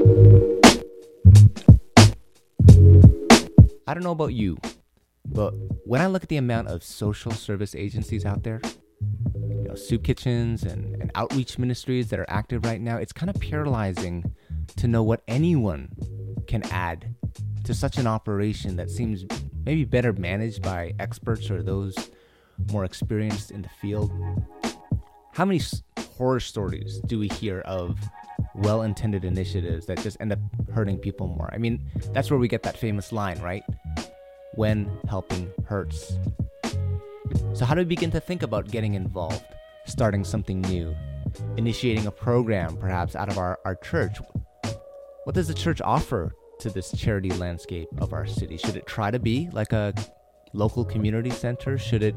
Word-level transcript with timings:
I 0.00 0.04
don't 3.94 4.02
know 4.02 4.12
about 4.12 4.32
you, 4.32 4.56
but 5.26 5.52
when 5.84 6.00
I 6.00 6.06
look 6.06 6.22
at 6.22 6.30
the 6.30 6.38
amount 6.38 6.68
of 6.68 6.82
social 6.82 7.32
service 7.32 7.74
agencies 7.74 8.24
out 8.24 8.42
there, 8.42 8.62
you 9.02 9.64
know, 9.68 9.74
soup 9.74 10.04
kitchens 10.04 10.62
and, 10.62 10.96
and 11.02 11.10
outreach 11.14 11.58
ministries 11.58 12.08
that 12.08 12.18
are 12.18 12.24
active 12.28 12.64
right 12.64 12.80
now, 12.80 12.96
it's 12.96 13.12
kind 13.12 13.28
of 13.28 13.38
paralyzing 13.40 14.32
to 14.76 14.88
know 14.88 15.02
what 15.02 15.22
anyone 15.28 15.90
can 16.46 16.62
add 16.70 17.14
to 17.64 17.74
such 17.74 17.98
an 17.98 18.06
operation 18.06 18.76
that 18.76 18.90
seems 18.90 19.26
maybe 19.64 19.84
better 19.84 20.14
managed 20.14 20.62
by 20.62 20.94
experts 20.98 21.50
or 21.50 21.62
those 21.62 21.94
more 22.70 22.84
experienced 22.84 23.50
in 23.50 23.60
the 23.60 23.68
field. 23.68 24.10
How 25.32 25.44
many 25.44 25.60
horror 26.16 26.40
stories 26.40 26.98
do 27.00 27.18
we 27.18 27.28
hear 27.28 27.60
of 27.60 27.98
well 28.54 28.82
intended 28.82 29.24
initiatives 29.24 29.86
that 29.86 30.00
just 30.02 30.16
end 30.20 30.32
up 30.32 30.38
hurting 30.72 30.98
people 30.98 31.26
more? 31.26 31.50
I 31.52 31.58
mean, 31.58 31.84
that's 32.12 32.30
where 32.30 32.38
we 32.38 32.48
get 32.48 32.62
that 32.64 32.76
famous 32.76 33.12
line, 33.12 33.40
right? 33.40 33.62
When 34.54 34.90
helping 35.08 35.50
hurts. 35.66 36.18
So, 37.54 37.64
how 37.64 37.74
do 37.74 37.80
we 37.80 37.86
begin 37.86 38.10
to 38.10 38.20
think 38.20 38.42
about 38.42 38.70
getting 38.70 38.94
involved, 38.94 39.44
starting 39.86 40.24
something 40.24 40.60
new, 40.62 40.94
initiating 41.56 42.06
a 42.06 42.10
program 42.10 42.76
perhaps 42.76 43.16
out 43.16 43.28
of 43.28 43.38
our, 43.38 43.58
our 43.64 43.74
church? 43.76 44.18
What 45.24 45.34
does 45.34 45.48
the 45.48 45.54
church 45.54 45.80
offer 45.80 46.34
to 46.60 46.70
this 46.70 46.92
charity 46.92 47.30
landscape 47.30 47.88
of 47.98 48.12
our 48.12 48.26
city? 48.26 48.56
Should 48.56 48.76
it 48.76 48.86
try 48.86 49.10
to 49.10 49.18
be 49.18 49.48
like 49.52 49.72
a 49.72 49.94
local 50.52 50.84
community 50.84 51.30
center? 51.30 51.78
Should 51.78 52.02
it 52.02 52.14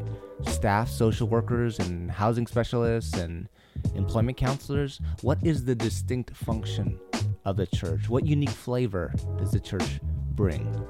staff 0.47 0.89
social 0.89 1.27
workers 1.27 1.79
and 1.79 2.11
housing 2.11 2.47
specialists 2.47 3.15
and 3.17 3.47
employment 3.93 4.37
counselors? 4.37 4.99
What 5.21 5.37
is 5.43 5.65
the 5.65 5.75
distinct 5.75 6.35
function 6.35 6.99
of 7.45 7.57
the 7.57 7.67
church? 7.67 8.09
What 8.09 8.25
unique 8.25 8.49
flavor 8.49 9.13
does 9.37 9.51
the 9.51 9.59
church 9.59 9.99
bring? 10.31 10.85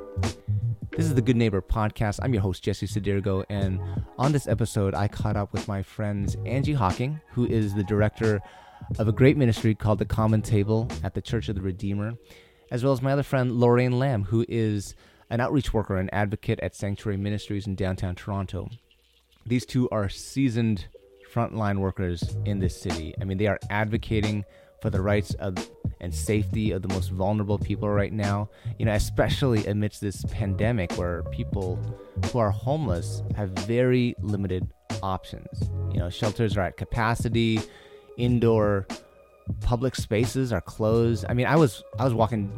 This 0.92 1.08
is 1.08 1.16
the 1.16 1.22
Good 1.22 1.36
Neighbor 1.36 1.62
podcast. 1.62 2.20
I'm 2.22 2.34
your 2.34 2.42
host, 2.42 2.64
Jesse 2.64 2.88
Sadirgo, 2.88 3.44
and 3.50 3.82
on 4.18 4.32
this 4.32 4.48
episode, 4.48 4.96
I 4.96 5.10
caught 5.10 5.36
up 5.36 5.52
with 5.52 5.68
my 5.68 5.84
friends 5.84 6.38
Angie 6.46 6.74
Hawking, 6.74 7.20
who 7.32 7.46
is 7.46 7.74
the 7.74 7.84
director 7.84 8.42
of 8.98 9.08
a 9.08 9.12
great 9.12 9.36
ministry 9.36 9.76
called 9.76 10.00
The 10.00 10.06
Common 10.06 10.42
Table 10.42 10.88
at 11.04 11.14
the 11.14 11.22
Church 11.22 11.50
of 11.50 11.56
the 11.56 11.62
Redeemer, 11.62 12.14
as 12.72 12.84
well 12.84 12.94
as 12.94 13.02
my 13.02 13.12
other 13.12 13.24
friend 13.24 13.60
Lorraine 13.60 14.00
Lamb, 14.00 14.24
who 14.24 14.46
is 14.48 14.96
an 15.30 15.42
outreach 15.42 15.74
worker 15.74 15.98
and 15.98 16.14
advocate 16.14 16.60
at 16.62 16.76
Sanctuary 16.76 17.18
Ministries 17.18 17.68
in 17.68 17.76
downtown 17.76 18.16
Toronto. 18.16 18.70
These 19.46 19.66
two 19.66 19.90
are 19.90 20.08
seasoned 20.08 20.86
frontline 21.36 21.80
workers 21.80 22.38
in 22.46 22.60
this 22.60 22.80
city. 22.80 23.14
I 23.20 23.26
mean, 23.26 23.38
they 23.38 23.48
are 23.48 23.60
advocating 23.70 24.46
for 24.82 24.90
the 24.90 25.02
rights 25.02 25.34
of 25.36 25.56
and 26.02 26.14
safety 26.14 26.72
of 26.72 26.82
the 26.82 26.88
most 26.90 27.10
vulnerable 27.10 27.58
people 27.58 27.90
right 27.90 28.14
now. 28.14 28.50
You 28.80 28.86
know, 28.86 28.94
especially 28.94 29.66
amidst 29.66 30.02
this 30.02 30.24
pandemic 30.26 30.94
where 30.94 31.24
people 31.24 31.80
who 32.32 32.40
are 32.40 32.52
homeless 32.52 33.24
have 33.36 33.50
very 33.50 34.16
limited 34.22 34.70
options. 35.02 35.70
You 35.92 36.00
know, 36.00 36.10
shelters 36.10 36.58
are 36.58 36.62
at 36.62 36.78
capacity, 36.78 37.62
indoor 38.18 38.88
public 39.62 39.96
spaces 39.96 40.52
are 40.54 40.62
closed. 40.62 41.26
I 41.30 41.34
mean, 41.34 41.48
I 41.48 41.56
was 41.56 41.84
I 42.00 42.04
was 42.04 42.14
walking 42.14 42.52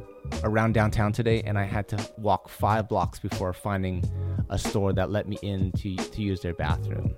around 0.43 0.73
downtown 0.73 1.13
today 1.13 1.41
and 1.43 1.57
I 1.57 1.63
had 1.63 1.87
to 1.89 2.09
walk 2.17 2.49
5 2.49 2.89
blocks 2.89 3.17
before 3.19 3.53
finding 3.53 4.03
a 4.49 4.57
store 4.57 4.91
that 4.93 5.09
let 5.09 5.27
me 5.27 5.37
in 5.41 5.71
to 5.73 5.95
to 5.95 6.21
use 6.21 6.41
their 6.41 6.53
bathroom 6.53 7.15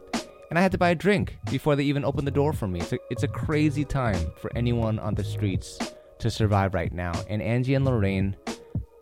and 0.49 0.57
I 0.57 0.61
had 0.61 0.71
to 0.71 0.77
buy 0.77 0.89
a 0.89 0.95
drink 0.95 1.37
before 1.51 1.75
they 1.75 1.83
even 1.83 2.03
opened 2.03 2.27
the 2.27 2.31
door 2.31 2.53
for 2.53 2.67
me. 2.67 2.79
It's 2.79 2.93
a, 2.93 2.97
it's 3.09 3.23
a 3.23 3.27
crazy 3.27 3.85
time 3.85 4.31
for 4.37 4.51
anyone 4.55 4.99
on 4.99 5.15
the 5.15 5.23
streets 5.23 5.77
to 6.19 6.31
survive 6.31 6.73
right 6.73 6.91
now. 6.91 7.13
And 7.29 7.41
Angie 7.41 7.75
and 7.75 7.85
Lorraine, 7.85 8.35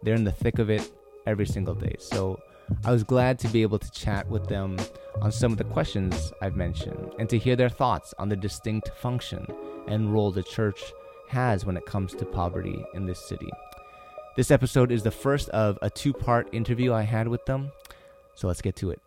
they're 0.04 0.16
in 0.16 0.24
the 0.24 0.32
thick 0.32 0.60
of 0.60 0.70
it 0.70 0.92
every 1.26 1.46
single 1.46 1.76
day. 1.76 1.96
So 2.00 2.40
I 2.84 2.92
was 2.92 3.04
glad 3.04 3.40
to 3.40 3.48
be 3.48 3.62
able 3.62 3.80
to 3.80 3.92
chat 3.92 4.30
with 4.30 4.48
them 4.48 4.78
on 5.22 5.32
some 5.32 5.52
of 5.52 5.58
the 5.58 5.64
questions 5.64 6.34
I've 6.42 6.58
mentioned 6.58 7.14
and 7.18 7.30
to 7.30 7.38
hear 7.38 7.56
their 7.56 7.70
thoughts 7.70 8.14
on 8.20 8.30
the 8.30 8.36
distinct 8.36 8.90
function 8.98 9.48
and 9.88 10.12
role 10.12 10.32
the 10.32 10.44
church 10.44 10.82
has 11.30 11.66
when 11.66 11.78
it 11.78 11.86
comes 11.86 12.14
to 12.16 12.26
poverty 12.26 12.84
in 12.94 13.06
this 13.06 13.28
city. 13.28 13.50
This 14.36 14.52
episode 14.52 14.92
is 14.92 15.02
the 15.02 15.12
first 15.12 15.50
of 15.50 15.80
a 15.82 15.90
two 15.90 16.14
part 16.14 16.54
interview 16.54 16.94
I 16.94 17.04
had 17.04 17.28
with 17.28 17.46
them. 17.46 17.72
So 18.36 18.48
let's 18.48 18.62
get 18.62 18.76
to 18.78 18.92
it. 18.92 19.02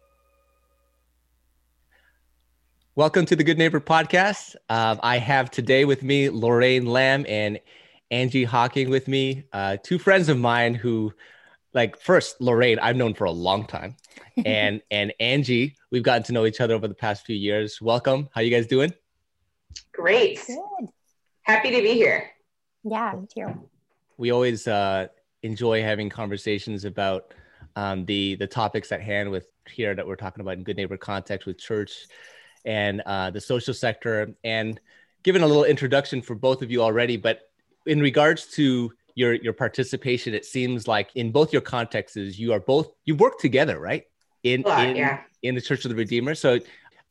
Welcome 3.01 3.25
to 3.25 3.35
the 3.35 3.45
Good 3.45 3.57
Neighbor 3.57 3.81
podcast. 3.81 4.57
Um, 4.69 5.01
I 5.03 5.17
have 5.17 5.51
today 5.51 5.87
with 5.87 6.03
me 6.03 6.29
Lorraine 6.29 6.85
Lamb 6.85 7.25
and 7.27 7.59
Angie 8.11 8.45
Hawking 8.45 8.91
with 8.91 9.09
me, 9.09 9.45
uh, 9.55 9.79
two 9.83 9.99
friends 9.99 10.29
of 10.29 10.37
mine 10.37 10.75
who, 10.75 11.11
like, 11.73 11.99
first 11.99 12.43
Lorraine, 12.43 12.79
I've 12.79 12.97
known 12.97 13.15
for 13.15 13.25
a 13.25 13.31
long 13.31 13.67
time, 13.67 13.97
and 14.45 14.83
and 14.91 15.15
Angie, 15.19 15.77
we've 15.91 16.03
gotten 16.03 16.25
to 16.25 16.33
know 16.33 16.45
each 16.45 16.61
other 16.61 16.75
over 16.75 16.87
the 16.89 16.95
past 16.95 17.25
few 17.25 17.35
years. 17.35 17.81
Welcome. 17.81 18.29
How 18.35 18.43
you 18.43 18.51
guys 18.51 18.67
doing? 18.67 18.93
Great. 19.93 20.45
Good. 20.47 20.91
Happy 21.45 21.71
to 21.71 21.81
be 21.81 21.95
here. 21.95 22.29
Yeah, 22.85 23.15
me 23.19 23.27
too. 23.35 23.67
We 24.19 24.31
always 24.31 24.69
uh, 24.69 25.07
enjoy 25.43 25.83
having 25.83 26.11
conversations 26.11 26.85
about 26.85 27.33
um, 27.77 28.05
the 28.05 28.35
the 28.35 28.47
topics 28.47 28.93
at 28.93 29.01
hand 29.01 29.31
with 29.31 29.47
here 29.71 29.95
that 29.95 30.07
we're 30.07 30.17
talking 30.17 30.43
about 30.43 30.59
in 30.59 30.65
good 30.65 30.77
neighbor 30.77 30.99
context 30.99 31.47
with 31.47 31.57
church 31.57 31.93
and 32.65 33.01
uh, 33.07 33.31
the 33.31 33.41
social 33.41 33.75
sector. 33.75 34.35
And 34.45 34.81
given 35.23 35.43
a 35.43 35.47
little 35.47 35.65
introduction 35.65 36.23
for 36.23 36.35
both 36.35 36.63
of 36.63 36.71
you 36.71 36.83
already, 36.83 37.17
but 37.17 37.51
in 37.87 38.01
regards 38.01 38.47
to 38.55 38.93
your 39.15 39.35
your 39.35 39.53
participation, 39.53 40.35
it 40.35 40.45
seems 40.45 40.87
like 40.87 41.11
in 41.15 41.33
both 41.33 41.53
your 41.53 41.63
contexts, 41.63 42.39
you 42.39 42.53
are 42.53 42.61
both 42.61 42.93
you 43.05 43.15
work 43.15 43.39
together, 43.39 43.79
right? 43.79 44.05
In 44.43 44.67
in, 44.67 44.97
yeah. 44.97 45.21
in 45.43 45.55
the 45.55 45.61
Church 45.61 45.85
of 45.85 45.91
the 45.91 45.97
Redeemer. 45.97 46.35
So 46.35 46.61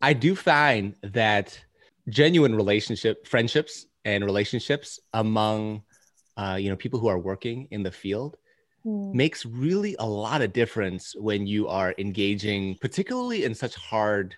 I 0.01 0.13
do 0.13 0.35
find 0.35 0.95
that 1.03 1.59
genuine 2.07 2.55
relationship, 2.55 3.27
friendships, 3.27 3.85
and 4.05 4.23
relationships 4.23 4.99
among 5.13 5.83
uh, 6.37 6.57
you 6.59 6.69
know 6.69 6.75
people 6.75 6.99
who 6.99 7.07
are 7.07 7.19
working 7.19 7.67
in 7.71 7.83
the 7.83 7.91
field 7.91 8.37
mm. 8.85 9.13
makes 9.13 9.45
really 9.45 9.95
a 9.99 10.05
lot 10.05 10.41
of 10.41 10.53
difference 10.53 11.15
when 11.17 11.45
you 11.45 11.67
are 11.67 11.93
engaging, 11.97 12.75
particularly 12.81 13.43
in 13.43 13.53
such 13.53 13.75
hard 13.75 14.35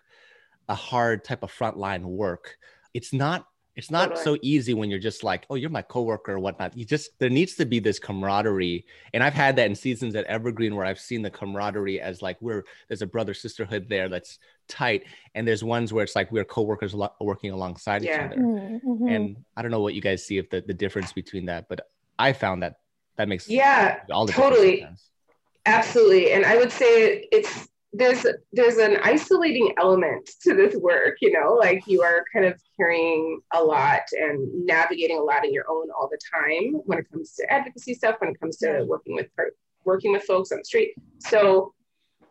a 0.71 0.75
hard 0.75 1.23
type 1.23 1.43
of 1.43 1.51
frontline 1.51 2.03
work. 2.03 2.57
It's 2.93 3.11
not 3.11 3.45
it's 3.75 3.91
not 3.91 4.15
totally. 4.15 4.23
so 4.23 4.37
easy 4.41 4.73
when 4.73 4.89
you're 4.89 4.99
just 4.99 5.23
like, 5.23 5.45
oh, 5.49 5.55
you're 5.55 5.69
my 5.69 5.81
coworker 5.81 6.33
or 6.33 6.39
whatnot. 6.39 6.77
You 6.77 6.83
just 6.83 7.17
there 7.19 7.29
needs 7.29 7.55
to 7.55 7.65
be 7.65 7.79
this 7.79 7.99
camaraderie, 7.99 8.85
and 9.13 9.23
I've 9.23 9.33
had 9.33 9.55
that 9.57 9.67
in 9.67 9.75
seasons 9.75 10.15
at 10.15 10.25
Evergreen 10.25 10.75
where 10.75 10.85
I've 10.85 10.99
seen 10.99 11.21
the 11.21 11.29
camaraderie 11.29 12.01
as 12.01 12.21
like 12.21 12.37
we're 12.41 12.63
there's 12.87 13.01
a 13.01 13.07
brother 13.07 13.33
sisterhood 13.33 13.87
there 13.89 14.09
that's 14.09 14.39
tight, 14.67 15.03
and 15.35 15.47
there's 15.47 15.63
ones 15.63 15.93
where 15.93 16.03
it's 16.03 16.15
like 16.15 16.31
we're 16.31 16.45
coworkers 16.45 16.93
lo- 16.93 17.13
working 17.19 17.51
alongside 17.51 18.03
yeah. 18.03 18.13
each 18.15 18.31
other. 18.31 18.41
Mm-hmm. 18.41 19.07
And 19.07 19.37
I 19.55 19.61
don't 19.61 19.71
know 19.71 19.81
what 19.81 19.93
you 19.93 20.01
guys 20.01 20.25
see 20.25 20.37
if 20.37 20.49
the 20.49 20.61
the 20.61 20.73
difference 20.73 21.13
between 21.13 21.45
that, 21.45 21.69
but 21.69 21.87
I 22.19 22.33
found 22.33 22.63
that 22.63 22.79
that 23.17 23.29
makes 23.29 23.49
yeah 23.49 24.01
all 24.09 24.25
the 24.25 24.33
totally 24.33 24.85
absolutely, 25.65 26.33
and 26.33 26.45
I 26.45 26.57
would 26.57 26.71
say 26.71 27.27
it's 27.31 27.69
there's 27.93 28.25
there's 28.53 28.77
an 28.77 28.97
isolating 29.03 29.73
element 29.77 30.29
to 30.41 30.55
this 30.55 30.75
work 30.75 31.17
you 31.19 31.31
know 31.31 31.53
like 31.55 31.81
you 31.87 32.01
are 32.01 32.23
kind 32.33 32.45
of 32.45 32.59
carrying 32.77 33.39
a 33.53 33.61
lot 33.61 34.01
and 34.13 34.65
navigating 34.65 35.17
a 35.17 35.21
lot 35.21 35.43
in 35.43 35.53
your 35.53 35.65
own 35.69 35.89
all 35.91 36.09
the 36.09 36.19
time 36.33 36.81
when 36.85 36.99
it 36.99 37.11
comes 37.11 37.33
to 37.33 37.51
advocacy 37.51 37.93
stuff 37.93 38.15
when 38.19 38.29
it 38.29 38.39
comes 38.39 38.57
to 38.57 38.85
working 38.87 39.15
with 39.15 39.27
working 39.85 40.11
with 40.11 40.23
folks 40.23 40.51
on 40.51 40.59
the 40.59 40.65
street. 40.65 40.93
So 41.19 41.73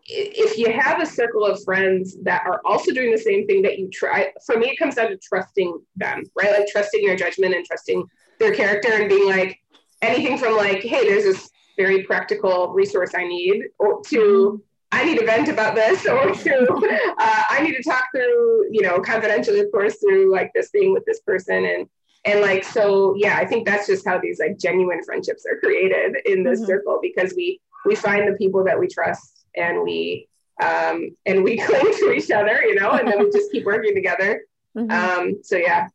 if 0.07 0.57
you 0.57 0.73
have 0.73 1.01
a 1.01 1.07
circle 1.07 1.45
of 1.45 1.63
friends 1.63 2.17
that 2.23 2.43
are 2.47 2.61
also 2.65 2.93
doing 2.93 3.13
the 3.13 3.19
same 3.19 3.47
thing 3.47 3.63
that 3.63 3.79
you 3.79 3.89
try 3.91 4.33
for 4.47 4.57
me 4.57 4.71
it 4.71 4.79
comes 4.79 4.95
down 4.95 5.11
to 5.11 5.19
trusting 5.19 5.79
them 5.97 6.25
right? 6.37 6.53
Like 6.53 6.69
trusting 6.69 7.03
your 7.03 7.17
judgment 7.17 7.55
and 7.55 7.65
trusting 7.65 8.05
their 8.39 8.55
character 8.55 8.93
and 8.93 9.09
being 9.09 9.29
like 9.29 9.61
anything 10.01 10.39
from 10.39 10.57
like 10.57 10.83
hey 10.83 11.07
there's 11.07 11.25
this 11.25 11.51
very 11.77 12.03
practical 12.05 12.73
resource 12.73 13.13
i 13.15 13.25
need 13.25 13.63
or 13.79 14.03
to 14.07 14.19
mm-hmm. 14.19 14.57
I 14.93 15.05
need 15.05 15.19
to 15.19 15.27
vent 15.27 15.49
about 15.49 15.75
this 15.75 16.07
or 16.09 16.35
to 16.35 17.15
uh, 17.19 17.43
I 17.49 17.61
need 17.63 17.77
to 17.77 17.83
talk 17.83 18.05
through, 18.15 18.69
you 18.71 18.83
know, 18.83 19.01
confidentially, 19.01 19.61
of 19.61 19.71
course, 19.73 19.97
through 19.97 20.33
like 20.33 20.51
this 20.55 20.71
thing 20.71 20.93
with 20.93 21.05
this 21.05 21.21
person. 21.21 21.65
And 21.65 21.89
and 22.25 22.41
like 22.41 22.65
so 22.65 23.15
yeah, 23.17 23.37
I 23.37 23.47
think 23.47 23.67
that's 23.67 23.87
just 23.87 24.07
how 24.07 24.19
these 24.19 24.39
like 24.39 24.59
genuine 24.59 25.03
friendships 25.05 25.47
are 25.47 25.59
created 25.59 26.17
in 26.27 26.43
this 26.43 26.61
mm-hmm. 26.61 26.67
circle 26.67 26.99
because 27.01 27.33
we 27.37 27.61
we 27.87 27.95
find 27.95 28.29
the 28.29 28.37
people 28.37 28.65
that 28.65 28.79
we 28.79 28.89
trust 28.89 29.45
and 29.57 29.83
we 29.83 30.29
um 30.63 31.17
and 31.25 31.45
we 31.45 31.57
cling 31.65 31.93
to 31.99 32.13
each 32.13 32.31
other, 32.31 32.63
you 32.63 32.75
know, 32.75 32.91
and 32.91 33.09
then 33.09 33.19
we 33.19 33.31
just 33.31 33.51
keep 33.53 33.65
working 33.65 33.95
together. 33.95 34.43
Mm-hmm. 34.77 34.91
Um 34.91 35.41
so 35.43 35.57
yeah. 35.57 35.89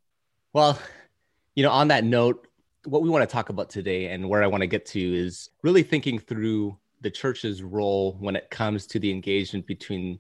Well, 0.54 0.80
you 1.56 1.64
know, 1.64 1.72
on 1.72 1.90
that 1.90 2.04
note, 2.04 2.48
what 2.86 3.02
we 3.02 3.10
want 3.10 3.28
to 3.28 3.32
talk 3.32 3.50
about 3.50 3.70
today 3.70 4.08
and 4.08 4.30
where 4.30 4.44
I 4.44 4.48
want 4.48 4.62
to 4.62 4.68
get 4.68 4.86
to 4.88 5.00
is 5.00 5.50
really 5.64 5.84
thinking 5.84 6.20
through 6.20 6.78
the 7.06 7.12
church's 7.12 7.62
role 7.62 8.18
when 8.20 8.36
it 8.36 8.50
comes 8.50 8.88
to 8.88 8.98
the 8.98 9.12
engagement 9.12 9.68
between 9.68 10.20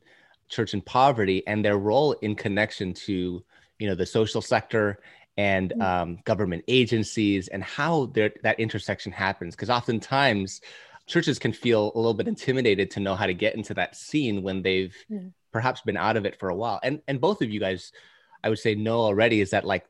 church 0.49 0.75
and 0.75 0.85
poverty 0.85 1.41
and 1.47 1.65
their 1.65 1.79
role 1.79 2.11
in 2.21 2.35
connection 2.35 2.93
to 2.93 3.43
you 3.79 3.87
know 3.87 3.95
the 3.95 4.05
social 4.05 4.39
sector 4.39 4.99
and 5.35 5.73
mm. 5.75 5.81
um, 5.81 6.19
government 6.25 6.63
agencies 6.67 7.47
and 7.47 7.63
how 7.63 8.05
that 8.43 8.59
intersection 8.59 9.11
happens. 9.11 9.55
Because 9.55 9.71
oftentimes 9.71 10.61
churches 11.07 11.39
can 11.39 11.51
feel 11.51 11.91
a 11.95 11.97
little 11.97 12.13
bit 12.13 12.27
intimidated 12.27 12.91
to 12.91 12.99
know 12.99 13.15
how 13.15 13.25
to 13.25 13.33
get 13.33 13.55
into 13.55 13.73
that 13.73 13.95
scene 13.95 14.43
when 14.43 14.61
they've 14.61 14.95
mm. 15.11 15.33
perhaps 15.51 15.81
been 15.81 15.97
out 15.97 16.17
of 16.17 16.25
it 16.27 16.39
for 16.39 16.49
a 16.49 16.55
while. 16.55 16.79
And 16.83 17.01
and 17.07 17.19
both 17.19 17.41
of 17.41 17.49
you 17.49 17.59
guys, 17.59 17.91
I 18.43 18.49
would 18.49 18.59
say, 18.59 18.75
know 18.75 18.99
already 18.99 19.41
is 19.41 19.49
that 19.49 19.65
like 19.65 19.87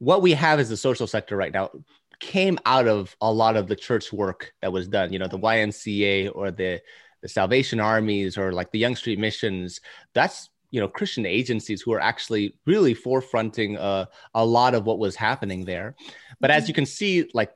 what 0.00 0.20
we 0.20 0.32
have 0.32 0.58
as 0.58 0.68
the 0.68 0.76
social 0.76 1.06
sector 1.06 1.36
right 1.36 1.52
now 1.52 1.70
came 2.20 2.58
out 2.66 2.86
of 2.86 3.16
a 3.20 3.32
lot 3.32 3.56
of 3.56 3.66
the 3.66 3.76
church 3.76 4.12
work 4.12 4.52
that 4.62 4.72
was 4.72 4.88
done. 4.88 5.12
You 5.12 5.18
know, 5.18 5.28
the 5.28 5.38
YMCA 5.38 6.30
or 6.34 6.50
the 6.50 6.80
the 7.22 7.28
Salvation 7.28 7.80
Armies 7.80 8.38
or 8.38 8.52
like 8.52 8.70
the 8.70 8.78
Yonge 8.78 8.98
Street 8.98 9.18
Missions. 9.18 9.80
That's 10.14 10.50
you 10.70 10.80
know 10.80 10.88
Christian 10.88 11.26
agencies 11.26 11.82
who 11.82 11.92
are 11.92 12.00
actually 12.00 12.54
really 12.66 12.94
forefronting 12.94 13.78
uh, 13.78 14.06
a 14.34 14.44
lot 14.44 14.74
of 14.74 14.84
what 14.84 14.98
was 14.98 15.16
happening 15.16 15.64
there. 15.64 15.96
But 16.40 16.50
as 16.50 16.68
you 16.68 16.74
can 16.74 16.86
see, 16.86 17.28
like 17.34 17.52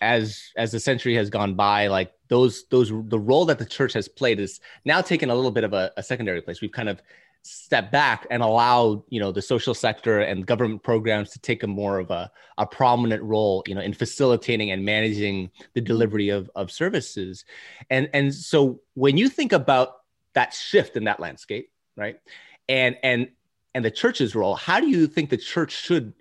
as 0.00 0.52
as 0.56 0.72
the 0.72 0.80
century 0.80 1.14
has 1.14 1.30
gone 1.30 1.54
by, 1.54 1.88
like 1.88 2.12
those 2.28 2.64
those 2.70 2.90
the 3.08 3.18
role 3.18 3.44
that 3.46 3.58
the 3.58 3.66
church 3.66 3.92
has 3.94 4.08
played 4.08 4.40
is 4.40 4.60
now 4.84 5.00
taken 5.00 5.30
a 5.30 5.34
little 5.34 5.50
bit 5.50 5.64
of 5.64 5.72
a, 5.72 5.92
a 5.96 6.02
secondary 6.02 6.40
place. 6.40 6.60
We've 6.60 6.72
kind 6.72 6.88
of 6.88 7.02
step 7.46 7.92
back 7.92 8.26
and 8.30 8.42
allow 8.42 9.04
you 9.08 9.20
know 9.20 9.30
the 9.30 9.42
social 9.42 9.74
sector 9.74 10.20
and 10.20 10.46
government 10.46 10.82
programs 10.82 11.30
to 11.30 11.38
take 11.38 11.62
a 11.62 11.66
more 11.66 11.98
of 11.98 12.10
a, 12.10 12.30
a 12.58 12.66
prominent 12.66 13.22
role 13.22 13.62
you 13.66 13.74
know 13.74 13.80
in 13.80 13.92
facilitating 13.92 14.70
and 14.70 14.84
managing 14.84 15.50
the 15.74 15.80
delivery 15.80 16.28
of, 16.28 16.50
of 16.56 16.70
services. 16.70 17.44
And 17.90 18.08
and 18.12 18.34
so 18.34 18.80
when 18.94 19.16
you 19.16 19.28
think 19.28 19.52
about 19.52 20.00
that 20.34 20.52
shift 20.52 20.96
in 20.96 21.04
that 21.04 21.20
landscape 21.20 21.70
right 21.96 22.20
and 22.68 22.96
and 23.02 23.28
and 23.74 23.84
the 23.84 23.90
church's 23.90 24.34
role 24.34 24.54
how 24.54 24.80
do 24.80 24.88
you 24.88 25.06
think 25.06 25.30
the 25.30 25.36
church 25.36 25.72
should 25.72 26.12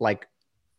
like 0.00 0.26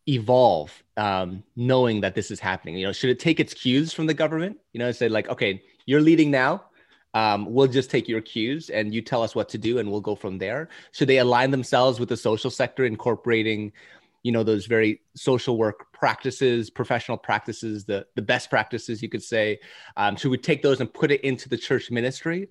evolve 0.08 0.82
um, 0.96 1.42
knowing 1.56 2.00
that 2.00 2.14
this 2.14 2.30
is 2.30 2.40
happening? 2.40 2.76
You 2.76 2.86
know 2.86 2.92
should 2.92 3.10
it 3.10 3.20
take 3.20 3.40
its 3.40 3.54
cues 3.54 3.92
from 3.92 4.06
the 4.06 4.14
government? 4.14 4.58
You 4.72 4.80
know 4.80 4.90
say 4.90 5.08
like 5.08 5.28
okay 5.28 5.62
you're 5.86 6.00
leading 6.00 6.30
now 6.30 6.64
um, 7.14 7.46
we'll 7.52 7.66
just 7.66 7.90
take 7.90 8.08
your 8.08 8.20
cues 8.20 8.68
and 8.70 8.94
you 8.94 9.00
tell 9.00 9.22
us 9.22 9.34
what 9.34 9.48
to 9.50 9.58
do 9.58 9.78
and 9.78 9.90
we'll 9.90 10.00
go 10.00 10.14
from 10.14 10.38
there. 10.38 10.68
Should 10.92 11.08
they 11.08 11.18
align 11.18 11.50
themselves 11.50 11.98
with 11.98 12.08
the 12.08 12.16
social 12.16 12.50
sector 12.50 12.84
incorporating 12.84 13.72
you 14.26 14.32
know 14.32 14.42
those 14.42 14.66
very 14.66 15.00
social 15.14 15.56
work 15.56 15.92
practices 15.92 16.68
professional 16.68 17.16
practices 17.16 17.84
the 17.84 18.04
the 18.16 18.22
best 18.22 18.50
practices 18.50 19.00
you 19.00 19.08
could 19.08 19.22
say. 19.22 19.60
Um, 19.96 20.16
should 20.16 20.32
we 20.32 20.38
take 20.38 20.62
those 20.62 20.80
and 20.80 20.92
put 20.92 21.12
it 21.12 21.20
into 21.20 21.48
the 21.48 21.56
church 21.56 21.92
ministry. 21.92 22.48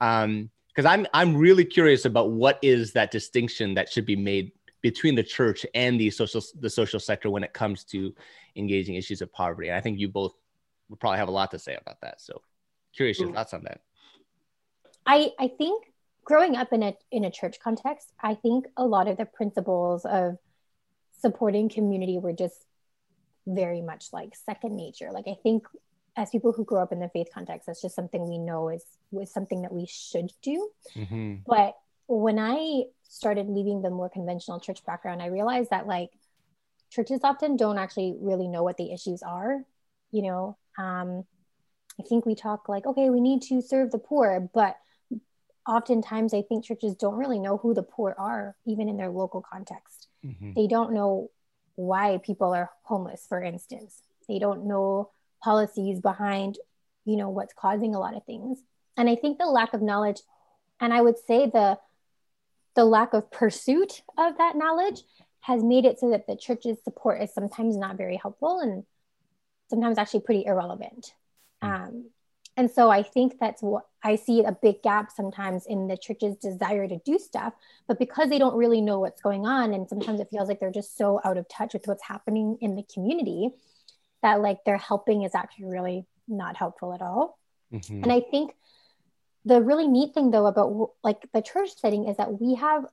Um, 0.00 0.50
because 0.68 0.88
i'm 0.88 1.06
i'm 1.14 1.34
really 1.34 1.64
curious 1.64 2.04
about 2.04 2.30
what 2.30 2.58
is 2.62 2.92
that 2.92 3.10
distinction 3.10 3.74
that 3.74 3.90
should 3.90 4.04
be 4.04 4.14
made 4.14 4.52
between 4.82 5.14
the 5.14 5.22
church 5.22 5.64
and 5.74 5.98
the 5.98 6.10
social 6.10 6.42
the 6.60 6.70
social 6.70 7.00
sector 7.00 7.30
when 7.30 7.42
it 7.42 7.52
comes 7.54 7.82
to 7.82 8.14
engaging 8.54 8.94
issues 8.94 9.20
of 9.20 9.32
poverty. 9.32 9.68
And 9.68 9.76
i 9.76 9.80
think 9.80 9.98
you 9.98 10.08
both 10.08 10.34
would 10.88 11.00
probably 11.00 11.18
have 11.18 11.28
a 11.28 11.32
lot 11.32 11.50
to 11.50 11.58
say 11.58 11.74
about 11.74 12.00
that. 12.02 12.20
So 12.20 12.40
curious 12.94 13.18
your 13.18 13.32
thoughts 13.32 13.52
on 13.52 13.64
that 13.64 13.80
I 15.06 15.32
I 15.38 15.48
think 15.48 15.84
growing 16.24 16.56
up 16.56 16.72
in 16.72 16.82
a 16.82 16.94
in 17.10 17.24
a 17.24 17.30
church 17.30 17.58
context, 17.62 18.12
I 18.20 18.34
think 18.34 18.66
a 18.76 18.84
lot 18.84 19.08
of 19.08 19.16
the 19.16 19.26
principles 19.26 20.04
of 20.04 20.36
supporting 21.20 21.68
community 21.68 22.18
were 22.18 22.32
just 22.32 22.66
very 23.46 23.80
much 23.80 24.06
like 24.12 24.34
second 24.34 24.76
nature. 24.76 25.10
Like 25.12 25.26
I 25.28 25.36
think 25.42 25.66
as 26.16 26.30
people 26.30 26.52
who 26.52 26.64
grow 26.64 26.82
up 26.82 26.92
in 26.92 26.98
the 26.98 27.08
faith 27.08 27.28
context, 27.32 27.66
that's 27.66 27.82
just 27.82 27.94
something 27.94 28.28
we 28.28 28.38
know 28.38 28.68
is 28.68 28.84
was 29.10 29.32
something 29.32 29.62
that 29.62 29.72
we 29.72 29.86
should 29.86 30.32
do. 30.42 30.70
Mm-hmm. 30.94 31.36
But 31.46 31.76
when 32.08 32.38
I 32.38 32.84
started 33.08 33.48
leaving 33.48 33.82
the 33.82 33.90
more 33.90 34.08
conventional 34.08 34.60
church 34.60 34.84
background, 34.84 35.22
I 35.22 35.26
realized 35.26 35.70
that 35.70 35.86
like 35.86 36.10
churches 36.90 37.20
often 37.22 37.56
don't 37.56 37.78
actually 37.78 38.14
really 38.20 38.48
know 38.48 38.62
what 38.62 38.76
the 38.76 38.92
issues 38.92 39.22
are. 39.22 39.64
You 40.10 40.22
know, 40.22 40.58
um, 40.78 41.24
I 42.00 42.02
think 42.02 42.26
we 42.26 42.34
talk 42.34 42.68
like, 42.68 42.86
okay, 42.86 43.10
we 43.10 43.20
need 43.20 43.42
to 43.42 43.60
serve 43.60 43.90
the 43.90 43.98
poor, 43.98 44.48
but 44.52 44.76
oftentimes 45.66 46.32
I 46.32 46.42
think 46.42 46.64
churches 46.64 46.94
don't 46.94 47.16
really 47.16 47.38
know 47.38 47.56
who 47.56 47.74
the 47.74 47.82
poor 47.82 48.14
are, 48.18 48.56
even 48.66 48.88
in 48.88 48.96
their 48.96 49.10
local 49.10 49.40
context. 49.40 50.08
Mm-hmm. 50.24 50.52
They 50.54 50.66
don't 50.66 50.92
know 50.92 51.30
why 51.74 52.18
people 52.18 52.54
are 52.54 52.70
homeless, 52.82 53.26
for 53.28 53.42
instance. 53.42 54.02
They 54.28 54.38
don't 54.38 54.66
know 54.66 55.10
policies 55.42 56.00
behind, 56.00 56.58
you 57.04 57.16
know, 57.16 57.28
what's 57.28 57.54
causing 57.54 57.94
a 57.94 58.00
lot 58.00 58.16
of 58.16 58.24
things. 58.24 58.60
And 58.96 59.08
I 59.10 59.16
think 59.16 59.38
the 59.38 59.46
lack 59.46 59.74
of 59.74 59.82
knowledge, 59.82 60.20
and 60.80 60.92
I 60.92 61.00
would 61.00 61.18
say 61.18 61.46
the 61.46 61.78
the 62.74 62.84
lack 62.84 63.14
of 63.14 63.30
pursuit 63.30 64.02
of 64.18 64.36
that 64.36 64.54
knowledge 64.54 65.02
has 65.40 65.62
made 65.62 65.86
it 65.86 65.98
so 65.98 66.10
that 66.10 66.26
the 66.26 66.36
church's 66.36 66.76
support 66.84 67.22
is 67.22 67.32
sometimes 67.32 67.76
not 67.76 67.96
very 67.96 68.16
helpful 68.16 68.60
and 68.60 68.84
sometimes 69.70 69.96
actually 69.96 70.20
pretty 70.20 70.44
irrelevant. 70.44 71.14
Mm-hmm. 71.62 71.84
Um, 71.84 72.10
and 72.56 72.70
so 72.70 72.90
I 72.90 73.02
think 73.02 73.38
that's 73.38 73.62
what 73.62 73.84
I 74.02 74.16
see 74.16 74.42
a 74.42 74.52
big 74.52 74.82
gap 74.82 75.10
sometimes 75.10 75.66
in 75.66 75.88
the 75.88 75.96
church's 75.96 76.36
desire 76.36 76.88
to 76.88 76.98
do 77.04 77.18
stuff, 77.18 77.52
but 77.86 77.98
because 77.98 78.30
they 78.30 78.38
don't 78.38 78.56
really 78.56 78.80
know 78.80 79.00
what's 79.00 79.20
going 79.20 79.46
on, 79.46 79.74
and 79.74 79.88
sometimes 79.88 80.20
it 80.20 80.28
feels 80.30 80.48
like 80.48 80.60
they're 80.60 80.70
just 80.70 80.96
so 80.96 81.20
out 81.24 81.36
of 81.36 81.48
touch 81.48 81.74
with 81.74 81.86
what's 81.86 82.02
happening 82.02 82.56
in 82.60 82.76
the 82.76 82.84
community 82.92 83.50
that 84.22 84.40
like 84.40 84.64
their 84.64 84.78
helping 84.78 85.22
is 85.22 85.34
actually 85.34 85.66
really 85.66 86.06
not 86.28 86.56
helpful 86.56 86.94
at 86.94 87.02
all. 87.02 87.38
Mm-hmm. 87.72 88.02
And 88.02 88.12
I 88.12 88.20
think 88.20 88.54
the 89.44 89.62
really 89.62 89.86
neat 89.86 90.14
thing 90.14 90.30
though 90.30 90.46
about 90.46 90.90
like 91.04 91.28
the 91.32 91.42
church 91.42 91.70
setting 91.76 92.08
is 92.08 92.16
that 92.16 92.40
we 92.40 92.54
have 92.54 92.86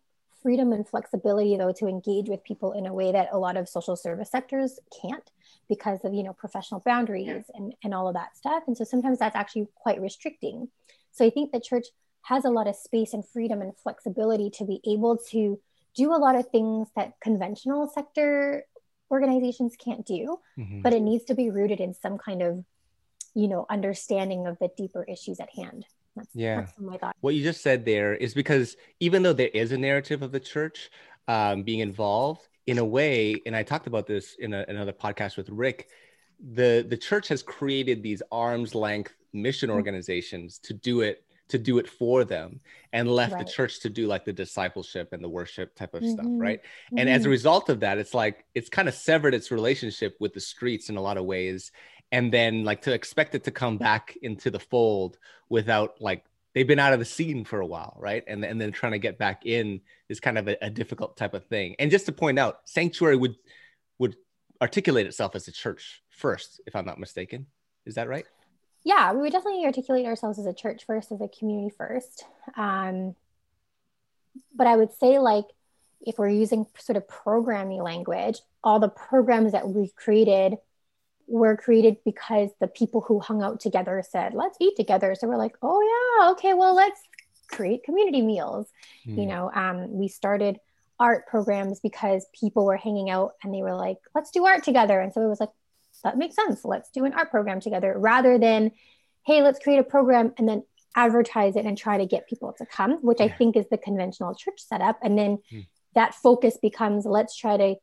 freedom 0.43 0.71
and 0.73 0.87
flexibility 0.87 1.57
though 1.57 1.71
to 1.71 1.87
engage 1.87 2.29
with 2.29 2.43
people 2.43 2.73
in 2.73 2.85
a 2.85 2.93
way 2.93 3.11
that 3.11 3.29
a 3.31 3.39
lot 3.39 3.57
of 3.57 3.67
social 3.67 3.95
service 3.95 4.29
sectors 4.29 4.79
can't 5.01 5.31
because 5.67 6.03
of 6.03 6.13
you 6.13 6.23
know 6.23 6.33
professional 6.33 6.81
boundaries 6.85 7.45
and, 7.55 7.73
and 7.83 7.93
all 7.93 8.07
of 8.07 8.13
that 8.13 8.37
stuff. 8.37 8.63
And 8.67 8.77
so 8.77 8.83
sometimes 8.83 9.19
that's 9.19 9.35
actually 9.35 9.67
quite 9.75 10.01
restricting. 10.01 10.67
So 11.11 11.25
i 11.25 11.29
think 11.29 11.51
the 11.51 11.59
church 11.59 11.87
has 12.23 12.45
a 12.45 12.49
lot 12.49 12.67
of 12.67 12.75
space 12.75 13.13
and 13.13 13.25
freedom 13.25 13.61
and 13.61 13.73
flexibility 13.77 14.49
to 14.49 14.65
be 14.65 14.81
able 14.85 15.17
to 15.29 15.59
do 15.95 16.13
a 16.13 16.17
lot 16.17 16.35
of 16.35 16.49
things 16.49 16.87
that 16.95 17.13
conventional 17.21 17.87
sector 17.87 18.65
organizations 19.11 19.75
can't 19.77 20.05
do 20.05 20.39
mm-hmm. 20.57 20.81
but 20.81 20.93
it 20.93 21.01
needs 21.01 21.25
to 21.25 21.35
be 21.35 21.51
rooted 21.51 21.79
in 21.79 21.93
some 21.93 22.17
kind 22.17 22.41
of 22.41 22.63
you 23.35 23.47
know 23.47 23.65
understanding 23.69 24.47
of 24.47 24.57
the 24.59 24.69
deeper 24.75 25.03
issues 25.03 25.39
at 25.39 25.49
hand 25.55 25.85
that's, 26.15 26.29
yeah 26.33 26.61
that's 26.61 26.79
my 26.79 26.97
thought. 26.97 27.15
what 27.21 27.35
you 27.35 27.43
just 27.43 27.61
said 27.61 27.85
there 27.85 28.13
is 28.13 28.33
because 28.33 28.77
even 28.99 29.23
though 29.23 29.33
there 29.33 29.49
is 29.53 29.71
a 29.71 29.77
narrative 29.77 30.21
of 30.21 30.31
the 30.31 30.39
church 30.39 30.89
um, 31.27 31.63
being 31.63 31.79
involved 31.79 32.47
in 32.65 32.77
a 32.77 32.85
way, 32.85 33.41
and 33.45 33.55
I 33.55 33.63
talked 33.63 33.87
about 33.87 34.07
this 34.07 34.35
in 34.39 34.53
a, 34.53 34.65
another 34.67 34.93
podcast 34.93 35.37
with 35.37 35.49
Rick, 35.49 35.89
the 36.39 36.85
the 36.87 36.97
church 36.97 37.27
has 37.29 37.43
created 37.43 38.03
these 38.03 38.21
arm's 38.31 38.75
length 38.75 39.13
mission 39.33 39.69
mm-hmm. 39.69 39.77
organizations 39.77 40.59
to 40.59 40.73
do 40.73 41.01
it 41.01 41.23
to 41.49 41.57
do 41.57 41.77
it 41.77 41.89
for 41.89 42.23
them 42.23 42.59
and 42.93 43.09
left 43.09 43.33
right. 43.33 43.45
the 43.45 43.51
church 43.51 43.81
to 43.81 43.89
do 43.89 44.07
like 44.07 44.25
the 44.25 44.33
discipleship 44.33 45.13
and 45.13 45.23
the 45.23 45.29
worship 45.29 45.75
type 45.75 45.93
of 45.93 46.01
mm-hmm. 46.01 46.11
stuff 46.11 46.25
right 46.27 46.61
mm-hmm. 46.61 46.99
and 46.99 47.09
as 47.09 47.21
a 47.21 47.23
mm-hmm. 47.23 47.31
result 47.31 47.69
of 47.69 47.81
that 47.81 47.97
it's 47.97 48.13
like 48.13 48.45
it's 48.55 48.69
kind 48.69 48.87
of 48.87 48.93
severed 48.93 49.33
its 49.33 49.51
relationship 49.51 50.15
with 50.19 50.33
the 50.33 50.39
streets 50.39 50.89
in 50.89 50.97
a 50.97 51.01
lot 51.01 51.17
of 51.17 51.25
ways 51.25 51.71
and 52.13 52.31
then 52.31 52.63
like 52.63 52.83
to 52.83 52.93
expect 52.93 53.33
it 53.33 53.43
to 53.43 53.51
come 53.51 53.77
back 53.77 54.15
into 54.21 54.51
the 54.51 54.59
fold 54.59 55.17
without 55.49 55.99
like 55.99 56.23
they've 56.53 56.67
been 56.67 56.77
out 56.77 56.93
of 56.93 56.99
the 56.99 57.05
scene 57.05 57.43
for 57.43 57.59
a 57.59 57.65
while, 57.65 57.97
right? 57.99 58.23
And 58.27 58.45
and 58.45 58.61
then 58.61 58.71
trying 58.71 58.91
to 58.91 58.99
get 58.99 59.17
back 59.17 59.47
in 59.47 59.81
is 60.07 60.19
kind 60.19 60.37
of 60.37 60.47
a, 60.47 60.55
a, 60.61 60.69
difficult 60.69 61.17
type 61.17 61.33
of 61.33 61.43
thing. 61.47 61.75
And 61.79 61.89
just 61.89 62.05
to 62.05 62.11
point 62.11 62.37
out, 62.37 62.61
sanctuary 62.65 63.17
would 63.17 63.35
would 63.97 64.15
articulate 64.61 65.07
itself 65.07 65.35
as 65.35 65.47
a 65.47 65.51
church 65.51 66.03
first, 66.11 66.61
if 66.67 66.75
I'm 66.75 66.85
not 66.85 66.99
mistaken. 66.99 67.47
Is 67.87 67.95
that 67.95 68.07
right? 68.07 68.25
Yeah, 68.83 69.11
we 69.13 69.21
would 69.21 69.31
definitely 69.31 69.65
articulate 69.65 70.05
ourselves 70.05 70.37
as 70.37 70.45
a 70.45 70.53
church 70.53 70.85
first, 70.85 71.11
as 71.11 71.19
a 71.19 71.27
community 71.27 71.73
first. 71.75 72.25
Um, 72.55 73.15
but 74.55 74.67
I 74.67 74.75
would 74.75 74.93
say, 74.93 75.17
like, 75.17 75.45
if 76.01 76.19
we're 76.19 76.29
using 76.29 76.67
sort 76.77 76.97
of 76.97 77.07
programming 77.07 77.81
language, 77.81 78.39
all 78.63 78.79
the 78.79 78.89
programs 78.89 79.53
that 79.53 79.67
we've 79.67 79.95
created 79.95 80.57
were 81.27 81.57
created 81.57 81.97
because 82.05 82.49
the 82.59 82.67
people 82.67 83.01
who 83.01 83.19
hung 83.19 83.41
out 83.41 83.59
together 83.59 84.03
said, 84.07 84.33
let's 84.33 84.57
eat 84.59 84.75
together. 84.75 85.15
So 85.15 85.27
we're 85.27 85.37
like, 85.37 85.55
oh, 85.61 85.81
yeah, 86.19 86.31
okay, 86.31 86.53
well, 86.53 86.75
let's 86.75 86.99
create 87.47 87.83
community 87.83 88.21
meals. 88.21 88.67
Mm. 89.07 89.17
You 89.17 89.23
hmm. 89.23 89.29
know, 89.29 89.51
um, 89.53 89.93
we 89.93 90.07
started 90.07 90.59
art 90.99 91.27
programs 91.27 91.79
because 91.79 92.25
people 92.39 92.65
were 92.65 92.77
hanging 92.77 93.09
out 93.09 93.33
and 93.43 93.53
they 93.53 93.61
were 93.61 93.75
like, 93.75 93.97
let's 94.15 94.31
do 94.31 94.45
art 94.45 94.63
together. 94.63 94.99
And 94.99 95.13
so 95.13 95.21
it 95.21 95.27
was 95.27 95.39
like, 95.39 95.49
that 96.03 96.17
makes 96.17 96.35
sense. 96.35 96.63
Let's 96.63 96.89
do 96.91 97.05
an 97.05 97.13
art 97.13 97.31
program 97.31 97.59
together 97.59 97.93
rather 97.97 98.37
than, 98.37 98.71
hey, 99.25 99.41
let's 99.41 99.59
create 99.59 99.79
a 99.79 99.83
program 99.83 100.33
and 100.37 100.47
then 100.47 100.63
advertise 100.95 101.55
it 101.55 101.65
and 101.65 101.77
try 101.77 101.97
to 101.97 102.05
get 102.05 102.27
people 102.27 102.53
to 102.57 102.65
come, 102.65 102.97
which 103.01 103.19
yeah. 103.19 103.27
I 103.27 103.29
think 103.29 103.55
is 103.55 103.65
the 103.69 103.77
conventional 103.77 104.35
church 104.35 104.59
setup. 104.59 104.99
And 105.01 105.17
then 105.17 105.39
mm. 105.51 105.65
that 105.95 106.15
focus 106.15 106.57
becomes 106.61 107.05
let's 107.05 107.35
try 107.35 107.57
to 107.57 107.75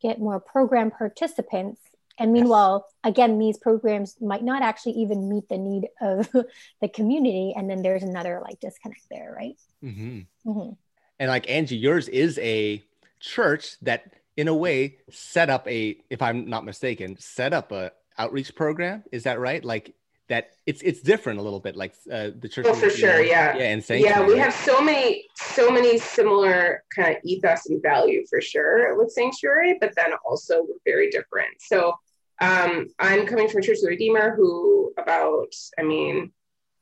get 0.00 0.20
more 0.20 0.40
program 0.40 0.90
participants 0.90 1.80
and 2.18 2.32
meanwhile, 2.32 2.86
yes. 2.86 3.12
again, 3.12 3.38
these 3.38 3.58
programs 3.58 4.16
might 4.20 4.42
not 4.42 4.62
actually 4.62 4.92
even 4.92 5.28
meet 5.28 5.48
the 5.48 5.58
need 5.58 5.88
of 6.00 6.28
the 6.80 6.88
community. 6.88 7.54
And 7.56 7.70
then 7.70 7.82
there's 7.82 8.02
another 8.02 8.40
like 8.42 8.60
disconnect 8.60 9.02
there, 9.10 9.34
right? 9.36 9.56
Mm-hmm. 9.84 10.50
Mm-hmm. 10.50 10.72
And 11.20 11.28
like 11.28 11.48
Angie, 11.48 11.76
yours 11.76 12.08
is 12.08 12.38
a 12.38 12.82
church 13.20 13.78
that 13.82 14.12
in 14.38 14.46
a 14.46 14.54
way 14.54 14.96
set 15.10 15.50
up 15.50 15.66
a 15.66 15.98
if 16.10 16.22
i'm 16.22 16.48
not 16.48 16.64
mistaken 16.64 17.16
set 17.18 17.52
up 17.52 17.72
a 17.72 17.90
outreach 18.18 18.54
program 18.54 19.02
is 19.10 19.24
that 19.24 19.40
right 19.40 19.64
like 19.64 19.94
that 20.28 20.50
it's 20.66 20.80
it's 20.82 21.00
different 21.00 21.40
a 21.40 21.42
little 21.42 21.58
bit 21.58 21.74
like 21.74 21.94
uh, 22.12 22.30
the 22.38 22.48
church 22.48 22.66
oh 22.68 22.74
for 22.74 22.90
sure 22.90 23.20
yeah 23.20 23.56
yeah 23.56 23.64
and 23.64 23.84
yeah 23.90 24.24
we 24.24 24.38
have 24.38 24.52
so 24.52 24.80
many 24.80 25.24
so 25.34 25.70
many 25.70 25.98
similar 25.98 26.84
kind 26.94 27.16
of 27.16 27.24
ethos 27.24 27.66
and 27.66 27.82
value 27.82 28.24
for 28.28 28.40
sure 28.40 28.96
with 28.96 29.10
sanctuary 29.10 29.76
but 29.80 29.92
then 29.96 30.12
also 30.24 30.62
we're 30.62 30.76
very 30.84 31.10
different 31.10 31.50
so 31.58 31.94
um, 32.40 32.86
i'm 32.98 33.26
coming 33.26 33.48
from 33.48 33.62
church 33.62 33.76
of 33.76 33.82
the 33.82 33.88
redeemer 33.88 34.34
who 34.36 34.92
about 34.98 35.52
i 35.78 35.82
mean 35.82 36.32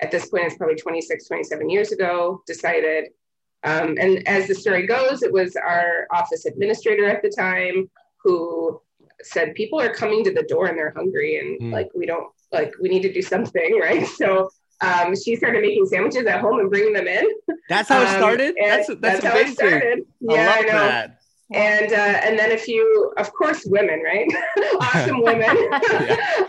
at 0.00 0.10
this 0.10 0.28
point 0.28 0.44
it's 0.44 0.56
probably 0.56 0.76
26 0.76 1.26
27 1.26 1.70
years 1.70 1.92
ago 1.92 2.42
decided 2.46 3.06
um, 3.64 3.96
and 3.98 4.26
as 4.28 4.46
the 4.46 4.54
story 4.54 4.86
goes 4.86 5.22
it 5.22 5.32
was 5.32 5.56
our 5.56 6.06
office 6.12 6.46
administrator 6.46 7.08
at 7.08 7.22
the 7.22 7.30
time 7.30 7.90
who 8.22 8.80
said 9.22 9.54
people 9.54 9.80
are 9.80 9.92
coming 9.92 10.22
to 10.22 10.32
the 10.32 10.42
door 10.42 10.66
and 10.66 10.78
they're 10.78 10.92
hungry 10.94 11.38
and 11.38 11.60
mm. 11.60 11.72
like 11.72 11.88
we 11.94 12.06
don't 12.06 12.28
like 12.52 12.72
we 12.80 12.88
need 12.88 13.02
to 13.02 13.12
do 13.12 13.22
something, 13.22 13.78
right? 13.80 14.06
So 14.06 14.50
um, 14.80 15.14
she 15.16 15.36
started 15.36 15.62
making 15.62 15.86
sandwiches 15.86 16.26
at 16.26 16.40
home 16.40 16.60
and 16.60 16.70
bringing 16.70 16.92
them 16.92 17.06
in. 17.06 17.26
That's 17.68 17.88
how 17.88 18.02
it 18.02 18.08
um, 18.08 18.16
started. 18.16 18.54
That's 18.60 18.88
that's, 18.88 19.00
that's 19.00 19.24
how 19.24 19.36
it 19.36 19.48
started. 19.54 20.00
Yeah, 20.20 20.52
I, 20.54 20.58
I 20.58 20.60
know. 20.62 20.72
That. 20.72 21.20
And 21.52 21.92
uh, 21.92 22.20
and 22.24 22.36
then 22.36 22.52
a 22.52 22.58
few, 22.58 23.12
of 23.18 23.32
course, 23.32 23.64
women, 23.66 24.02
right? 24.02 24.28
awesome 24.80 25.22
women 25.22 25.48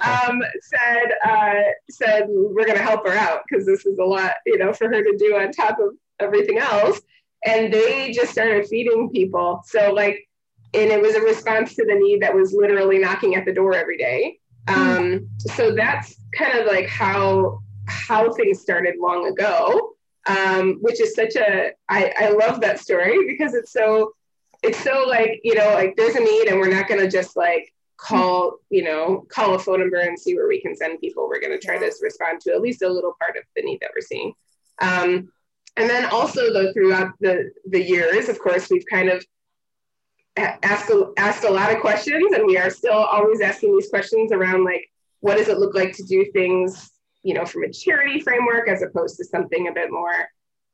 um, 0.01 0.41
said 0.61 1.11
uh, 1.23 1.61
said 1.89 2.25
we're 2.27 2.65
going 2.65 2.77
to 2.77 2.83
help 2.83 3.05
her 3.07 3.13
out 3.13 3.41
because 3.47 3.65
this 3.65 3.85
is 3.85 3.99
a 3.99 4.03
lot, 4.03 4.33
you 4.47 4.57
know, 4.57 4.73
for 4.73 4.87
her 4.87 5.03
to 5.03 5.15
do 5.17 5.35
on 5.35 5.51
top 5.51 5.77
of 5.79 5.95
everything 6.19 6.57
else. 6.57 6.99
And 7.45 7.71
they 7.71 8.11
just 8.11 8.31
started 8.31 8.65
feeding 8.67 9.11
people. 9.11 9.61
So 9.65 9.93
like, 9.93 10.27
and 10.73 10.89
it 10.89 10.99
was 10.99 11.13
a 11.13 11.21
response 11.21 11.75
to 11.75 11.85
the 11.85 11.93
need 11.93 12.23
that 12.23 12.33
was 12.33 12.51
literally 12.53 12.97
knocking 12.97 13.35
at 13.35 13.45
the 13.45 13.53
door 13.53 13.75
every 13.75 13.97
day. 13.97 14.39
Um, 14.67 15.29
so 15.39 15.73
that's 15.73 16.19
kind 16.35 16.57
of 16.57 16.65
like 16.65 16.87
how 16.87 17.59
how 17.85 18.33
things 18.33 18.61
started 18.61 18.95
long 18.99 19.27
ago, 19.27 19.95
um, 20.27 20.79
which 20.81 20.99
is 20.99 21.13
such 21.13 21.35
a 21.35 21.71
I, 21.87 22.13
I 22.17 22.29
love 22.29 22.61
that 22.61 22.79
story 22.79 23.17
because 23.27 23.53
it's 23.53 23.71
so 23.71 24.13
it's 24.63 24.83
so 24.83 25.05
like 25.07 25.39
you 25.43 25.55
know 25.55 25.73
like 25.73 25.95
there's 25.95 26.15
a 26.15 26.19
need 26.19 26.47
and 26.47 26.59
we're 26.59 26.73
not 26.73 26.87
going 26.87 26.99
to 26.99 27.09
just 27.09 27.35
like 27.35 27.73
call 27.97 28.57
you 28.69 28.83
know 28.83 29.25
call 29.29 29.55
a 29.55 29.59
phone 29.59 29.79
number 29.79 29.97
and 29.97 30.19
see 30.19 30.35
where 30.35 30.47
we 30.47 30.61
can 30.61 30.75
send 30.75 30.99
people. 30.99 31.27
We're 31.27 31.41
going 31.41 31.57
to 31.57 31.65
try 31.65 31.77
to 31.77 31.91
respond 32.01 32.41
to 32.41 32.51
at 32.51 32.61
least 32.61 32.81
a 32.81 32.89
little 32.89 33.13
part 33.19 33.37
of 33.37 33.43
the 33.55 33.63
need 33.63 33.79
that 33.81 33.91
we're 33.95 34.01
seeing. 34.01 34.33
Um, 34.81 35.31
and 35.75 35.89
then 35.89 36.05
also 36.05 36.53
though 36.53 36.71
throughout 36.73 37.13
the 37.19 37.51
the 37.69 37.81
years 37.81 38.29
of 38.29 38.39
course 38.39 38.69
we've 38.69 38.85
kind 38.89 39.09
of 39.09 39.23
asked 40.37 40.89
a, 40.89 41.11
asked 41.17 41.43
a 41.43 41.49
lot 41.49 41.73
of 41.73 41.81
questions, 41.81 42.33
and 42.33 42.45
we 42.45 42.57
are 42.57 42.69
still 42.69 42.93
always 42.93 43.41
asking 43.41 43.75
these 43.75 43.89
questions 43.89 44.31
around 44.31 44.63
like, 44.63 44.89
what 45.19 45.37
does 45.37 45.47
it 45.47 45.57
look 45.57 45.75
like 45.75 45.95
to 45.95 46.03
do 46.03 46.25
things, 46.31 46.91
you 47.23 47.33
know, 47.33 47.45
from 47.45 47.63
a 47.63 47.71
charity 47.71 48.19
framework 48.19 48.69
as 48.69 48.83
opposed 48.83 49.17
to 49.17 49.25
something 49.25 49.67
a 49.67 49.73
bit 49.73 49.91
more 49.91 50.13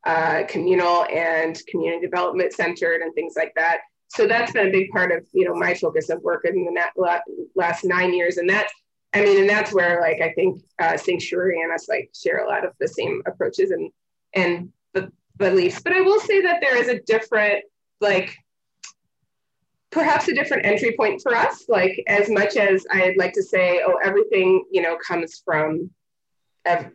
uh, 0.05 0.43
communal 0.47 1.05
and 1.05 1.61
community 1.67 2.05
development 2.05 2.53
centered 2.53 3.01
and 3.01 3.13
things 3.13 3.33
like 3.35 3.53
that. 3.55 3.79
So 4.09 4.27
that's 4.27 4.51
been 4.51 4.67
a 4.67 4.71
big 4.71 4.91
part 4.91 5.11
of 5.11 5.25
you 5.33 5.45
know 5.45 5.55
my 5.55 5.73
focus 5.73 6.09
of 6.09 6.21
work 6.21 6.45
in 6.45 6.65
the 6.65 7.21
last 7.55 7.83
nine 7.83 8.13
years, 8.13 8.37
and 8.37 8.49
that's 8.49 8.73
I 9.13 9.23
mean, 9.23 9.39
and 9.39 9.49
that's 9.49 9.73
where 9.73 10.01
like 10.01 10.21
I 10.21 10.33
think 10.33 10.61
uh, 10.79 10.97
Sanctuary 10.97 11.61
and 11.61 11.71
us 11.71 11.87
like 11.87 12.11
share 12.13 12.45
a 12.45 12.49
lot 12.49 12.65
of 12.65 12.73
the 12.79 12.87
same 12.87 13.21
approaches 13.25 13.71
and 13.71 13.91
and 14.33 14.69
the 14.93 15.11
beliefs. 15.37 15.81
But 15.81 15.93
I 15.93 16.01
will 16.01 16.19
say 16.19 16.41
that 16.41 16.61
there 16.61 16.77
is 16.77 16.89
a 16.89 16.99
different 17.01 17.63
like 18.01 18.35
perhaps 19.91 20.27
a 20.27 20.33
different 20.33 20.65
entry 20.65 20.95
point 20.97 21.21
for 21.21 21.35
us. 21.35 21.65
Like 21.69 22.03
as 22.07 22.29
much 22.29 22.57
as 22.57 22.85
I'd 22.91 23.17
like 23.17 23.33
to 23.33 23.43
say, 23.43 23.81
oh, 23.85 23.99
everything 24.03 24.65
you 24.71 24.81
know 24.81 24.97
comes 25.07 25.41
from 25.45 25.89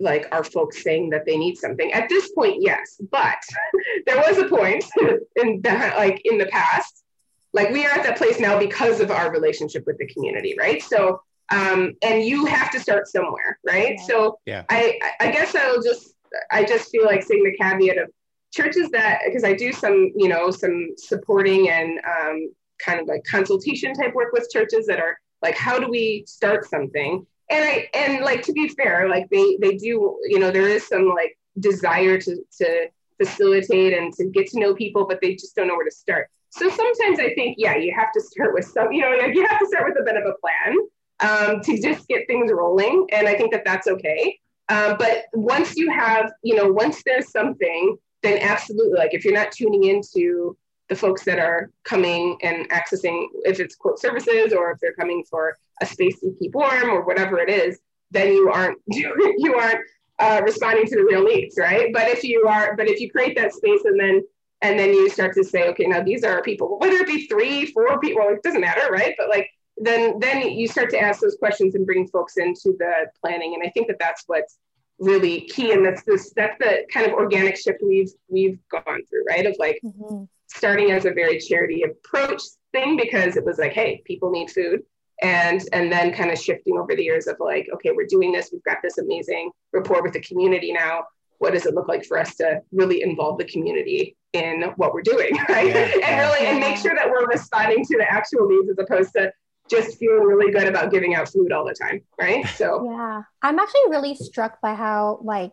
like 0.01 0.27
our 0.33 0.45
folks 0.45 0.83
saying 0.83 1.11
that 1.11 1.27
they 1.27 1.37
need 1.37 1.57
something. 1.57 1.93
At 1.93 2.09
this 2.09 2.31
point, 2.33 2.57
yes, 2.61 3.01
but 3.11 3.39
there 4.07 4.17
was 4.17 4.39
a 4.39 4.49
point 4.49 4.85
in 5.37 5.61
the 5.63 5.93
like 5.97 6.21
in 6.25 6.39
the 6.39 6.47
past. 6.47 7.05
Like 7.53 7.71
we 7.71 7.85
are 7.87 7.91
at 7.91 8.03
that 8.05 8.19
place 8.19 8.39
now 8.39 8.59
because 8.59 9.01
of 9.01 9.11
our 9.11 9.31
relationship 9.31 9.85
with 9.87 9.99
the 9.99 10.07
community, 10.07 10.55
right? 10.59 10.83
So 10.83 11.23
um, 11.51 11.95
and 12.03 12.23
you 12.23 12.45
have 12.47 12.71
to 12.73 12.81
start 12.81 13.09
somewhere, 13.09 13.59
right? 13.67 13.97
Yeah. 13.99 14.07
So 14.07 14.39
yeah. 14.47 14.65
I 14.69 14.99
I 15.21 15.31
guess 15.31 15.55
I'll 15.55 15.83
just 15.83 16.15
I 16.51 16.65
just 16.65 16.91
feel 16.91 17.05
like 17.05 17.23
saying 17.23 17.45
the 17.45 17.57
caveat 17.57 17.99
of 17.99 18.11
churches 18.53 18.91
that 18.91 19.21
because 19.27 19.45
I 19.45 19.55
do 19.55 19.73
some 19.73 20.13
you 20.17 20.29
know 20.29 20.51
some 20.51 20.95
supporting 20.97 21.71
and 21.71 21.99
um, 21.99 22.53
kind 22.79 23.01
of 23.01 23.07
like 23.07 23.25
consultation 23.25 23.95
type 23.95 24.15
work 24.15 24.33
with 24.33 24.49
churches 24.51 24.87
that 24.87 25.01
are 25.01 25.19
like, 25.43 25.57
how 25.57 25.79
do 25.79 25.89
we 25.89 26.25
start 26.27 26.69
something? 26.69 27.27
And 27.51 27.65
I 27.65 27.89
and 27.95 28.25
like 28.25 28.43
to 28.43 28.53
be 28.53 28.69
fair, 28.69 29.09
like 29.09 29.29
they 29.31 29.57
they 29.61 29.77
do, 29.77 30.19
you 30.29 30.39
know, 30.39 30.51
there 30.51 30.69
is 30.69 30.87
some 30.87 31.09
like 31.09 31.39
desire 31.59 32.19
to 32.19 32.37
to 32.59 32.89
facilitate 33.19 33.93
and 33.93 34.13
to 34.15 34.27
get 34.27 34.47
to 34.49 34.61
know 34.61 34.75
people, 34.75 35.07
but 35.07 35.21
they 35.21 35.35
just 35.35 35.57
don't 35.57 35.67
know 35.69 35.77
where 35.77 35.85
to 35.85 35.91
start. 35.95 36.29
So 36.51 36.69
sometimes 36.69 37.21
I 37.21 37.35
think, 37.35 37.57
yeah, 37.59 37.77
you 37.77 37.95
have 37.95 38.13
to 38.13 38.21
start 38.21 38.55
with 38.55 38.65
some, 38.65 38.93
you 38.93 39.03
know, 39.03 39.17
like 39.17 39.35
you 39.35 39.47
have 39.47 39.59
to 39.59 39.67
start 39.67 39.85
with 39.89 40.01
a 40.01 40.05
bit 40.05 40.17
of 40.17 40.25
a 40.25 40.35
plan 40.41 40.77
um, 41.21 41.61
to 41.63 41.81
just 41.81 42.09
get 42.09 42.27
things 42.27 42.51
rolling. 42.53 43.07
And 43.13 43.29
I 43.29 43.35
think 43.35 43.53
that 43.53 43.65
that's 43.65 43.87
okay. 43.87 44.39
Um, 44.69 44.97
but 44.99 45.25
once 45.33 45.77
you 45.77 45.91
have, 45.91 46.33
you 46.43 46.55
know, 46.55 46.71
once 46.71 47.03
there's 47.05 47.31
something, 47.31 47.97
then 48.23 48.39
absolutely, 48.41 48.99
like 48.99 49.15
if 49.15 49.25
you're 49.25 49.35
not 49.35 49.53
tuning 49.53 49.85
into 49.85 50.57
the 50.89 50.97
folks 50.97 51.25
that 51.25 51.39
are 51.39 51.71
coming 51.85 52.39
and 52.43 52.69
accessing, 52.71 53.27
if 53.45 53.61
it's 53.61 53.77
quote 53.77 54.01
services 54.01 54.53
or 54.53 54.71
if 54.73 54.81
they're 54.81 54.95
coming 54.95 55.23
for 55.29 55.57
a 55.81 55.87
space 55.87 56.19
to 56.21 56.35
keep 56.41 56.55
warm 56.55 56.91
or 56.91 57.03
whatever 57.03 57.39
it 57.39 57.51
is, 57.51 57.79
then 58.11 58.33
you 58.33 58.51
aren't 58.51 58.79
you 58.89 59.55
aren't 59.55 59.85
uh, 60.19 60.41
responding 60.45 60.87
to 60.87 60.97
the 60.97 61.05
real 61.05 61.25
needs, 61.25 61.57
right? 61.59 61.93
But 61.93 62.09
if 62.09 62.25
you 62.25 62.47
are, 62.49 62.75
but 62.77 62.89
if 62.89 63.01
you 63.01 63.11
create 63.11 63.37
that 63.37 63.53
space 63.53 63.85
and 63.85 63.99
then 64.01 64.23
and 64.61 64.79
then 64.79 64.93
you 64.93 65.09
start 65.09 65.35
to 65.35 65.45
say, 65.45 65.69
okay, 65.69 65.85
now 65.87 66.03
these 66.03 66.25
are 66.25 66.43
people, 66.43 66.79
whether 66.81 66.97
it 66.97 67.07
be 67.07 67.27
three, 67.27 67.67
four 67.67 68.01
people, 68.01 68.23
it 68.29 68.43
doesn't 68.43 68.61
matter, 68.61 68.91
right? 68.91 69.15
But 69.17 69.29
like 69.29 69.49
then 69.77 70.19
then 70.19 70.51
you 70.51 70.67
start 70.67 70.91
to 70.91 71.01
ask 71.01 71.21
those 71.21 71.37
questions 71.37 71.75
and 71.75 71.87
bring 71.87 72.09
folks 72.09 72.37
into 72.37 72.75
the 72.79 73.07
planning, 73.21 73.55
and 73.55 73.67
I 73.67 73.71
think 73.71 73.89
that 73.89 73.99
that's 74.01 74.25
what's 74.27 74.59
really 74.99 75.43
key, 75.43 75.73
and 75.73 75.85
that's 75.85 76.03
this 76.05 76.33
that's 76.35 76.59
the 76.59 76.85
kind 76.93 77.07
of 77.07 77.13
organic 77.13 77.57
shift 77.57 77.81
we've 77.83 78.11
we've 78.29 78.59
gone 78.71 79.03
through, 79.09 79.25
right? 79.29 79.47
Of 79.47 79.57
like. 79.59 79.81
Mm-hmm 79.85 80.25
starting 80.49 80.91
as 80.91 81.05
a 81.05 81.13
very 81.13 81.39
charity 81.39 81.83
approach 81.83 82.43
thing 82.73 82.97
because 82.97 83.37
it 83.37 83.45
was 83.45 83.59
like, 83.59 83.73
hey, 83.73 84.03
people 84.05 84.31
need 84.31 84.51
food. 84.51 84.83
And 85.21 85.61
and 85.73 85.91
then 85.91 86.13
kind 86.13 86.31
of 86.31 86.39
shifting 86.39 86.79
over 86.79 86.95
the 86.95 87.03
years 87.03 87.27
of 87.27 87.37
like, 87.41 87.69
okay, 87.75 87.91
we're 87.91 88.07
doing 88.07 88.31
this, 88.31 88.51
we've 88.53 88.63
got 88.63 88.79
this 88.83 88.99
amazing 88.99 89.51
rapport 89.73 90.03
with 90.03 90.13
the 90.13 90.21
community 90.21 90.73
now. 90.73 91.05
What 91.39 91.55
does 91.55 91.67
it 91.67 91.75
look 91.75 91.89
like 91.89 92.05
for 92.05 92.19
us 92.19 92.37
to 92.37 92.61
really 92.73 93.03
involve 93.03 93.39
the 93.39 93.45
community 93.45 94.17
in 94.33 94.63
what 94.77 94.95
we're 94.95 95.03
doing, 95.03 95.37
right? 95.49 95.67
Yeah. 95.67 95.91
and 96.05 96.21
really 96.21 96.47
and 96.47 96.61
make 96.61 96.77
sure 96.77 96.95
that 96.95 97.11
we're 97.11 97.27
responding 97.27 97.85
to 97.85 97.97
the 97.97 98.11
actual 98.11 98.49
needs 98.49 98.71
as 98.71 98.79
opposed 98.79 99.13
to 99.15 99.33
just 99.69 99.99
feeling 99.99 100.23
really 100.23 100.53
good 100.53 100.67
about 100.67 100.91
giving 100.91 101.15
out 101.15 101.29
food 101.29 101.53
all 101.53 101.65
the 101.65 101.75
time, 101.75 102.01
right? 102.19 102.47
So 102.47 102.85
yeah, 102.91 103.23
I'm 103.43 103.59
actually 103.59 103.89
really 103.89 104.15
struck 104.15 104.61
by 104.61 104.75
how 104.75 105.19
like, 105.23 105.53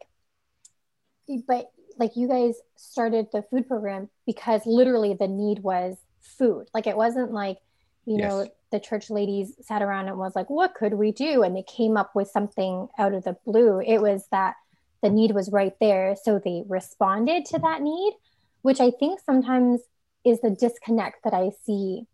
but 1.47 1.71
like 1.97 2.15
you 2.15 2.27
guys 2.27 2.55
started 2.75 3.27
the 3.31 3.43
food 3.43 3.67
program 3.67 4.09
because 4.25 4.65
literally 4.65 5.13
the 5.13 5.27
need 5.27 5.59
was 5.59 5.97
food. 6.21 6.67
Like 6.73 6.87
it 6.87 6.97
wasn't 6.97 7.31
like, 7.31 7.57
you 8.05 8.17
yes. 8.17 8.29
know, 8.29 8.47
the 8.71 8.79
church 8.79 9.09
ladies 9.09 9.53
sat 9.61 9.81
around 9.81 10.07
and 10.07 10.17
was 10.17 10.35
like, 10.35 10.49
what 10.49 10.75
could 10.75 10.93
we 10.93 11.11
do? 11.11 11.43
And 11.43 11.55
they 11.55 11.63
came 11.63 11.97
up 11.97 12.15
with 12.15 12.27
something 12.27 12.87
out 12.97 13.13
of 13.13 13.23
the 13.23 13.37
blue. 13.45 13.79
It 13.79 14.01
was 14.01 14.27
that 14.31 14.55
the 15.01 15.09
need 15.09 15.31
was 15.31 15.51
right 15.51 15.73
there. 15.79 16.15
So 16.21 16.39
they 16.43 16.63
responded 16.67 17.45
to 17.45 17.59
that 17.59 17.81
need, 17.81 18.13
which 18.61 18.79
I 18.79 18.91
think 18.91 19.19
sometimes 19.25 19.81
is 20.23 20.41
the 20.41 20.49
disconnect 20.49 21.23
that 21.23 21.33
I 21.33 21.51
see 21.65 22.07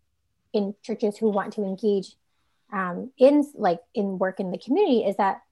in 0.52 0.74
churches 0.82 1.16
who 1.16 1.30
want 1.30 1.54
to 1.54 1.62
engage 1.62 2.14
um, 2.72 3.10
in 3.18 3.44
like 3.54 3.80
in 3.94 4.18
work 4.18 4.40
in 4.40 4.50
the 4.50 4.58
community 4.58 5.04
is 5.04 5.16
that 5.16 5.42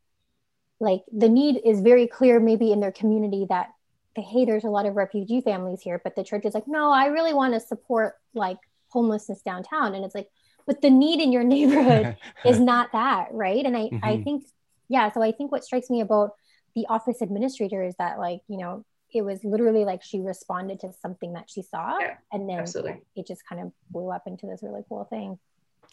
like 0.79 1.03
the 1.13 1.29
need 1.29 1.61
is 1.65 1.81
very 1.81 2.07
clear 2.07 2.41
maybe 2.41 2.73
in 2.73 2.81
their 2.81 2.93
community 2.93 3.47
that 3.49 3.69
hey, 4.17 4.45
there's 4.45 4.65
a 4.65 4.71
lot 4.71 4.87
of 4.87 4.97
refugee 4.97 5.41
families 5.41 5.81
here, 5.81 6.01
but 6.03 6.17
the 6.17 6.25
church 6.25 6.45
is 6.45 6.55
like, 6.55 6.67
no, 6.67 6.91
I 6.91 7.07
really 7.07 7.33
want 7.33 7.55
to 7.55 7.61
support 7.61 8.15
like 8.35 8.59
homelessness 8.89 9.43
downtown. 9.43 9.95
And 9.95 10.05
it's 10.05 10.15
like, 10.15 10.29
but 10.67 10.83
the 10.83 10.91
need 10.91 11.21
in 11.21 11.33
your 11.33 11.45
neighborhood 11.45 12.17
is 12.45 12.61
not 12.61 12.93
that, 12.93 13.29
right? 13.33 13.65
And 13.65 13.77
I, 13.77 13.81
mm-hmm. 13.81 14.05
I 14.05 14.23
think, 14.23 14.45
yeah, 14.89 15.11
so 15.13 15.23
I 15.23 15.33
think 15.33 15.53
what 15.53 15.65
strikes 15.65 15.91
me 15.91 16.01
about 16.01 16.33
the 16.75 16.87
office 16.89 17.23
administrator 17.23 17.83
is 17.83 17.95
that 17.99 18.19
like, 18.19 18.43
you 18.49 18.59
know, 18.59 18.85
it 19.13 19.23
was 19.23 19.43
literally 19.45 19.85
like 19.85 20.03
she 20.03 20.21
responded 20.21 20.81
to 20.81 20.93
something 21.01 21.33
that 21.33 21.51
she 21.51 21.63
saw 21.63 21.99
yeah, 21.99 22.15
and 22.33 22.49
then 22.49 22.61
absolutely. 22.61 23.01
it 23.17 23.27
just 23.27 23.47
kind 23.47 23.61
of 23.61 23.73
blew 23.91 24.11
up 24.11 24.23
into 24.27 24.47
this 24.47 24.61
really 24.63 24.83
cool 24.89 25.05
thing. 25.05 25.39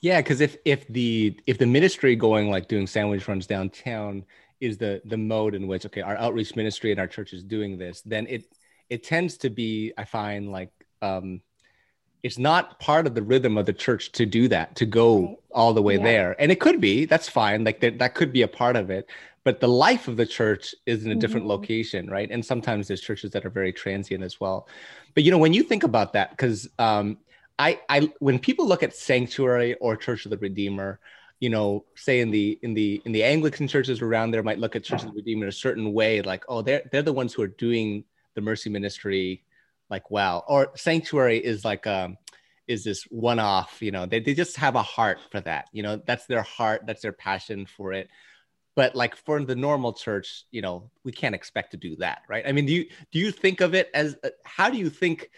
Yeah, 0.02 0.22
because 0.22 0.42
if 0.42 0.58
if 0.66 0.88
the 0.88 1.40
if 1.48 1.58
the 1.58 1.66
ministry 1.66 2.16
going 2.16 2.52
like 2.52 2.68
doing 2.68 2.86
sandwich 2.86 3.28
runs 3.28 3.48
downtown 3.48 4.26
is 4.60 4.78
the 4.78 5.02
the 5.06 5.18
mode 5.18 5.56
in 5.56 5.68
which 5.68 5.86
okay 5.86 6.02
our 6.02 6.18
outreach 6.18 6.56
ministry 6.56 6.92
and 6.92 7.00
our 7.00 7.08
church 7.08 7.34
is 7.34 7.44
doing 7.44 7.78
this 7.78 8.02
then 8.02 8.26
it 8.28 8.46
it 8.90 9.04
tends 9.04 9.38
to 9.38 9.50
be 9.50 9.94
i 9.98 10.04
find 10.04 10.52
like 10.52 10.72
um 11.02 11.42
it's 12.24 12.38
not 12.38 12.80
part 12.80 13.06
of 13.06 13.14
the 13.14 13.22
rhythm 13.22 13.58
of 13.58 13.66
the 13.66 13.74
church 13.74 14.12
to 14.12 14.26
do 14.26 14.48
that 14.48 14.76
to 14.76 14.86
go 14.86 15.22
right. 15.22 15.38
all 15.52 15.74
the 15.74 15.82
way 15.82 15.98
yeah. 15.98 16.04
there 16.04 16.36
and 16.40 16.52
it 16.52 16.60
could 16.60 16.82
be 16.82 17.06
that's 17.06 17.30
fine 17.30 17.64
like 17.64 17.80
that, 17.80 18.00
that 18.00 18.16
could 18.16 18.34
be 18.34 18.42
a 18.42 18.48
part 18.48 18.76
of 18.76 18.90
it 18.90 19.10
but 19.44 19.62
the 19.62 19.68
life 19.68 20.10
of 20.10 20.18
the 20.18 20.26
church 20.26 20.76
is 20.86 21.06
in 21.06 21.12
a 21.12 21.16
different 21.16 21.46
mm-hmm. 21.46 21.52
location 21.52 22.10
right 22.10 22.30
and 22.32 22.46
sometimes 22.46 22.88
there's 22.88 23.02
churches 23.02 23.32
that 23.32 23.46
are 23.46 23.50
very 23.50 23.72
transient 23.72 24.24
as 24.24 24.40
well 24.40 24.68
but 25.14 25.24
you 25.24 25.32
know 25.32 25.38
when 25.38 25.54
you 25.54 25.64
think 25.64 25.84
about 25.84 26.14
that 26.14 26.32
because 26.32 26.68
um, 26.80 27.18
I, 27.60 27.80
I 27.90 28.12
when 28.20 28.40
people 28.40 28.68
look 28.68 28.84
at 28.84 28.96
sanctuary 28.96 29.76
or 29.76 29.96
church 29.96 30.26
of 30.26 30.32
the 30.32 30.38
redeemer 30.38 31.00
you 31.40 31.50
know 31.50 31.86
say 31.96 32.20
in 32.20 32.32
the 32.32 32.58
in 32.64 32.74
the 32.74 33.02
in 33.06 33.12
the 33.12 33.24
anglican 33.24 33.68
churches 33.68 34.02
around 34.02 34.32
there 34.32 34.42
might 34.42 34.58
look 34.58 34.76
at 34.76 34.84
church 34.84 35.04
of 35.04 35.10
the 35.10 35.16
redeemer 35.16 35.44
in 35.44 35.50
a 35.50 35.52
certain 35.52 35.94
way 35.94 36.22
like 36.22 36.44
oh 36.50 36.64
they're 36.64 36.82
they're 36.92 37.04
the 37.04 37.14
ones 37.14 37.34
who 37.34 37.44
are 37.44 37.48
doing 37.48 38.04
the 38.34 38.42
mercy 38.42 38.70
ministry 38.70 39.44
like 39.90 40.12
wow. 40.12 40.44
Or 40.48 40.72
sanctuary 40.76 41.38
is 41.38 41.64
like 41.64 41.88
um 41.88 42.18
is 42.68 42.84
this 42.84 43.04
one 43.04 43.40
off 43.40 43.82
you 43.82 43.92
know 43.92 44.06
they, 44.06 44.20
they 44.20 44.34
just 44.34 44.58
have 44.58 44.76
a 44.76 44.82
heart 44.82 45.20
for 45.32 45.40
that 45.42 45.70
you 45.72 45.84
know 45.84 46.02
that's 46.06 46.26
their 46.26 46.44
heart 46.44 46.82
that's 46.86 47.02
their 47.02 47.14
passion 47.14 47.66
for 47.66 47.94
it. 47.94 48.10
But 48.76 48.96
like 48.96 49.16
for 49.16 49.44
the 49.44 49.56
normal 49.56 49.94
church 49.94 50.44
you 50.52 50.62
know 50.62 50.92
we 51.04 51.12
can't 51.12 51.36
expect 51.36 51.72
to 51.72 51.78
do 51.78 51.96
that 51.98 52.22
right? 52.28 52.46
I 52.46 52.52
mean 52.52 52.66
do 52.66 52.74
you 52.74 52.86
do 53.12 53.20
you 53.20 53.32
think 53.32 53.62
of 53.62 53.74
it 53.74 53.90
as 53.94 54.16
uh, 54.24 54.30
how 54.46 54.70
do 54.70 54.78
you 54.78 54.90
think 54.90 55.30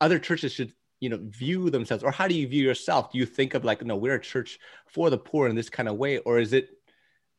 other 0.00 0.18
churches 0.18 0.52
should 0.52 0.72
you 1.00 1.08
know 1.08 1.18
view 1.22 1.70
themselves? 1.70 2.02
Or 2.02 2.10
how 2.10 2.28
do 2.28 2.34
you 2.34 2.46
view 2.48 2.64
yourself? 2.64 3.12
Do 3.12 3.18
you 3.18 3.26
think 3.26 3.54
of 3.54 3.64
like 3.64 3.84
no 3.84 3.96
we're 3.96 4.14
a 4.14 4.20
church 4.20 4.58
for 4.86 5.10
the 5.10 5.18
poor 5.18 5.48
in 5.48 5.56
this 5.56 5.70
kind 5.70 5.88
of 5.88 5.96
way? 5.96 6.18
Or 6.18 6.38
is 6.38 6.52
it 6.52 6.70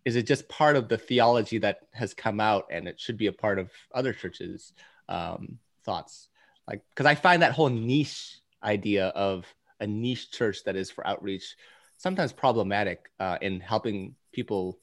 is 0.05 0.15
it 0.15 0.23
just 0.23 0.47
part 0.49 0.75
of 0.75 0.87
the 0.87 0.97
theology 0.97 1.57
that 1.59 1.79
has 1.91 2.13
come 2.13 2.39
out 2.39 2.65
and 2.71 2.87
it 2.87 2.99
should 2.99 3.17
be 3.17 3.27
a 3.27 3.33
part 3.33 3.59
of 3.59 3.69
other 3.93 4.13
churches 4.13 4.73
um, 5.07 5.59
thoughts? 5.83 6.29
Like 6.67 6.83
because 6.89 7.07
i 7.07 7.15
find 7.15 7.41
that 7.41 7.53
whole 7.53 7.69
niche 7.69 8.39
idea 8.63 9.07
of 9.07 9.45
a 9.79 9.87
niche 9.87 10.31
church 10.31 10.63
that 10.65 10.75
is 10.75 10.91
for 10.91 11.05
outreach 11.07 11.55
sometimes 11.97 12.31
problematic 12.31 13.09
uh, 13.19 13.37
in 13.41 13.59
helping 13.59 14.15
people 14.31 14.77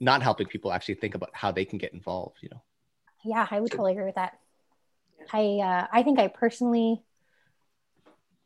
not 0.00 0.22
helping 0.22 0.46
people 0.46 0.72
actually 0.72 0.94
think 0.94 1.14
about 1.14 1.30
how 1.32 1.52
they 1.52 1.64
can 1.64 1.78
get 1.78 1.92
involved 1.92 2.38
you 2.40 2.48
know? 2.50 2.62
Yeah 3.24 3.46
i 3.50 3.60
would 3.60 3.70
totally 3.70 3.92
agree 3.92 4.04
with 4.04 4.16
that. 4.16 4.38
I 5.32 5.60
uh, 5.62 5.86
i 5.92 6.02
think 6.02 6.18
i 6.18 6.28
personally 6.28 7.02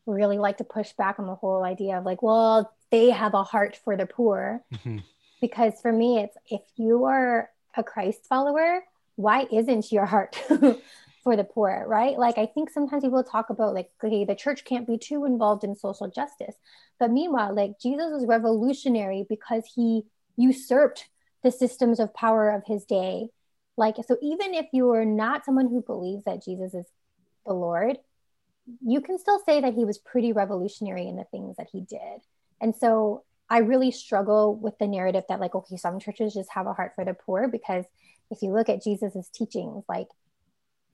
really 0.06 0.38
like 0.38 0.58
to 0.58 0.64
push 0.64 0.92
back 0.92 1.18
on 1.18 1.26
the 1.26 1.34
whole 1.34 1.62
idea 1.62 1.98
of 1.98 2.04
like 2.04 2.22
well 2.22 2.72
they 2.90 3.10
have 3.10 3.34
a 3.34 3.44
heart 3.44 3.78
for 3.84 3.96
the 3.96 4.06
poor 4.06 4.62
mm-hmm. 4.74 4.98
because 5.40 5.74
for 5.80 5.92
me 5.92 6.18
it's 6.18 6.36
if 6.50 6.62
you 6.76 7.04
are 7.04 7.48
a 7.76 7.82
christ 7.82 8.26
follower 8.26 8.82
why 9.16 9.46
isn't 9.52 9.92
your 9.92 10.06
heart 10.06 10.40
for 11.22 11.36
the 11.36 11.44
poor, 11.44 11.84
right? 11.86 12.18
Like 12.18 12.38
I 12.38 12.46
think 12.46 12.70
sometimes 12.70 13.04
people 13.04 13.22
talk 13.22 13.50
about 13.50 13.74
like, 13.74 13.90
okay, 14.02 14.24
the 14.24 14.34
church 14.34 14.64
can't 14.64 14.86
be 14.86 14.98
too 14.98 15.24
involved 15.24 15.64
in 15.64 15.74
social 15.76 16.08
justice. 16.08 16.56
But 16.98 17.10
meanwhile, 17.10 17.54
like 17.54 17.78
Jesus 17.80 18.10
was 18.12 18.26
revolutionary 18.26 19.24
because 19.28 19.64
he 19.74 20.02
usurped 20.36 21.08
the 21.42 21.52
systems 21.52 22.00
of 22.00 22.14
power 22.14 22.50
of 22.50 22.62
his 22.66 22.84
day. 22.84 23.28
Like, 23.76 23.96
so 24.06 24.16
even 24.20 24.54
if 24.54 24.66
you 24.72 24.90
are 24.90 25.04
not 25.04 25.44
someone 25.44 25.68
who 25.68 25.82
believes 25.82 26.24
that 26.24 26.44
Jesus 26.44 26.74
is 26.74 26.86
the 27.46 27.52
Lord, 27.52 27.98
you 28.80 29.00
can 29.00 29.18
still 29.18 29.40
say 29.44 29.60
that 29.60 29.74
he 29.74 29.84
was 29.84 29.98
pretty 29.98 30.32
revolutionary 30.32 31.08
in 31.08 31.16
the 31.16 31.24
things 31.24 31.56
that 31.56 31.68
he 31.72 31.80
did. 31.80 32.20
And 32.60 32.74
so 32.74 33.24
I 33.50 33.58
really 33.58 33.90
struggle 33.90 34.54
with 34.54 34.78
the 34.78 34.86
narrative 34.86 35.24
that, 35.28 35.40
like, 35.40 35.54
okay, 35.54 35.76
some 35.76 35.98
churches 35.98 36.34
just 36.34 36.50
have 36.52 36.66
a 36.66 36.72
heart 36.72 36.92
for 36.94 37.04
the 37.04 37.14
poor 37.14 37.48
because 37.48 37.84
if 38.30 38.40
you 38.42 38.52
look 38.52 38.68
at 38.68 38.82
Jesus's 38.82 39.28
teachings, 39.28 39.84
like 39.88 40.08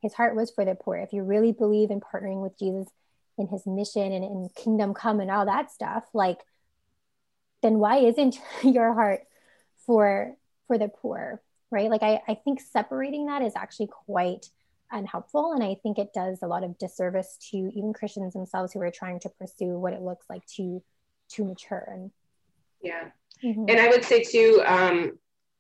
his 0.03 0.15
heart 0.15 0.35
was 0.35 0.51
for 0.51 0.65
the 0.65 0.75
poor. 0.75 0.97
If 0.97 1.13
you 1.13 1.23
really 1.23 1.53
believe 1.53 1.91
in 1.91 2.01
partnering 2.01 2.43
with 2.43 2.59
Jesus 2.59 2.89
in 3.37 3.49
his 3.49 3.67
mission 3.67 4.13
and 4.13 4.25
in 4.25 4.51
kingdom 4.57 4.95
come 4.95 5.21
and 5.21 5.31
all 5.31 5.47
that 5.47 5.71
stuff, 5.71 6.05
like, 6.13 6.39
then 7.63 7.79
why 7.79 7.99
isn't 7.99 8.39
your 8.63 8.95
heart 8.95 9.21
for 9.87 10.35
for 10.67 10.79
the 10.79 10.89
poor? 10.89 11.41
Right. 11.71 11.91
Like 11.91 12.03
I, 12.03 12.23
I 12.27 12.35
think 12.35 12.61
separating 12.61 13.27
that 13.27 13.43
is 13.43 13.53
actually 13.55 13.89
quite 13.89 14.47
unhelpful. 14.91 15.53
And 15.53 15.63
I 15.63 15.77
think 15.83 15.99
it 15.99 16.13
does 16.13 16.43
a 16.43 16.47
lot 16.47 16.65
of 16.65 16.79
disservice 16.79 17.37
to 17.51 17.57
even 17.75 17.93
Christians 17.93 18.35
themselves 18.35 18.73
who 18.73 18.81
are 18.81 18.91
trying 18.91 19.21
to 19.21 19.29
pursue 19.29 19.79
what 19.79 19.93
it 19.93 20.03
looks 20.03 20.27
like 20.29 20.47
to 20.57 20.83
to 21.31 21.45
mature. 21.45 21.87
And 21.93 22.11
yeah. 22.83 23.09
Mm-hmm. 23.45 23.67
And 23.69 23.79
I 23.79 23.89
would 23.89 24.05
say 24.05 24.23
too, 24.23 24.63
um, 24.67 25.19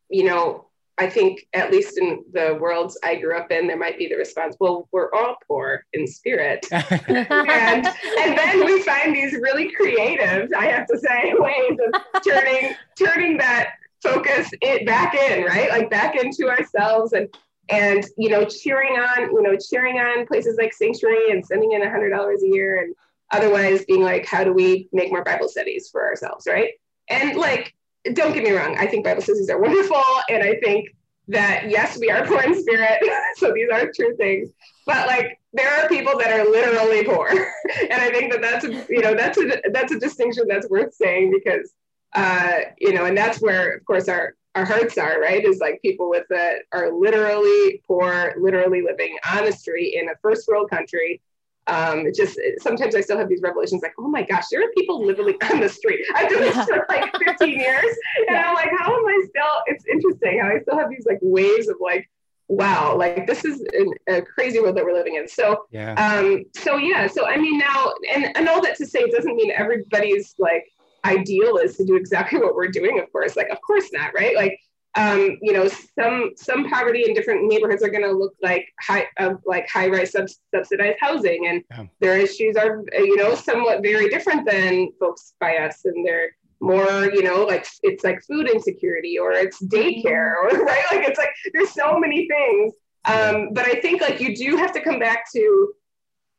you 0.08 0.24
know, 0.24 0.68
I 0.98 1.08
think, 1.08 1.46
at 1.54 1.70
least 1.70 1.96
in 1.96 2.24
the 2.32 2.58
worlds 2.60 2.98
I 3.04 3.14
grew 3.16 3.36
up 3.36 3.52
in, 3.52 3.68
there 3.68 3.78
might 3.78 3.98
be 3.98 4.08
the 4.08 4.16
response, 4.16 4.56
well, 4.58 4.88
we're 4.90 5.12
all 5.14 5.36
poor 5.46 5.84
in 5.92 6.08
spirit. 6.08 6.66
and, 6.72 7.86
and 7.86 8.38
then 8.38 8.64
we 8.64 8.82
find 8.82 9.14
these 9.14 9.34
really 9.34 9.70
creative, 9.70 10.50
I 10.56 10.66
have 10.66 10.88
to 10.88 10.98
say, 10.98 11.34
ways 11.38 11.78
of 11.86 12.22
turning, 12.22 12.74
turning 12.98 13.36
that 13.38 13.74
focus 14.02 14.50
it 14.60 14.86
back 14.86 15.14
in, 15.14 15.44
right? 15.44 15.70
Like 15.70 15.88
back 15.88 16.16
into 16.16 16.48
ourselves 16.48 17.12
and, 17.12 17.28
and, 17.68 18.04
you 18.16 18.30
know, 18.30 18.44
cheering 18.44 18.98
on, 18.98 19.30
you 19.30 19.42
know, 19.42 19.56
cheering 19.56 19.98
on 19.98 20.26
places 20.26 20.56
like 20.58 20.72
Sanctuary 20.72 21.30
and 21.30 21.44
sending 21.44 21.72
in 21.72 21.82
a 21.82 21.90
hundred 21.90 22.10
dollars 22.10 22.42
a 22.42 22.48
year 22.48 22.82
and 22.82 22.94
otherwise 23.30 23.84
being 23.84 24.02
like, 24.02 24.24
how 24.24 24.44
do 24.44 24.52
we 24.52 24.88
make 24.92 25.10
more 25.10 25.22
Bible 25.22 25.48
studies 25.48 25.88
for 25.90 26.06
ourselves, 26.06 26.46
right? 26.48 26.72
And 27.10 27.36
like, 27.36 27.74
don't 28.14 28.32
get 28.32 28.44
me 28.44 28.52
wrong, 28.52 28.76
I 28.78 28.86
think 28.86 29.04
Bible 29.04 29.22
studies 29.22 29.50
are 29.50 29.60
wonderful. 29.60 30.02
And 30.30 30.42
I 30.42 30.56
think 30.56 30.94
that, 31.28 31.68
yes, 31.68 31.98
we 31.98 32.10
are 32.10 32.26
poor 32.26 32.42
in 32.42 32.60
spirit. 32.60 33.02
so 33.36 33.52
these 33.52 33.68
are 33.70 33.90
true 33.94 34.16
things. 34.16 34.50
But 34.86 35.06
like, 35.06 35.38
there 35.52 35.70
are 35.70 35.88
people 35.88 36.18
that 36.18 36.32
are 36.32 36.44
literally 36.44 37.04
poor. 37.04 37.28
and 37.28 38.00
I 38.00 38.10
think 38.10 38.32
that 38.32 38.40
that's, 38.40 38.64
you 38.88 39.02
know, 39.02 39.14
that's 39.14 39.38
a, 39.38 39.60
that's 39.72 39.92
a 39.92 39.98
distinction 39.98 40.44
that's 40.48 40.68
worth 40.68 40.94
saying 40.94 41.32
because, 41.32 41.72
uh, 42.14 42.60
you 42.78 42.94
know, 42.94 43.04
and 43.04 43.16
that's 43.16 43.40
where, 43.40 43.76
of 43.76 43.84
course, 43.84 44.08
our, 44.08 44.34
our 44.54 44.64
hearts 44.64 44.98
are, 44.98 45.20
right? 45.20 45.44
Is 45.44 45.58
like 45.58 45.80
people 45.82 46.08
with 46.10 46.26
that 46.30 46.62
are 46.72 46.92
literally 46.92 47.82
poor, 47.86 48.34
literally 48.38 48.82
living 48.82 49.16
on 49.30 49.44
the 49.44 49.52
street 49.52 49.94
in 49.94 50.08
a 50.08 50.14
first 50.22 50.48
world 50.48 50.70
country 50.70 51.20
um, 51.68 52.06
it 52.06 52.14
just 52.14 52.38
it, 52.38 52.62
sometimes 52.62 52.94
I 52.94 53.00
still 53.02 53.18
have 53.18 53.28
these 53.28 53.42
revelations 53.42 53.82
like, 53.82 53.92
oh 53.98 54.08
my 54.08 54.22
gosh, 54.22 54.44
there 54.50 54.62
are 54.62 54.70
people 54.76 55.04
literally 55.04 55.36
on 55.52 55.60
the 55.60 55.68
street. 55.68 56.00
I've 56.14 56.30
done 56.30 56.40
this 56.40 56.66
for 56.66 56.86
like 56.88 57.14
15 57.26 57.60
years, 57.60 57.84
and 57.84 58.26
yeah. 58.30 58.44
I'm 58.48 58.54
like, 58.54 58.70
how 58.78 58.96
am 58.96 59.06
I 59.06 59.22
still? 59.28 59.62
It's 59.66 59.84
interesting 59.86 60.40
how 60.40 60.48
I 60.48 60.60
still 60.60 60.78
have 60.78 60.90
these 60.90 61.04
like 61.06 61.18
waves 61.20 61.68
of 61.68 61.76
like, 61.80 62.08
wow, 62.48 62.96
like 62.96 63.26
this 63.26 63.44
is 63.44 63.60
an, 63.72 63.92
a 64.08 64.22
crazy 64.22 64.60
world 64.60 64.76
that 64.76 64.84
we're 64.84 64.94
living 64.94 65.16
in. 65.16 65.28
So, 65.28 65.66
yeah. 65.70 65.92
Um, 65.94 66.44
so 66.56 66.76
yeah, 66.76 67.06
so 67.06 67.26
I 67.26 67.36
mean 67.36 67.58
now, 67.58 67.92
and 68.14 68.36
and 68.36 68.48
all 68.48 68.62
that 68.62 68.76
to 68.76 68.86
say, 68.86 69.00
it 69.00 69.12
doesn't 69.12 69.36
mean 69.36 69.50
everybody's 69.50 70.34
like 70.38 70.72
ideal 71.04 71.56
is 71.58 71.76
to 71.76 71.84
do 71.84 71.96
exactly 71.96 72.40
what 72.40 72.54
we're 72.54 72.68
doing. 72.68 72.98
Of 73.00 73.10
course, 73.12 73.36
like 73.36 73.48
of 73.48 73.58
course 73.60 73.90
not, 73.92 74.14
right? 74.14 74.34
Like 74.34 74.58
um, 74.98 75.38
you 75.42 75.52
know, 75.52 75.68
some 75.98 76.32
some 76.36 76.68
poverty 76.68 77.04
in 77.06 77.14
different 77.14 77.46
neighborhoods 77.46 77.82
are 77.84 77.90
going 77.90 78.02
to 78.02 78.12
look 78.12 78.34
like 78.42 78.68
high, 78.80 79.06
uh, 79.18 79.34
like 79.46 79.68
high-rise 79.68 80.12
sub- 80.12 80.28
subsidized 80.52 80.98
housing, 81.00 81.46
and 81.46 81.62
yeah. 81.70 81.84
their 82.00 82.18
issues 82.18 82.56
are, 82.56 82.82
you 82.94 83.16
know, 83.16 83.34
somewhat 83.34 83.82
very 83.82 84.08
different 84.08 84.48
than 84.50 84.88
folks 84.98 85.34
by 85.40 85.58
us, 85.58 85.84
and 85.84 86.04
they're 86.04 86.30
more, 86.60 87.04
you 87.14 87.22
know, 87.22 87.44
like 87.44 87.66
it's 87.82 88.02
like 88.02 88.20
food 88.26 88.50
insecurity 88.50 89.18
or 89.18 89.32
it's 89.32 89.62
daycare 89.62 90.34
or 90.34 90.48
right, 90.64 90.84
like 90.90 91.06
it's 91.06 91.18
like 91.18 91.30
there's 91.52 91.70
so 91.70 91.98
many 91.98 92.26
things. 92.26 92.72
Um, 93.04 93.50
but 93.52 93.66
I 93.66 93.80
think 93.80 94.00
like 94.00 94.20
you 94.20 94.34
do 94.34 94.56
have 94.56 94.72
to 94.72 94.80
come 94.80 94.98
back 94.98 95.30
to 95.32 95.72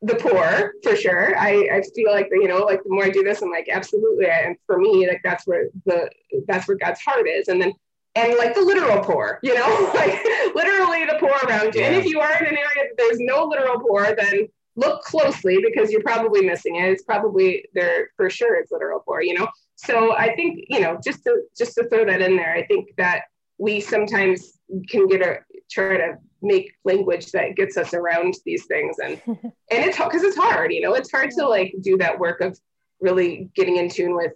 the 0.02 0.16
poor 0.16 0.74
for 0.82 0.96
sure. 0.96 1.38
I, 1.38 1.70
I 1.72 1.82
feel 1.94 2.12
like 2.12 2.30
you 2.32 2.48
know, 2.48 2.60
like 2.60 2.84
the 2.84 2.90
more 2.90 3.06
I 3.06 3.10
do 3.10 3.24
this, 3.24 3.42
I'm 3.42 3.52
like 3.52 3.68
absolutely, 3.70 4.28
and 4.28 4.56
for 4.66 4.80
me, 4.80 5.08
like 5.08 5.22
that's 5.24 5.46
where 5.46 5.66
the 5.86 6.10
that's 6.48 6.68
where 6.68 6.78
God's 6.78 7.02
heart 7.02 7.28
is, 7.28 7.48
and 7.48 7.62
then 7.62 7.74
and 8.16 8.38
like 8.38 8.56
the 8.56 8.62
literal 8.62 9.04
poor, 9.04 9.40
you 9.44 9.56
know, 9.56 9.92
like 9.96 10.24
literally 10.56 11.06
the 11.06 11.18
poor 11.20 11.36
around 11.48 11.76
you. 11.76 11.82
Yeah. 11.82 11.88
And 11.88 11.96
if 11.98 12.06
you 12.06 12.20
are 12.20 12.38
in 12.38 12.46
an 12.46 12.58
area 12.58 12.90
that 12.90 12.98
there's 12.98 13.20
no 13.20 13.44
literal 13.44 13.80
poor, 13.80 14.16
then 14.16 14.48
look 14.76 15.02
closely 15.04 15.60
because 15.62 15.92
you're 15.92 16.04
probably 16.04 16.46
missing 16.46 16.78
it. 16.78 16.90
It's 16.90 17.04
probably 17.04 17.66
there 17.74 18.10
for 18.16 18.30
sure. 18.30 18.56
It's 18.56 18.72
literal 18.72 19.02
poor, 19.02 19.22
you 19.22 19.34
know. 19.34 19.48
So 19.76 20.16
I 20.16 20.34
think 20.36 20.66
you 20.70 20.80
know 20.80 21.00
just 21.04 21.24
to 21.24 21.42
just 21.58 21.76
to 21.76 21.88
throw 21.90 22.06
that 22.06 22.22
in 22.22 22.36
there, 22.36 22.54
I 22.54 22.66
think 22.66 22.90
that 22.98 23.24
we 23.58 23.82
sometimes 23.82 24.60
can 24.90 25.08
get 25.08 25.22
a 25.22 25.40
try 25.70 25.98
to 25.98 26.18
make 26.42 26.74
language 26.86 27.32
that 27.32 27.56
gets 27.56 27.76
us 27.78 27.94
around 27.94 28.34
these 28.46 28.66
things 28.66 28.98
and 29.04 29.22
and 29.28 29.54
it's 29.72 29.98
because 29.98 30.24
it's 30.24 30.38
hard 30.38 30.72
you 30.72 30.82
know 30.82 30.94
it's 30.94 31.12
hard 31.12 31.30
to 31.32 31.46
like 31.46 31.74
do 31.82 31.98
that 31.98 32.18
work 32.18 32.40
of 32.42 32.58
really 33.02 33.50
getting 33.56 33.78
in 33.78 33.90
tune 33.90 34.16
with 34.16 34.32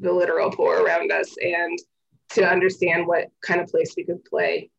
the 0.00 0.12
literal 0.12 0.50
poor 0.50 0.82
around 0.82 1.12
us 1.12 1.34
and 1.42 1.78
to 2.30 2.46
understand 2.46 3.06
what 3.06 3.28
kind 3.42 3.60
of 3.60 3.68
place 3.68 3.94
we 3.96 4.04
could 4.04 4.24
play 4.24 4.70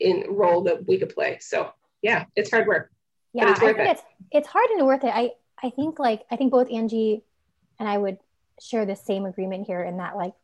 in 0.00 0.24
role 0.28 0.62
that 0.62 0.86
we 0.86 0.98
could 0.98 1.14
play. 1.14 1.38
So 1.40 1.70
yeah, 2.02 2.24
it's 2.36 2.50
hard 2.50 2.66
work. 2.66 2.90
Yeah, 3.32 3.50
it's 3.50 3.60
I 3.60 3.66
think 3.66 3.78
it. 3.78 3.86
it's 3.88 4.02
it's 4.30 4.48
hard 4.48 4.68
and 4.70 4.86
worth 4.86 5.04
it. 5.04 5.12
I 5.14 5.32
I 5.62 5.70
think 5.70 5.98
like 5.98 6.22
I 6.30 6.36
think 6.36 6.50
both 6.50 6.70
Angie 6.70 7.22
and 7.78 7.88
I 7.88 7.98
would 7.98 8.18
share 8.60 8.86
the 8.86 8.96
same 8.96 9.26
agreement 9.26 9.66
here 9.66 9.82
in 9.82 9.98
that 9.98 10.16
like 10.16 10.34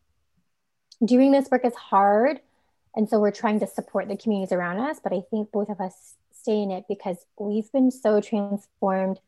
doing 1.05 1.33
this 1.33 1.51
work 1.51 1.65
is 1.65 1.75
hard. 1.75 2.41
And 2.97 3.09
so 3.09 3.19
we're 3.19 3.33
trying 3.33 3.61
to 3.61 3.67
support 3.67 4.09
the 4.09 4.17
communities 4.17 4.53
around 4.53 4.79
us. 4.79 5.01
But 5.03 5.13
I 5.13 5.23
think 5.31 5.51
both 5.51 5.69
of 5.69 5.81
us 5.81 6.15
stay 6.33 6.63
in 6.63 6.71
it 6.71 6.85
because 6.89 7.17
we've 7.39 7.71
been 7.73 7.91
so 7.91 8.21
transformed 8.21 9.19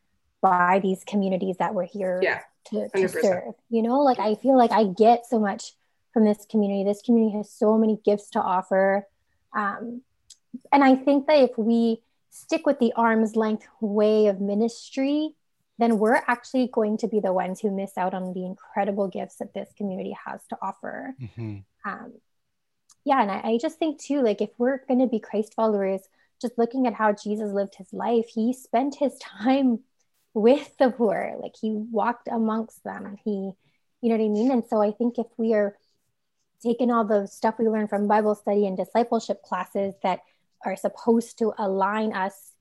by 0.41 0.81
these 0.83 1.03
communities 1.05 1.57
that 1.59 1.75
we're 1.75 1.87
here 1.87 2.21
yeah, 2.23 2.41
to, 2.67 2.89
to 2.91 3.09
serve. 3.09 3.55
You 3.71 3.83
know, 3.83 4.01
like 4.01 4.19
I 4.19 4.35
feel 4.35 4.57
like 4.57 4.71
I 4.71 4.85
get 4.85 5.27
so 5.27 5.39
much 5.39 5.73
from 6.13 6.25
this 6.25 6.47
community. 6.49 6.85
This 6.85 7.03
community 7.03 7.37
has 7.37 7.51
so 7.51 7.77
many 7.77 7.99
gifts 8.05 8.31
to 8.31 8.41
offer. 8.41 9.07
Um, 9.53 10.03
and 10.73 10.85
I 10.85 10.95
think 10.95 11.27
that 11.27 11.39
if 11.39 11.59
we 11.59 12.03
stick 12.31 12.67
with 12.67 12.79
the 12.79 12.93
arm's 12.95 13.35
length 13.35 13.67
way 13.81 14.27
of 14.27 14.41
ministry, 14.41 15.35
then 15.79 15.99
we're 15.99 16.23
actually 16.27 16.69
going 16.73 16.97
to 16.99 17.09
be 17.09 17.21
the 17.21 17.33
ones 17.33 17.61
who 17.61 17.71
miss 17.71 17.99
out 17.99 18.15
on 18.15 18.33
the 18.33 18.45
incredible 18.45 19.09
gifts 19.09 19.37
that 19.37 19.53
this 19.53 19.71
community 19.77 20.17
has 20.27 20.41
to 20.49 20.59
offer. 20.63 21.15
Mm-hmm. 21.21 21.59
Um, 21.85 22.13
yeah, 23.07 23.23
and 23.23 23.31
I, 23.31 23.53
I 23.53 23.59
just 23.59 23.79
think 23.79 24.01
too, 24.01 24.21
like 24.21 24.41
if 24.41 24.51
we're 24.59 24.85
going 24.89 24.99
to 24.99 25.07
be 25.07 25.21
Christ 25.21 25.55
followers, 25.55 26.01
just 26.43 26.59
looking 26.59 26.89
at 26.89 26.93
how 26.93 27.13
Jesus 27.13 27.53
lived 27.53 27.77
his 27.77 27.93
life, 27.93 28.27
he 28.35 28.53
spent 28.53 28.97
his 28.97 29.17
time 29.43 29.79
with 30.35 30.77
the 30.79 30.91
poor, 30.91 31.37
like 31.41 31.55
he 31.59 31.71
walked 31.71 32.29
amongst 32.29 32.83
them. 32.83 33.17
He, 33.25 33.53
you 34.03 34.11
know 34.11 34.17
what 34.17 34.25
I 34.25 34.29
mean? 34.29 34.51
And 34.51 34.65
so 34.69 34.83
I 34.83 34.91
think 34.91 35.19
if 35.19 35.29
we 35.39 35.55
are 35.55 35.77
taking 36.63 36.91
all 36.91 37.05
the 37.05 37.29
stuff 37.29 37.55
we 37.61 37.69
learn 37.69 37.87
from 37.87 38.09
Bible 38.09 38.35
study 38.35 38.67
and 38.67 38.77
discipleship 38.77 39.41
classes 39.43 39.95
that 40.03 40.21
are 40.65 40.75
supposed 40.75 41.39
to 41.39 41.55
align 41.59 42.13
us 42.13 42.53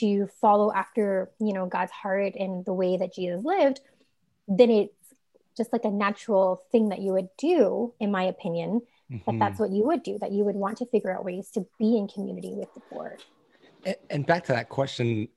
to 0.00 0.26
follow 0.40 0.72
after 0.72 1.30
you 1.38 1.52
know 1.52 1.66
god's 1.66 1.92
heart 1.92 2.32
and 2.34 2.64
the 2.64 2.72
way 2.72 2.96
that 2.96 3.14
jesus 3.14 3.44
lived 3.44 3.78
then 4.48 4.70
it's 4.70 4.94
just 5.54 5.70
like 5.70 5.84
a 5.84 5.90
natural 5.90 6.62
thing 6.72 6.88
that 6.88 7.00
you 7.00 7.12
would 7.12 7.28
do 7.36 7.92
in 8.00 8.10
my 8.10 8.22
opinion 8.22 8.80
mm-hmm. 9.12 9.38
that 9.38 9.38
that's 9.38 9.60
what 9.60 9.70
you 9.70 9.84
would 9.84 10.02
do 10.02 10.18
that 10.18 10.32
you 10.32 10.44
would 10.44 10.56
want 10.56 10.78
to 10.78 10.86
figure 10.86 11.14
out 11.14 11.24
ways 11.24 11.50
to 11.50 11.66
be 11.78 11.96
in 11.96 12.08
community 12.08 12.52
with 12.54 12.72
the 12.74 12.80
poor 12.80 13.16
and, 13.84 13.96
and 14.10 14.26
back 14.26 14.44
to 14.44 14.52
that 14.52 14.68
question 14.68 15.28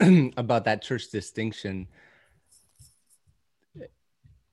about 0.36 0.64
that 0.64 0.82
church 0.82 1.10
distinction 1.10 1.86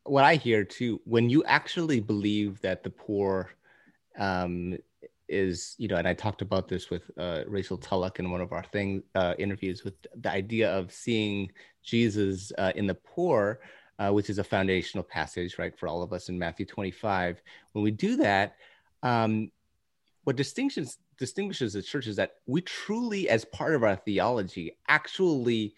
what 0.03 0.23
i 0.23 0.35
hear 0.35 0.63
too 0.63 0.99
when 1.05 1.29
you 1.29 1.43
actually 1.45 1.99
believe 1.99 2.59
that 2.61 2.83
the 2.83 2.89
poor 2.89 3.49
um, 4.17 4.75
is 5.27 5.75
you 5.77 5.87
know 5.87 5.95
and 5.95 6.07
i 6.07 6.13
talked 6.13 6.41
about 6.41 6.67
this 6.67 6.89
with 6.89 7.09
uh, 7.17 7.41
rachel 7.47 7.77
tulloch 7.77 8.19
in 8.19 8.31
one 8.31 8.41
of 8.41 8.51
our 8.51 8.63
thing 8.63 9.03
uh, 9.15 9.33
interviews 9.37 9.83
with 9.83 9.93
the 10.21 10.31
idea 10.31 10.71
of 10.71 10.91
seeing 10.91 11.51
jesus 11.83 12.51
uh, 12.57 12.71
in 12.75 12.87
the 12.87 12.95
poor 12.95 13.59
uh, 13.99 14.09
which 14.11 14.29
is 14.29 14.39
a 14.39 14.43
foundational 14.43 15.03
passage 15.03 15.59
right 15.59 15.77
for 15.77 15.87
all 15.87 16.01
of 16.01 16.13
us 16.13 16.29
in 16.29 16.39
matthew 16.39 16.65
25 16.65 17.41
when 17.73 17.83
we 17.83 17.91
do 17.91 18.15
that 18.15 18.55
um, 19.03 19.51
what 20.23 20.35
distinctions 20.35 20.97
distinguishes 21.17 21.73
the 21.73 21.81
church 21.81 22.07
is 22.07 22.15
that 22.15 22.35
we 22.47 22.61
truly 22.61 23.29
as 23.29 23.45
part 23.45 23.75
of 23.75 23.83
our 23.83 23.95
theology 23.95 24.77
actually 24.87 25.75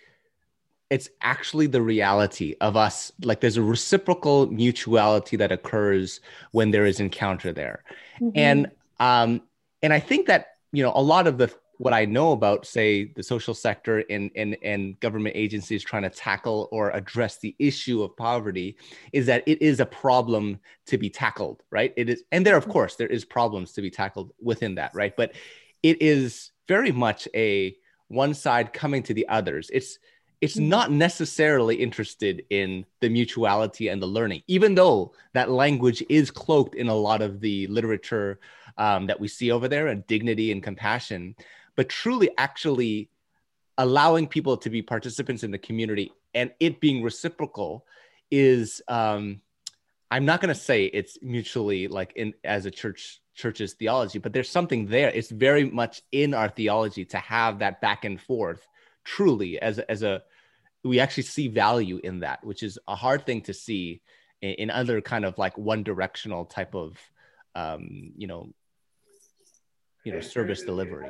it's 0.92 1.10
actually 1.22 1.68
the 1.68 1.82
reality 1.82 2.54
of 2.60 2.76
us. 2.76 3.14
Like 3.24 3.40
there's 3.40 3.56
a 3.56 3.64
reciprocal 3.64 4.48
mutuality 4.48 5.38
that 5.38 5.50
occurs 5.50 6.20
when 6.52 6.70
there 6.70 6.86
is 6.86 7.00
encounter 7.00 7.54
there. 7.54 7.84
Mm-hmm. 8.20 8.38
and 8.38 8.72
um, 9.00 9.42
and 9.82 9.94
I 9.94 10.00
think 10.00 10.28
that 10.28 10.58
you 10.74 10.84
know 10.84 10.92
a 10.94 11.02
lot 11.02 11.26
of 11.28 11.38
the 11.38 11.52
what 11.82 11.94
I 11.94 12.06
know 12.06 12.32
about, 12.32 12.68
say, 12.68 13.06
the 13.06 13.24
social 13.24 13.56
sector 13.56 14.04
and, 14.08 14.30
and, 14.36 14.56
and 14.62 15.00
government 15.00 15.36
agencies 15.36 15.84
trying 15.84 16.04
to 16.04 16.12
tackle 16.12 16.70
or 16.72 16.92
address 16.92 17.40
the 17.40 17.56
issue 17.58 18.04
of 18.04 18.16
poverty 18.16 18.78
is 19.14 19.26
that 19.26 19.44
it 19.48 19.64
is 19.64 19.80
a 19.80 19.86
problem 19.88 20.60
to 20.86 21.00
be 21.00 21.10
tackled, 21.10 21.64
right? 21.72 21.92
It 21.98 22.08
is, 22.08 22.24
and 22.32 22.46
there, 22.46 22.56
of 22.56 22.70
course, 22.70 22.98
there 22.98 23.08
is 23.08 23.26
problems 23.26 23.74
to 23.74 23.82
be 23.82 23.90
tackled 23.90 24.32
within 24.40 24.76
that, 24.76 24.92
right? 24.94 25.18
But 25.18 25.34
it 25.82 26.04
is 26.04 26.52
very 26.68 26.92
much 26.92 27.28
a 27.34 27.76
one 28.10 28.36
side 28.36 28.74
coming 28.74 29.02
to 29.04 29.16
the 29.16 29.28
others. 29.28 29.72
It's 29.74 29.98
it's 30.40 30.58
mm-hmm. 30.58 30.70
not 30.70 30.92
necessarily 30.92 31.76
interested 31.76 32.44
in 32.50 32.86
the 33.00 33.10
mutuality 33.10 33.88
and 33.88 34.02
the 34.02 34.08
learning, 34.08 34.44
even 34.48 34.76
though 34.76 35.14
that 35.34 35.50
language 35.50 36.04
is 36.10 36.30
cloaked 36.30 36.76
in 36.76 36.90
a 36.90 36.96
lot 36.96 37.22
of 37.22 37.40
the 37.40 37.66
literature 37.68 38.40
um, 38.78 39.08
that 39.08 39.20
we 39.20 39.28
see 39.28 39.52
over 39.52 39.68
there 39.68 39.88
and 39.88 40.06
dignity 40.08 40.52
and 40.52 40.64
compassion, 40.64 41.36
but 41.82 41.90
truly 41.90 42.30
actually 42.38 43.10
allowing 43.80 44.28
people 44.28 44.56
to 44.56 44.70
be 44.70 44.84
participants 44.84 45.44
in 45.44 45.50
the 45.50 45.58
community 45.58 46.12
and 46.36 46.52
it 46.60 46.80
being 46.80 47.02
reciprocal 47.02 47.84
is 48.30 48.84
um, 48.88 49.42
i'm 50.12 50.24
not 50.24 50.40
going 50.40 50.54
to 50.54 50.62
say 50.70 50.86
it's 50.86 51.18
mutually 51.24 51.88
like 51.88 52.14
in 52.16 52.36
as 52.44 52.68
a 52.68 52.72
church 52.72 53.20
church's 53.34 53.74
theology 53.74 54.20
but 54.20 54.32
there's 54.32 54.50
something 54.50 54.86
there 54.86 55.10
it's 55.10 55.32
very 55.32 55.66
much 55.66 56.04
in 56.12 56.36
our 56.36 56.50
theology 56.50 57.04
to 57.04 57.18
have 57.18 57.58
that 57.58 57.82
back 57.82 58.06
and 58.06 58.22
forth 58.22 58.68
truly 59.04 59.60
as 59.60 59.80
as 59.80 60.04
a 60.04 60.22
we 60.84 61.00
actually 61.00 61.24
see 61.24 61.48
value 61.48 62.00
in 62.04 62.22
that, 62.22 62.44
which 62.44 62.64
is 62.64 62.80
a 62.88 62.96
hard 62.96 63.26
thing 63.26 63.42
to 63.42 63.54
see 63.54 64.02
in, 64.42 64.52
in 64.52 64.70
other 64.70 65.02
kind 65.02 65.26
of 65.26 65.38
like 65.38 65.58
one 65.58 65.84
directional 65.84 66.46
type 66.46 66.74
of, 66.74 66.98
um, 67.56 68.14
you 68.18 68.28
know, 68.28 68.54
you 70.04 70.12
know, 70.12 70.22
service 70.22 70.64
delivery. 70.64 71.10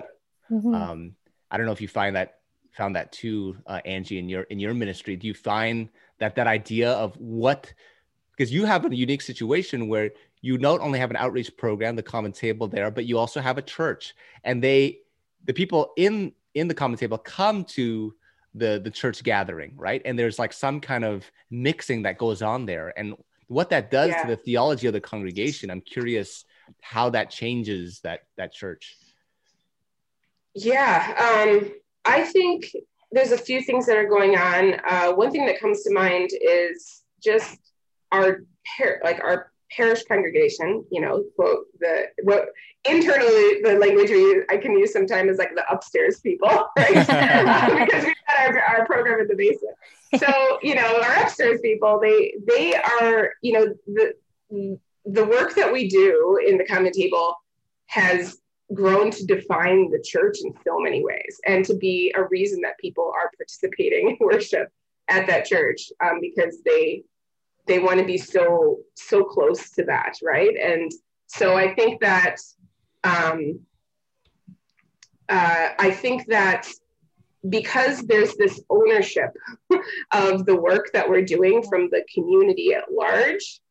Mm-hmm. 0.51 0.73
Um, 0.73 1.15
I 1.49 1.57
don't 1.57 1.65
know 1.65 1.71
if 1.71 1.81
you 1.81 1.87
find 1.87 2.15
that 2.15 2.39
found 2.71 2.95
that 2.95 3.11
too, 3.11 3.57
uh, 3.67 3.81
Angie, 3.85 4.19
in 4.19 4.29
your 4.29 4.43
in 4.43 4.59
your 4.59 4.73
ministry. 4.73 5.15
Do 5.15 5.27
you 5.27 5.33
find 5.33 5.89
that 6.19 6.35
that 6.35 6.47
idea 6.47 6.91
of 6.91 7.15
what 7.17 7.73
because 8.35 8.51
you 8.51 8.65
have 8.65 8.85
a 8.85 8.95
unique 8.95 9.21
situation 9.21 9.87
where 9.87 10.11
you 10.41 10.57
not 10.57 10.79
only 10.81 10.99
have 10.99 11.11
an 11.11 11.17
outreach 11.17 11.55
program, 11.57 11.95
the 11.95 12.03
Common 12.03 12.31
Table 12.31 12.67
there, 12.67 12.89
but 12.89 13.05
you 13.05 13.17
also 13.17 13.39
have 13.39 13.57
a 13.57 13.61
church, 13.61 14.13
and 14.43 14.63
they 14.63 14.99
the 15.45 15.53
people 15.53 15.93
in 15.97 16.33
in 16.53 16.67
the 16.67 16.73
Common 16.73 16.97
Table 16.97 17.17
come 17.17 17.63
to 17.65 18.13
the 18.53 18.81
the 18.83 18.91
church 18.91 19.23
gathering 19.23 19.73
right 19.77 20.01
and 20.03 20.19
there's 20.19 20.37
like 20.37 20.51
some 20.51 20.81
kind 20.81 21.05
of 21.05 21.29
mixing 21.49 22.01
that 22.03 22.17
goes 22.17 22.41
on 22.41 22.65
there 22.65 22.93
and 22.97 23.15
what 23.47 23.69
that 23.69 23.89
does 23.89 24.09
yeah. 24.09 24.21
to 24.23 24.27
the 24.27 24.35
theology 24.35 24.87
of 24.87 24.93
the 24.93 24.99
congregation 24.99 25.69
i'm 25.69 25.81
curious 25.81 26.43
how 26.81 27.09
that 27.09 27.29
changes 27.29 28.01
that 28.01 28.21
that 28.37 28.51
church 28.51 28.97
yeah 30.55 31.49
um 31.51 31.71
i 32.05 32.23
think 32.23 32.65
there's 33.11 33.31
a 33.31 33.37
few 33.37 33.61
things 33.61 33.85
that 33.85 33.97
are 33.97 34.07
going 34.07 34.37
on 34.37 34.79
uh, 34.89 35.11
one 35.11 35.31
thing 35.31 35.45
that 35.45 35.59
comes 35.59 35.83
to 35.83 35.93
mind 35.93 36.29
is 36.41 37.03
just 37.21 37.59
our 38.11 38.43
like 39.03 39.19
our 39.21 39.51
parish 39.71 40.03
congregation, 40.03 40.85
you 40.91 41.01
know, 41.01 41.23
quote 41.35 41.65
the 41.79 42.07
what 42.23 42.49
internally 42.85 43.61
the 43.61 43.77
language 43.79 44.09
we 44.09 44.43
I 44.49 44.57
can 44.57 44.73
use 44.73 44.93
sometimes 44.93 45.31
is 45.31 45.37
like 45.37 45.55
the 45.55 45.63
upstairs 45.71 46.19
people, 46.19 46.49
right? 46.77 46.93
because 47.87 48.05
we've 48.05 48.15
got 48.27 48.39
our, 48.39 48.59
our 48.61 48.85
program 48.85 49.19
in 49.21 49.27
the 49.27 49.35
basement. 49.35 49.75
So, 50.17 50.59
you 50.61 50.75
know, 50.75 51.01
our 51.01 51.23
upstairs 51.23 51.61
people, 51.61 51.99
they 52.01 52.33
they 52.47 52.75
are, 52.75 53.33
you 53.41 53.53
know, 53.53 53.73
the 53.87 54.77
the 55.05 55.25
work 55.25 55.55
that 55.55 55.71
we 55.71 55.87
do 55.87 56.39
in 56.45 56.57
the 56.57 56.65
common 56.65 56.91
table 56.91 57.35
has 57.87 58.37
grown 58.73 59.12
to 59.12 59.25
define 59.25 59.89
the 59.91 60.01
church 60.01 60.38
in 60.43 60.53
so 60.65 60.79
many 60.79 61.03
ways 61.03 61.39
and 61.45 61.65
to 61.65 61.75
be 61.75 62.13
a 62.15 62.23
reason 62.27 62.62
that 62.62 62.77
people 62.79 63.12
are 63.15 63.31
participating 63.38 64.10
in 64.10 64.17
worship 64.25 64.69
at 65.10 65.27
that 65.27 65.45
church 65.45 65.91
um, 66.03 66.19
because 66.21 66.62
they 66.65 67.03
they 67.67 67.79
want 67.79 67.99
to 67.99 68.05
be 68.05 68.17
so 68.17 68.79
so 68.95 69.23
close 69.23 69.69
to 69.71 69.84
that 69.84 70.13
right? 70.23 70.55
And 70.57 70.91
so 71.31 71.55
i 71.55 71.73
think 71.73 72.01
that 72.01 72.38
um, 73.03 73.60
uh, 75.29 75.69
i 75.79 75.89
think 75.89 76.27
that 76.27 76.67
because 77.49 78.01
there's 78.03 78.36
this 78.36 78.62
ownership 78.69 79.31
of 80.12 80.45
the 80.45 80.55
work 80.55 80.91
that 80.93 81.10
we're 81.10 81.23
doing 81.23 81.63
from 81.63 81.89
the 81.89 82.03
community 82.13 82.73
at 82.73 82.91
large 82.91 83.62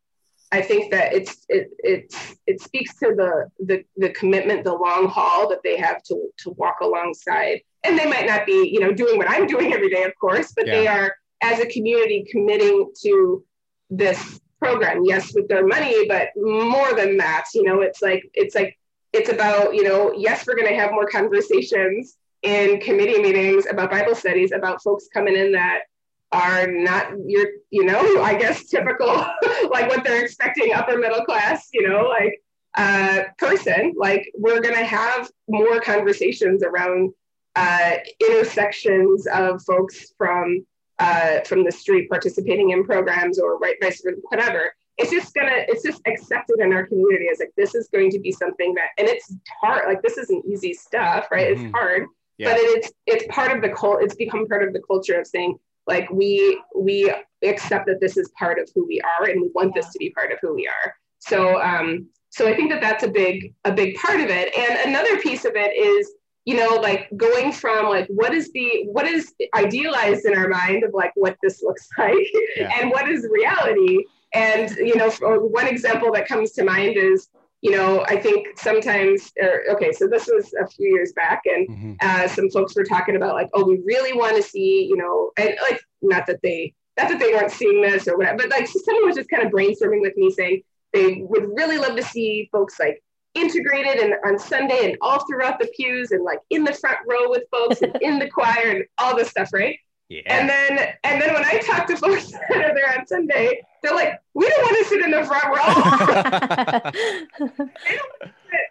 i 0.53 0.61
think 0.61 0.91
that 0.91 1.13
it's 1.13 1.45
it 1.49 1.71
it, 1.79 2.15
it 2.47 2.61
speaks 2.61 2.97
to 2.99 3.15
the, 3.17 3.51
the 3.65 3.85
the 3.97 4.11
commitment 4.11 4.65
the 4.65 4.73
long 4.73 5.07
haul 5.09 5.49
that 5.49 5.63
they 5.63 5.77
have 5.77 6.03
to 6.03 6.31
to 6.39 6.51
walk 6.51 6.77
alongside 6.81 7.61
and 7.85 7.99
they 7.99 8.07
might 8.07 8.27
not 8.27 8.47
be 8.47 8.71
you 8.73 8.81
know 8.81 8.93
doing 8.93 9.17
what 9.17 9.31
i'm 9.31 9.47
doing 9.47 9.73
every 9.73 9.91
day 9.91 10.05
of 10.05 10.13
course 10.21 10.53
but 10.53 10.67
yeah. 10.67 10.73
they 10.73 10.87
are 10.87 11.15
as 11.43 11.61
a 11.61 11.67
community 11.67 12.27
committing 12.31 12.91
to 13.03 13.45
this 13.91 14.41
program 14.59 15.03
yes 15.05 15.35
with 15.35 15.49
their 15.49 15.67
money 15.67 16.07
but 16.07 16.29
more 16.37 16.95
than 16.95 17.17
that 17.17 17.47
you 17.55 17.63
know 17.63 17.81
it's 17.81 18.03
like 18.03 18.23
it's 18.35 18.55
like 18.55 18.77
it's 19.13 19.31
about 19.31 19.75
you 19.75 19.83
know 19.83 20.13
yes 20.17 20.47
we're 20.47 20.57
going 20.57 20.69
to 20.69 20.79
have 20.79 20.93
more 20.93 21.07
conversations 21.07 22.17
in 22.43 22.81
committee 22.81 23.21
meetings 23.21 23.67
about 23.69 23.91
bible 23.91 24.15
studies 24.15 24.53
about 24.53 24.83
folks 24.83 25.09
coming 25.13 25.37
in 25.37 25.53
that 25.53 25.81
are 26.33 26.67
not 26.67 27.13
your 27.27 27.47
you 27.71 27.85
know 27.85 28.01
i 28.23 28.35
guess 28.35 28.67
typical 28.67 29.09
like 29.71 29.89
what 29.89 30.05
they're 30.05 30.25
expecting 30.25 30.73
upper 30.73 30.99
middle 30.99 31.25
class 31.25 31.69
you 31.73 31.87
know 31.89 32.09
like 32.09 32.41
uh, 32.79 33.25
person 33.37 33.93
like 33.97 34.31
we're 34.39 34.61
going 34.61 34.77
to 34.77 34.85
have 34.85 35.29
more 35.49 35.81
conversations 35.81 36.63
around 36.63 37.13
uh, 37.57 37.95
intersections 38.21 39.27
of 39.27 39.61
folks 39.65 40.13
from 40.17 40.65
uh, 41.01 41.41
from 41.41 41.65
the 41.65 41.73
street 41.73 42.09
participating 42.09 42.71
in 42.71 42.85
programs 42.85 43.39
or 43.39 43.59
right 43.59 43.77
vice 43.83 44.03
versa, 44.03 44.21
whatever. 44.29 44.73
It's 44.99 45.11
just 45.11 45.35
gonna, 45.35 45.65
it's 45.67 45.83
just 45.83 46.03
accepted 46.07 46.61
in 46.61 46.75
our 46.75 46.87
community 46.87 47.29
as 47.33 47.39
like 47.39 47.53
this 47.57 47.75
is 47.75 47.89
going 47.89 48.11
to 48.11 48.19
be 48.19 48.31
something 48.31 48.75
that, 48.75 48.91
and 48.99 49.09
it's 49.09 49.35
hard. 49.63 49.89
Like 49.89 50.03
this 50.03 50.19
isn't 50.19 50.45
easy 50.45 50.75
stuff, 50.75 51.29
right? 51.31 51.57
Mm-hmm. 51.57 51.67
It's 51.67 51.75
hard, 51.75 52.07
yeah. 52.37 52.51
but 52.51 52.59
it's 52.59 52.93
it's 53.07 53.35
part 53.35 53.51
of 53.51 53.63
the 53.63 53.71
cult 53.71 54.03
it's 54.03 54.15
become 54.15 54.47
part 54.47 54.63
of 54.63 54.75
the 54.75 54.83
culture 54.87 55.19
of 55.19 55.27
saying 55.27 55.59
like 55.87 56.11
we 56.11 56.61
we 56.77 57.13
accept 57.43 57.87
that 57.87 58.01
this 58.01 58.17
is 58.17 58.31
part 58.39 58.59
of 58.59 58.69
who 58.75 58.87
we 58.87 59.01
are 59.01 59.29
and 59.29 59.41
we 59.41 59.51
want 59.55 59.73
yeah. 59.75 59.83
this 59.83 59.93
to 59.93 59.99
be 59.99 60.11
part 60.11 60.33
of 60.33 60.39
who 60.43 60.55
we 60.55 60.67
are 60.67 60.95
so 61.19 61.61
um 61.63 62.07
so 62.31 62.47
i 62.47 62.55
think 62.55 62.71
that 62.71 62.81
that's 62.81 63.05
a 63.05 63.09
big 63.09 63.55
a 63.65 63.73
big 63.73 63.95
part 63.97 64.21
of 64.21 64.29
it 64.29 64.57
and 64.57 64.89
another 64.89 65.19
piece 65.21 65.45
of 65.45 65.53
it 65.55 65.77
is 65.77 66.13
you 66.45 66.57
know 66.57 66.77
like 66.77 67.09
going 67.17 67.53
from 67.53 67.89
like 67.89 68.07
what 68.09 68.35
is 68.35 68.51
the 68.53 68.85
what 68.87 69.07
is 69.07 69.33
idealized 69.55 70.25
in 70.25 70.37
our 70.37 70.49
mind 70.49 70.85
of 70.85 70.93
like 70.95 71.13
what 71.15 71.37
this 71.43 71.63
looks 71.67 71.89
like 71.99 72.17
yeah. 72.57 72.71
and 72.81 72.91
what 72.91 73.09
is 73.09 73.27
reality 73.31 74.05
and 74.35 74.71
you 74.77 74.97
know 74.97 75.11
one 75.11 75.67
example 75.67 76.13
that 76.13 76.27
comes 76.29 76.53
to 76.53 76.65
mind 76.65 76.97
is 76.97 77.29
you 77.63 77.71
know 77.71 78.05
i 78.09 78.17
think 78.17 78.59
sometimes 78.59 79.33
or, 79.41 79.65
okay 79.71 79.93
so 79.93 80.07
this 80.07 80.27
was 80.27 80.53
a 80.61 80.67
few 80.69 80.89
years 80.89 81.13
back 81.13 81.43
and 81.45 81.69
mm-hmm. 81.69 81.93
uh, 82.01 82.27
some 82.27 82.49
folks 82.51 82.75
were 82.75 82.85
talking 82.85 83.17
about 83.17 83.35
like 83.35 83.49
oh 83.55 83.65
we 83.65 83.81
really 83.85 84.13
want 84.17 84.37
to 84.37 84.43
see 84.43 84.87
you 84.89 84.97
know 84.97 85.31
and 85.37 85.57
like 85.63 85.81
not 86.03 86.27
that 86.27 86.41
they 86.43 86.73
not 86.99 87.09
that 87.09 87.19
they 87.19 87.33
weren't 87.33 87.51
seeing 87.51 87.83
this 87.83 88.09
or 88.09 88.17
whatever 88.17 88.39
but 88.39 88.51
like 88.51 88.67
someone 88.67 89.07
was 89.07 89.17
just 89.17 89.31
kind 89.31 89.43
of 89.43 89.53
brainstorming 89.53 90.01
with 90.01 90.17
me 90.17 90.31
saying 90.31 90.63
they 90.93 91.23
would 91.29 91.49
really 91.57 91.79
love 91.79 91.97
to 91.97 92.03
see 92.03 92.49
folks 92.51 92.79
like 92.81 93.03
integrated 93.35 94.03
and 94.03 94.15
on 94.27 94.39
Sunday 94.39 94.91
and 94.91 94.99
all 95.01 95.25
throughout 95.27 95.59
the 95.59 95.71
pews 95.77 96.11
and 96.11 96.25
like 96.25 96.41
in 96.51 96.65
the 96.65 96.73
front 96.73 96.99
row 97.09 97.31
with 97.31 97.45
folks 97.51 97.83
and 97.83 97.97
in 98.01 98.19
the 98.19 98.29
choir 98.29 98.71
and 98.71 98.85
all 98.99 99.17
this 99.17 99.31
stuff, 99.31 99.51
right? 99.53 99.79
Yeah. 100.11 100.23
And 100.27 100.49
then 100.49 100.79
and 101.05 101.23
then 101.23 101.33
when 101.33 101.45
I 101.45 101.59
talk 101.59 101.87
to 101.87 101.97
folks 101.97 102.33
that 102.49 102.51
are 102.51 102.75
there 102.75 102.99
on 102.99 103.07
Sunday, 103.07 103.63
they're 103.81 103.95
like, 103.95 104.21
we 104.35 104.49
don't 104.49 104.63
want 104.63 104.77
to 104.79 104.85
sit 104.85 105.05
in 105.05 105.11
the 105.13 105.25
front 105.25 105.45
row. 105.45 106.91
they, 107.87 107.95
don't 107.95 108.11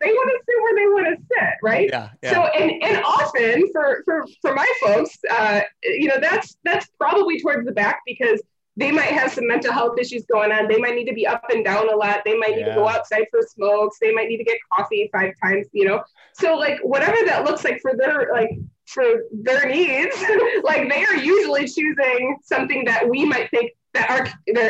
they 0.01 0.11
want 0.11 0.29
to 0.29 0.39
sit 0.45 0.61
where 0.61 0.75
they 0.75 0.87
want 0.87 1.17
to 1.17 1.23
sit, 1.25 1.53
right? 1.63 1.89
Yeah, 1.89 2.09
yeah. 2.21 2.33
So 2.33 2.43
and 2.43 2.83
and 2.83 3.03
often 3.05 3.71
for 3.71 4.01
for 4.03 4.25
for 4.41 4.53
my 4.53 4.67
folks, 4.83 5.17
uh, 5.31 5.61
you 5.83 6.09
know, 6.09 6.19
that's 6.19 6.57
that's 6.65 6.87
probably 6.99 7.39
towards 7.39 7.65
the 7.65 7.71
back 7.71 8.01
because 8.05 8.41
they 8.75 8.91
might 8.91 9.11
have 9.11 9.31
some 9.31 9.47
mental 9.47 9.71
health 9.71 9.97
issues 9.97 10.25
going 10.25 10.51
on. 10.51 10.67
They 10.67 10.77
might 10.77 10.95
need 10.95 11.05
to 11.05 11.13
be 11.13 11.25
up 11.25 11.43
and 11.49 11.63
down 11.63 11.89
a 11.89 11.95
lot. 11.95 12.21
They 12.25 12.37
might 12.37 12.51
need 12.51 12.61
yeah. 12.61 12.75
to 12.75 12.75
go 12.75 12.87
outside 12.87 13.25
for 13.31 13.41
smokes. 13.41 13.97
They 13.99 14.13
might 14.13 14.27
need 14.27 14.37
to 14.37 14.43
get 14.43 14.57
coffee 14.73 15.09
five 15.13 15.33
times, 15.41 15.67
you 15.73 15.85
know? 15.85 16.01
So 16.33 16.55
like 16.55 16.79
whatever 16.81 17.17
that 17.25 17.43
looks 17.43 17.65
like 17.65 17.81
for 17.81 17.95
their 17.97 18.29
like 18.31 18.51
for 18.89 19.23
their 19.31 19.67
needs, 19.67 20.15
like 20.63 20.89
they 20.89 21.05
are 21.05 21.17
usually 21.17 21.67
choosing 21.67 22.37
something 22.43 22.85
that 22.85 23.07
we 23.07 23.25
might 23.25 23.49
think 23.51 23.71
that 23.93 24.09
our 24.09 24.27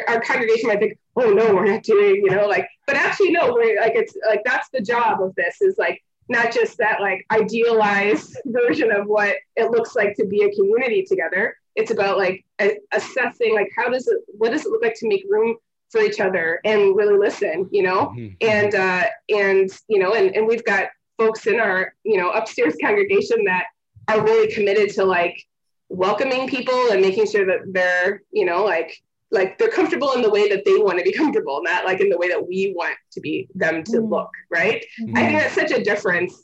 our 0.07 0.21
congregation 0.21 0.67
might 0.67 0.79
think, 0.79 0.97
oh 1.15 1.31
no, 1.31 1.53
we're 1.53 1.65
not 1.65 1.83
doing, 1.83 2.15
you 2.15 2.29
know, 2.29 2.47
like, 2.47 2.67
but 2.85 2.95
actually 2.95 3.31
no, 3.31 3.53
we're 3.53 3.79
like 3.79 3.93
it's 3.95 4.15
like 4.27 4.41
that's 4.45 4.69
the 4.69 4.81
job 4.81 5.21
of 5.21 5.33
this 5.35 5.61
is 5.61 5.77
like 5.77 6.03
not 6.27 6.53
just 6.53 6.77
that 6.77 7.01
like 7.01 7.25
idealized 7.31 8.37
version 8.45 8.91
of 8.91 9.07
what 9.07 9.35
it 9.55 9.71
looks 9.71 9.95
like 9.95 10.15
to 10.15 10.25
be 10.25 10.43
a 10.43 10.55
community 10.55 11.03
together, 11.03 11.55
it's 11.75 11.91
about 11.91 12.17
like 12.17 12.45
a- 12.59 12.77
assessing 12.93 13.53
like 13.53 13.69
how 13.75 13.89
does 13.89 14.07
it 14.07 14.19
what 14.37 14.51
does 14.51 14.65
it 14.65 14.71
look 14.71 14.83
like 14.83 14.95
to 14.95 15.07
make 15.07 15.23
room 15.29 15.55
for 15.89 16.01
each 16.01 16.19
other 16.19 16.59
and 16.65 16.95
really 16.95 17.17
listen 17.17 17.67
you 17.71 17.81
know 17.81 18.07
mm-hmm. 18.07 18.33
and 18.41 18.75
uh 18.75 19.05
and 19.29 19.71
you 19.87 19.97
know 19.97 20.13
and, 20.13 20.35
and 20.35 20.45
we've 20.45 20.63
got 20.65 20.89
folks 21.17 21.47
in 21.47 21.59
our 21.59 21.93
you 22.03 22.17
know 22.17 22.29
upstairs 22.31 22.75
congregation 22.81 23.43
that 23.45 23.65
are 24.09 24.23
really 24.23 24.51
committed 24.53 24.89
to 24.95 25.05
like 25.05 25.43
welcoming 25.89 26.47
people 26.47 26.91
and 26.91 27.01
making 27.01 27.27
sure 27.27 27.45
that 27.45 27.59
they're 27.71 28.21
you 28.31 28.45
know 28.45 28.63
like 28.63 29.01
like 29.31 29.57
they're 29.57 29.69
comfortable 29.69 30.13
in 30.13 30.21
the 30.21 30.29
way 30.29 30.49
that 30.49 30.63
they 30.65 30.77
want 30.77 30.97
to 30.97 31.03
be 31.03 31.13
comfortable 31.17 31.61
not 31.63 31.85
like 31.85 31.99
in 31.99 32.09
the 32.09 32.17
way 32.17 32.27
that 32.29 32.47
we 32.47 32.73
want 32.75 32.95
to 33.11 33.19
be 33.19 33.47
them 33.55 33.83
to 33.83 33.97
mm-hmm. 33.97 34.13
look 34.13 34.29
right 34.51 34.85
mm-hmm. 35.01 35.17
i 35.17 35.21
think 35.21 35.39
that's 35.39 35.55
such 35.55 35.71
a 35.71 35.83
difference 35.83 36.43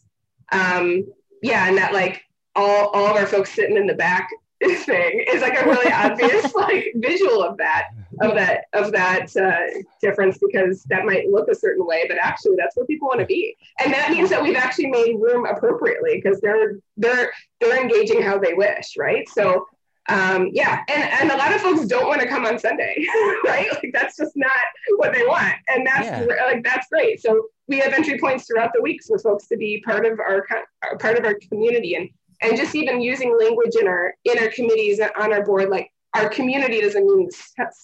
um 0.51 1.05
yeah 1.41 1.67
and 1.67 1.77
that 1.77 1.93
like 1.93 2.21
all 2.55 2.87
all 2.87 3.05
of 3.05 3.15
our 3.15 3.27
folks 3.27 3.51
sitting 3.51 3.77
in 3.77 3.87
the 3.87 3.93
back 3.93 4.29
thing 4.73 5.25
is 5.31 5.41
like 5.41 5.59
a 5.59 5.65
really 5.65 5.91
obvious 5.91 6.53
like 6.55 6.91
visual 6.95 7.43
of 7.43 7.57
that 7.57 7.89
of 8.21 8.33
that 8.35 8.65
of 8.73 8.91
that 8.91 9.35
uh, 9.35 9.81
difference 10.01 10.37
because 10.37 10.83
that 10.83 11.05
might 11.05 11.29
look 11.29 11.49
a 11.49 11.55
certain 11.55 11.85
way 11.85 12.05
but 12.07 12.17
actually 12.21 12.55
that's 12.57 12.75
where 12.75 12.85
people 12.85 13.07
want 13.07 13.19
to 13.19 13.25
be. 13.25 13.55
And 13.79 13.93
that 13.93 14.11
means 14.11 14.29
that 14.29 14.41
we've 14.41 14.55
actually 14.55 14.87
made 14.87 15.15
room 15.19 15.45
appropriately 15.45 16.21
because 16.21 16.39
they're 16.41 16.79
they're 16.97 17.31
they're 17.59 17.81
engaging 17.81 18.21
how 18.21 18.37
they 18.37 18.53
wish 18.53 18.95
right? 18.97 19.27
So 19.29 19.65
um, 20.07 20.49
yeah. 20.51 20.83
And 20.87 21.03
and 21.03 21.31
a 21.31 21.37
lot 21.37 21.53
of 21.53 21.61
folks 21.61 21.85
don't 21.85 22.07
want 22.07 22.21
to 22.21 22.27
come 22.27 22.45
on 22.45 22.59
sunday 22.59 23.05
right? 23.45 23.67
Like 23.71 23.91
that's 23.93 24.15
just 24.17 24.33
not 24.35 24.51
what 24.97 25.13
they 25.13 25.23
want. 25.23 25.55
And 25.67 25.85
that's 25.85 26.05
yeah. 26.05 26.45
like 26.45 26.63
that's 26.63 26.87
great. 26.87 27.21
So 27.21 27.47
we 27.67 27.79
have 27.79 27.93
entry 27.93 28.19
points 28.19 28.45
throughout 28.45 28.71
the 28.73 28.81
weeks 28.81 29.07
for 29.07 29.17
folks 29.17 29.47
to 29.47 29.57
be 29.57 29.81
part 29.85 30.05
of 30.05 30.19
our 30.19 30.45
part 30.99 31.17
of 31.17 31.25
our 31.25 31.35
community 31.49 31.95
and 31.95 32.09
and 32.41 32.57
just 32.57 32.75
even 32.75 33.01
using 33.01 33.37
language 33.39 33.75
in 33.79 33.87
our 33.87 34.13
in 34.25 34.37
our 34.39 34.49
committees 34.49 34.99
and 34.99 35.11
on 35.19 35.33
our 35.33 35.43
board 35.43 35.69
like 35.69 35.89
our 36.15 36.29
community 36.29 36.81
doesn't 36.81 37.05
mean 37.05 37.29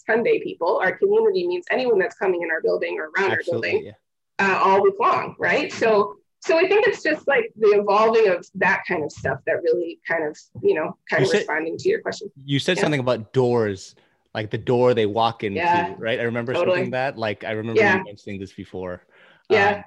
sunday 0.06 0.40
people 0.42 0.80
our 0.84 0.98
community 0.98 1.48
means 1.48 1.66
anyone 1.72 2.00
that's 2.00 2.16
coming 2.16 2.42
in 2.42 2.50
our 2.52 2.62
building 2.62 2.98
or 3.00 3.10
around 3.18 3.32
Absolutely, 3.32 3.70
our 3.70 3.74
building 3.74 3.94
yeah. 4.40 4.56
uh, 4.56 4.60
all 4.64 4.82
week 4.82 4.96
long 5.00 5.36
right 5.40 5.72
so 5.72 6.16
so 6.40 6.58
i 6.58 6.68
think 6.68 6.88
it's 6.88 7.04
just 7.04 7.28
like 7.28 7.52
the 7.58 7.68
evolving 7.80 8.28
of 8.30 8.46
that 8.56 8.84
kind 8.88 9.04
of 9.04 9.12
stuff 9.12 9.40
that 9.46 9.62
really 9.64 10.00
kind 10.08 10.26
of 10.26 10.38
you 10.62 10.74
know 10.74 10.98
kind 11.10 11.22
you 11.22 11.26
of 11.26 11.32
said, 11.32 11.38
responding 11.40 11.78
to 11.78 11.90
your 11.90 12.02
question 12.02 12.30
you 12.46 12.60
said 12.60 12.78
yeah. 12.78 12.82
something 12.84 13.00
about 13.00 13.34
doors 13.34 13.96
like 14.34 14.50
the 14.50 14.58
door 14.58 14.94
they 14.94 15.06
walk 15.06 15.44
into 15.44 15.60
yeah, 15.60 15.94
right 15.98 16.20
i 16.20 16.24
remember 16.24 16.54
totally. 16.54 16.78
something 16.78 16.92
that 16.92 17.18
like 17.18 17.44
i 17.44 17.52
remember 17.52 17.82
yeah. 17.82 18.02
mentioning 18.04 18.40
this 18.40 18.54
before 18.54 19.04
yeah 19.50 19.78
um, 19.78 19.84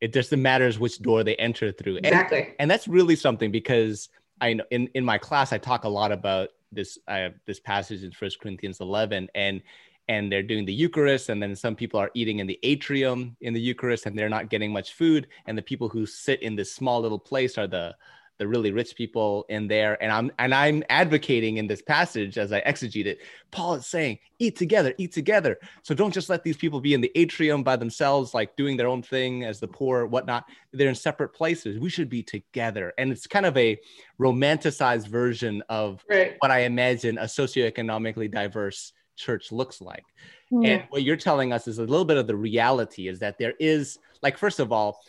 it 0.00 0.12
just 0.12 0.32
matters 0.32 0.78
which 0.78 1.00
door 1.00 1.22
they 1.24 1.36
enter 1.36 1.72
through. 1.72 1.96
Exactly. 1.96 2.38
And, 2.38 2.54
and 2.60 2.70
that's 2.70 2.88
really 2.88 3.16
something 3.16 3.50
because 3.50 4.08
I 4.40 4.54
know 4.54 4.64
in, 4.70 4.88
in 4.94 5.04
my 5.04 5.18
class 5.18 5.52
I 5.52 5.58
talk 5.58 5.84
a 5.84 5.88
lot 5.88 6.12
about 6.12 6.50
this 6.72 6.98
uh, 7.08 7.30
this 7.46 7.60
passage 7.60 8.02
in 8.02 8.12
First 8.12 8.40
Corinthians 8.40 8.80
11 8.80 9.28
and 9.34 9.60
and 10.08 10.32
they're 10.32 10.42
doing 10.42 10.64
the 10.64 10.72
Eucharist 10.72 11.28
and 11.28 11.42
then 11.42 11.54
some 11.54 11.76
people 11.76 12.00
are 12.00 12.10
eating 12.14 12.40
in 12.40 12.46
the 12.46 12.58
atrium 12.62 13.36
in 13.42 13.52
the 13.52 13.60
Eucharist 13.60 14.06
and 14.06 14.18
they're 14.18 14.28
not 14.28 14.50
getting 14.50 14.72
much 14.72 14.94
food 14.94 15.28
and 15.46 15.56
the 15.56 15.62
people 15.62 15.88
who 15.88 16.06
sit 16.06 16.42
in 16.42 16.56
this 16.56 16.72
small 16.72 17.00
little 17.00 17.18
place 17.18 17.58
are 17.58 17.66
the 17.66 17.94
the 18.40 18.48
really 18.48 18.72
rich 18.72 18.96
people 18.96 19.44
in 19.48 19.68
there 19.68 20.02
and 20.02 20.10
i'm 20.10 20.32
and 20.38 20.52
i'm 20.52 20.82
advocating 20.90 21.58
in 21.58 21.68
this 21.68 21.82
passage 21.82 22.36
as 22.38 22.52
i 22.52 22.60
exegete 22.62 23.06
it 23.06 23.20
paul 23.52 23.74
is 23.74 23.86
saying 23.86 24.18
eat 24.40 24.56
together 24.56 24.94
eat 24.98 25.12
together. 25.12 25.58
So 25.82 25.94
don't 25.94 26.12
just 26.12 26.28
let 26.28 26.42
these 26.42 26.56
people 26.56 26.80
be 26.80 26.94
in 26.94 27.00
the 27.00 27.12
atrium 27.14 27.62
by 27.62 27.76
themselves 27.76 28.34
like 28.34 28.56
doing 28.56 28.76
their 28.76 28.88
own 28.88 29.02
thing 29.02 29.44
as 29.44 29.60
the 29.60 29.68
poor 29.68 30.06
whatnot. 30.06 30.46
They're 30.72 30.88
in 30.88 30.94
separate 30.94 31.30
places. 31.30 31.78
We 31.78 31.90
should 31.90 32.08
be 32.08 32.22
together. 32.22 32.92
And 32.98 33.12
it's 33.12 33.26
kind 33.26 33.46
of 33.46 33.56
a 33.56 33.78
romanticized 34.20 35.08
version 35.08 35.62
of 35.68 36.04
right. 36.08 36.36
what 36.40 36.50
i 36.50 36.60
imagine 36.60 37.18
a 37.18 37.24
socioeconomically 37.24 38.30
diverse 38.30 38.92
church 39.16 39.52
looks 39.52 39.80
like. 39.80 40.04
Yeah. 40.50 40.70
and 40.70 40.84
what 40.90 41.04
you're 41.04 41.16
telling 41.16 41.52
us 41.52 41.68
is 41.68 41.78
a 41.78 41.82
little 41.82 42.04
bit 42.04 42.16
of 42.16 42.26
the 42.26 42.36
reality 42.36 43.06
is 43.06 43.20
that 43.20 43.38
there 43.38 43.54
is 43.60 43.98
like 44.22 44.36
first 44.36 44.58
of 44.58 44.72
all 44.72 45.00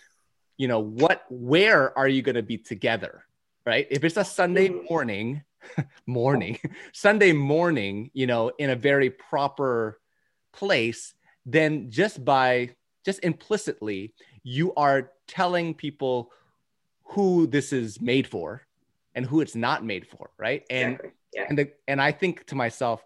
you 0.61 0.67
know 0.67 0.79
what 0.79 1.25
where 1.29 1.97
are 1.97 2.07
you 2.07 2.21
going 2.21 2.35
to 2.35 2.43
be 2.43 2.55
together 2.55 3.25
right 3.65 3.87
if 3.89 4.03
it's 4.03 4.17
a 4.17 4.23
sunday 4.23 4.69
mm-hmm. 4.69 4.85
morning 4.87 5.41
morning 6.05 6.59
sunday 6.93 7.33
morning 7.33 8.11
you 8.13 8.27
know 8.27 8.51
in 8.59 8.69
a 8.69 8.75
very 8.75 9.09
proper 9.09 9.99
place 10.53 11.15
then 11.47 11.89
just 11.89 12.23
by 12.23 12.69
just 13.03 13.19
implicitly 13.23 14.13
you 14.43 14.71
are 14.75 15.09
telling 15.25 15.73
people 15.73 16.31
who 17.05 17.47
this 17.47 17.73
is 17.73 17.99
made 17.99 18.27
for 18.27 18.61
and 19.15 19.25
who 19.25 19.41
it's 19.41 19.55
not 19.55 19.83
made 19.83 20.05
for 20.05 20.29
right 20.37 20.63
and 20.69 20.93
exactly. 20.93 21.11
yeah. 21.33 21.45
and 21.49 21.57
the, 21.57 21.71
and 21.87 21.99
i 21.99 22.11
think 22.11 22.45
to 22.45 22.53
myself 22.53 23.03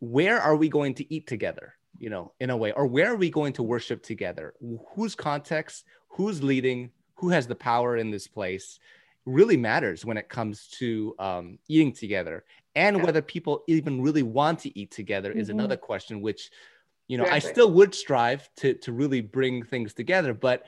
where 0.00 0.40
are 0.40 0.56
we 0.56 0.68
going 0.68 0.94
to 0.94 1.14
eat 1.14 1.28
together 1.28 1.74
you 2.00 2.10
know 2.10 2.32
in 2.40 2.50
a 2.50 2.56
way 2.56 2.72
or 2.72 2.88
where 2.88 3.12
are 3.12 3.16
we 3.16 3.30
going 3.30 3.52
to 3.52 3.62
worship 3.62 4.02
together 4.02 4.54
whose 4.96 5.14
context 5.14 5.84
who's 6.10 6.42
leading, 6.42 6.90
who 7.14 7.30
has 7.30 7.46
the 7.46 7.54
power 7.54 7.96
in 7.96 8.10
this 8.10 8.28
place 8.28 8.78
really 9.26 9.56
matters 9.56 10.04
when 10.04 10.16
it 10.16 10.28
comes 10.28 10.68
to 10.78 11.14
um, 11.18 11.58
eating 11.68 11.92
together. 11.92 12.44
And 12.74 12.96
yeah. 12.96 13.04
whether 13.04 13.22
people 13.22 13.64
even 13.66 14.00
really 14.00 14.22
want 14.22 14.60
to 14.60 14.78
eat 14.78 14.90
together 14.90 15.30
mm-hmm. 15.30 15.40
is 15.40 15.48
another 15.50 15.76
question, 15.76 16.20
which, 16.20 16.50
you 17.08 17.18
know, 17.18 17.24
exactly. 17.24 17.50
I 17.50 17.52
still 17.52 17.70
would 17.72 17.94
strive 17.94 18.48
to, 18.56 18.74
to 18.74 18.92
really 18.92 19.20
bring 19.20 19.64
things 19.64 19.92
together. 19.92 20.34
But 20.34 20.64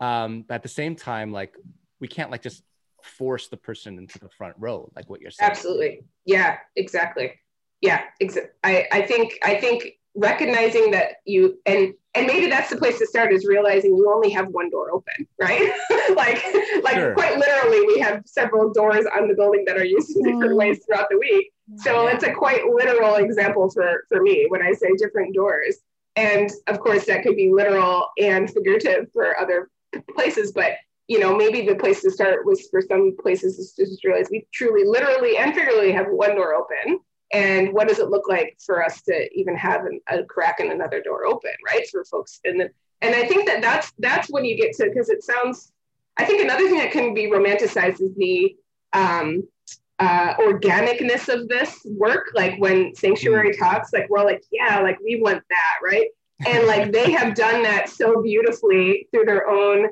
um, 0.00 0.44
at 0.50 0.62
the 0.62 0.68
same 0.68 0.96
time, 0.96 1.32
like, 1.32 1.54
we 2.00 2.08
can't 2.08 2.30
like 2.30 2.42
just 2.42 2.62
force 3.02 3.48
the 3.48 3.56
person 3.56 3.98
into 3.98 4.18
the 4.18 4.28
front 4.28 4.56
row, 4.58 4.90
like 4.94 5.08
what 5.08 5.20
you're 5.20 5.30
saying. 5.30 5.50
Absolutely. 5.50 6.04
Yeah, 6.24 6.58
exactly. 6.74 7.34
Yeah, 7.80 8.02
exa- 8.20 8.48
I, 8.64 8.86
I 8.92 9.02
think, 9.02 9.38
I 9.42 9.54
think 9.54 9.98
recognizing 10.16 10.90
that 10.90 11.16
you 11.24 11.58
and 11.66 11.92
and 12.14 12.26
maybe 12.26 12.48
that's 12.48 12.70
the 12.70 12.76
place 12.76 12.98
to 12.98 13.06
start 13.06 13.32
is 13.32 13.46
realizing 13.46 13.94
you 13.94 14.10
only 14.10 14.30
have 14.30 14.48
one 14.48 14.70
door 14.70 14.90
open 14.90 15.26
right 15.38 15.70
like 16.16 16.42
like 16.82 16.94
sure. 16.94 17.12
quite 17.14 17.38
literally 17.38 17.86
we 17.86 17.98
have 17.98 18.22
several 18.24 18.72
doors 18.72 19.04
on 19.16 19.28
the 19.28 19.34
building 19.34 19.64
that 19.66 19.76
are 19.76 19.84
used 19.84 20.16
in 20.16 20.22
different 20.24 20.52
mm. 20.52 20.56
ways 20.56 20.80
throughout 20.84 21.08
the 21.10 21.18
week 21.18 21.52
so 21.76 22.04
yeah. 22.04 22.14
it's 22.14 22.24
a 22.24 22.32
quite 22.32 22.64
literal 22.66 23.16
example 23.16 23.70
for 23.70 24.04
for 24.08 24.22
me 24.22 24.46
when 24.48 24.62
i 24.62 24.72
say 24.72 24.88
different 24.96 25.34
doors 25.34 25.76
and 26.16 26.50
of 26.66 26.80
course 26.80 27.04
that 27.04 27.22
could 27.22 27.36
be 27.36 27.52
literal 27.52 28.08
and 28.18 28.50
figurative 28.50 29.10
for 29.12 29.38
other 29.38 29.68
places 30.14 30.52
but 30.52 30.76
you 31.08 31.20
know, 31.20 31.36
maybe 31.36 31.62
the 31.62 31.76
place 31.76 32.02
to 32.02 32.10
start 32.10 32.44
was 32.44 32.68
for 32.68 32.80
some 32.80 33.16
places 33.20 33.58
is 33.58 33.72
to 33.74 33.84
just 33.84 34.04
realize 34.04 34.26
we 34.30 34.46
truly, 34.52 34.84
literally, 34.84 35.36
and 35.36 35.54
figuratively 35.54 35.92
have 35.92 36.08
one 36.08 36.34
door 36.34 36.54
open. 36.54 36.98
And 37.32 37.72
what 37.72 37.88
does 37.88 37.98
it 37.98 38.08
look 38.08 38.28
like 38.28 38.56
for 38.64 38.84
us 38.84 39.02
to 39.02 39.28
even 39.34 39.56
have 39.56 39.84
an, 39.84 40.00
a 40.08 40.22
crack 40.24 40.60
in 40.60 40.70
another 40.70 41.02
door 41.02 41.26
open, 41.26 41.50
right? 41.66 41.86
For 41.88 42.04
folks, 42.04 42.40
and 42.44 42.70
and 43.02 43.14
I 43.14 43.26
think 43.26 43.46
that 43.46 43.60
that's 43.60 43.92
that's 43.98 44.30
when 44.30 44.44
you 44.44 44.56
get 44.56 44.74
to 44.76 44.88
because 44.88 45.08
it 45.08 45.22
sounds. 45.22 45.72
I 46.16 46.24
think 46.24 46.42
another 46.42 46.66
thing 46.66 46.78
that 46.78 46.92
can 46.92 47.12
be 47.12 47.26
romanticized 47.26 48.00
is 48.00 48.14
the 48.16 48.56
um, 48.94 49.42
uh, 49.98 50.34
organicness 50.36 51.32
of 51.32 51.48
this 51.48 51.80
work. 51.84 52.30
Like 52.34 52.58
when 52.58 52.94
Sanctuary 52.94 53.52
mm. 53.52 53.58
talks, 53.58 53.92
like 53.92 54.08
we're 54.08 54.18
all 54.18 54.24
like, 54.24 54.42
yeah, 54.50 54.80
like 54.80 54.98
we 55.00 55.20
want 55.20 55.42
that, 55.50 55.74
right? 55.82 56.08
And 56.46 56.66
like 56.66 56.92
they 56.92 57.10
have 57.18 57.34
done 57.34 57.62
that 57.62 57.88
so 57.88 58.22
beautifully 58.22 59.08
through 59.10 59.24
their 59.24 59.48
own 59.48 59.88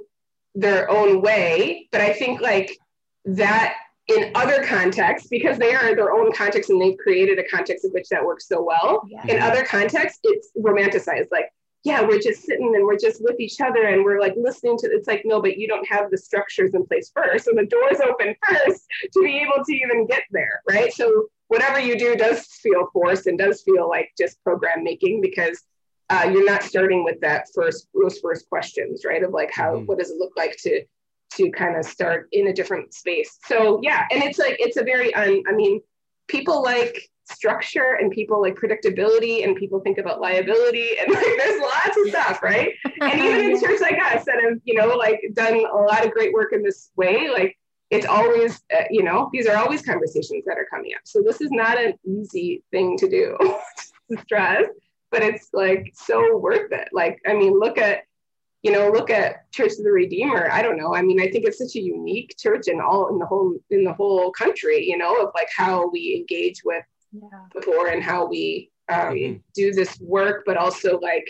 their 0.55 0.89
own 0.89 1.21
way. 1.21 1.89
But 1.91 2.01
I 2.01 2.13
think 2.13 2.41
like 2.41 2.79
that 3.25 3.75
in 4.09 4.31
other 4.35 4.63
contexts, 4.65 5.29
because 5.29 5.59
they 5.59 5.75
are 5.75 5.95
their 5.95 6.13
own 6.13 6.33
context 6.33 6.71
and 6.71 6.81
they've 6.81 6.99
created 6.99 7.39
a 7.39 7.45
context 7.45 7.85
in 7.85 7.91
which 7.93 8.09
that 8.11 8.25
works 8.25 8.47
so 8.47 8.63
well. 8.63 9.03
Yeah. 9.09 9.27
In 9.27 9.43
other 9.43 9.65
contexts, 9.65 10.21
it's 10.25 10.51
romanticized. 10.59 11.29
Like, 11.33 11.51
yeah, 11.85 12.03
we're 12.03 12.19
just 12.19 12.43
sitting 12.43 12.75
and 12.75 12.85
we're 12.85 12.99
just 12.99 13.23
with 13.23 13.39
each 13.41 13.61
other 13.61 13.85
and 13.85 14.05
we're 14.05 14.21
like 14.21 14.35
listening 14.37 14.77
to 14.79 14.87
it's 14.87 15.07
like, 15.07 15.23
no, 15.25 15.41
but 15.41 15.59
you 15.59 15.69
don't 15.69 15.87
have 15.89 16.11
the 16.11 16.19
structures 16.19 16.75
in 16.75 16.87
place 16.87 17.11
first. 17.15 17.45
So 17.45 17.53
the 17.55 17.67
doors 17.67 18.01
open 18.01 18.35
first 18.49 18.85
to 19.13 19.23
be 19.23 19.39
able 19.39 19.65
to 19.65 19.75
even 19.75 20.07
get 20.07 20.23
there, 20.31 20.63
right? 20.69 20.93
So 20.93 21.27
whatever 21.49 21.79
you 21.79 21.99
do 21.99 22.17
does 22.17 22.47
feel 22.47 22.89
forced 22.93 23.27
and 23.27 23.39
does 23.39 23.63
feel 23.63 23.89
like 23.89 24.11
just 24.19 24.43
program 24.43 24.83
making 24.83 25.21
because 25.21 25.63
uh, 26.11 26.31
you're 26.33 26.45
not 26.45 26.63
starting 26.63 27.05
with 27.05 27.21
that 27.21 27.49
first 27.55 27.89
those 27.95 28.19
first 28.19 28.49
questions, 28.49 29.05
right? 29.05 29.23
Of 29.23 29.33
like 29.33 29.51
how 29.51 29.77
mm-hmm. 29.77 29.87
what 29.87 29.99
does 29.99 30.11
it 30.11 30.19
look 30.19 30.33
like 30.37 30.57
to 30.63 30.85
to 31.37 31.51
kind 31.51 31.77
of 31.77 31.85
start 31.85 32.29
in 32.33 32.49
a 32.49 32.53
different 32.53 32.95
space. 32.95 33.39
So 33.47 33.81
yeah, 33.83 34.07
and 34.11 34.23
it's 34.23 34.39
like 34.39 34.57
it's 34.59 34.77
a 34.77 34.83
very 34.83 35.15
un, 35.15 35.43
I 35.49 35.53
mean, 35.53 35.81
people 36.29 36.63
like 36.63 37.11
structure 37.31 37.97
and 38.01 38.11
people 38.11 38.41
like 38.41 38.55
predictability 38.55 39.45
and 39.45 39.57
people 39.57 39.81
think 39.81 39.99
about 39.99 40.21
liability 40.21 40.99
and 41.01 41.13
like 41.13 41.25
there's 41.39 41.61
lots 41.61 41.97
of 41.97 42.09
stuff, 42.09 42.43
right? 42.43 42.73
and 43.01 43.21
even 43.21 43.51
in 43.51 43.61
church 43.63 43.81
like 43.81 43.99
us 43.99 44.25
that 44.25 44.41
have 44.43 44.59
you 44.65 44.75
know 44.75 44.89
like 44.89 45.21
done 45.35 45.55
a 45.55 45.77
lot 45.77 46.05
of 46.05 46.13
great 46.13 46.33
work 46.33 46.53
in 46.53 46.63
this 46.63 46.91
way, 46.97 47.31
like 47.31 47.57
it's 47.91 48.07
always 48.07 48.61
uh, 48.75 48.85
you 48.91 49.03
know 49.03 49.31
these 49.33 49.47
are 49.47 49.57
always 49.57 49.83
conversations 49.83 50.45
that 50.47 50.59
are 50.59 50.67
coming 50.71 50.93
up. 50.95 51.03
So 51.05 51.23
this 51.23 51.41
is 51.41 51.51
not 51.51 51.79
an 51.79 51.95
easy 52.05 52.63
thing 52.71 52.97
to 52.99 53.09
do. 53.09 53.37
To 54.11 54.21
stress 54.21 54.67
but 55.15 55.23
it's 55.23 55.51
like 55.53 55.93
so 55.95 56.37
worth 56.37 56.73
it. 56.73 56.89
Like, 56.93 57.21
I 57.25 57.35
mean, 57.35 57.57
look 57.57 57.79
at, 57.79 58.01
you 58.65 58.73
know, 58.73 58.91
look 58.91 59.11
at 59.11 59.51
Church 59.53 59.73
of 59.73 59.85
the 59.85 59.93
Redeemer. 59.93 60.51
I 60.51 60.63
don't 60.63 60.79
know. 60.79 60.95
I 60.95 61.03
mean, 61.03 61.21
I 61.21 61.31
think 61.31 61.47
it's 61.47 61.59
such 61.59 61.77
a 61.77 61.81
unique 61.81 62.35
church 62.39 62.67
in 62.67 62.81
all 62.81 63.11
in 63.11 63.19
the 63.19 63.27
whole 63.27 63.55
in 63.71 63.85
the 63.85 63.93
whole 63.93 64.33
country, 64.33 64.85
you 64.85 64.97
know, 64.97 65.15
of 65.23 65.33
like 65.35 65.49
how 65.55 65.89
we 65.91 66.17
engage 66.17 66.63
with 66.65 66.85
yeah. 67.13 67.29
the 67.55 67.61
poor 67.61 67.89
and 67.89 68.03
how 68.03 68.27
we 68.27 68.71
um, 68.89 69.15
mm-hmm. 69.15 69.37
do 69.55 69.73
this 69.73 70.01
work, 70.01 70.45
but 70.47 70.57
also 70.57 70.99
like 70.99 71.29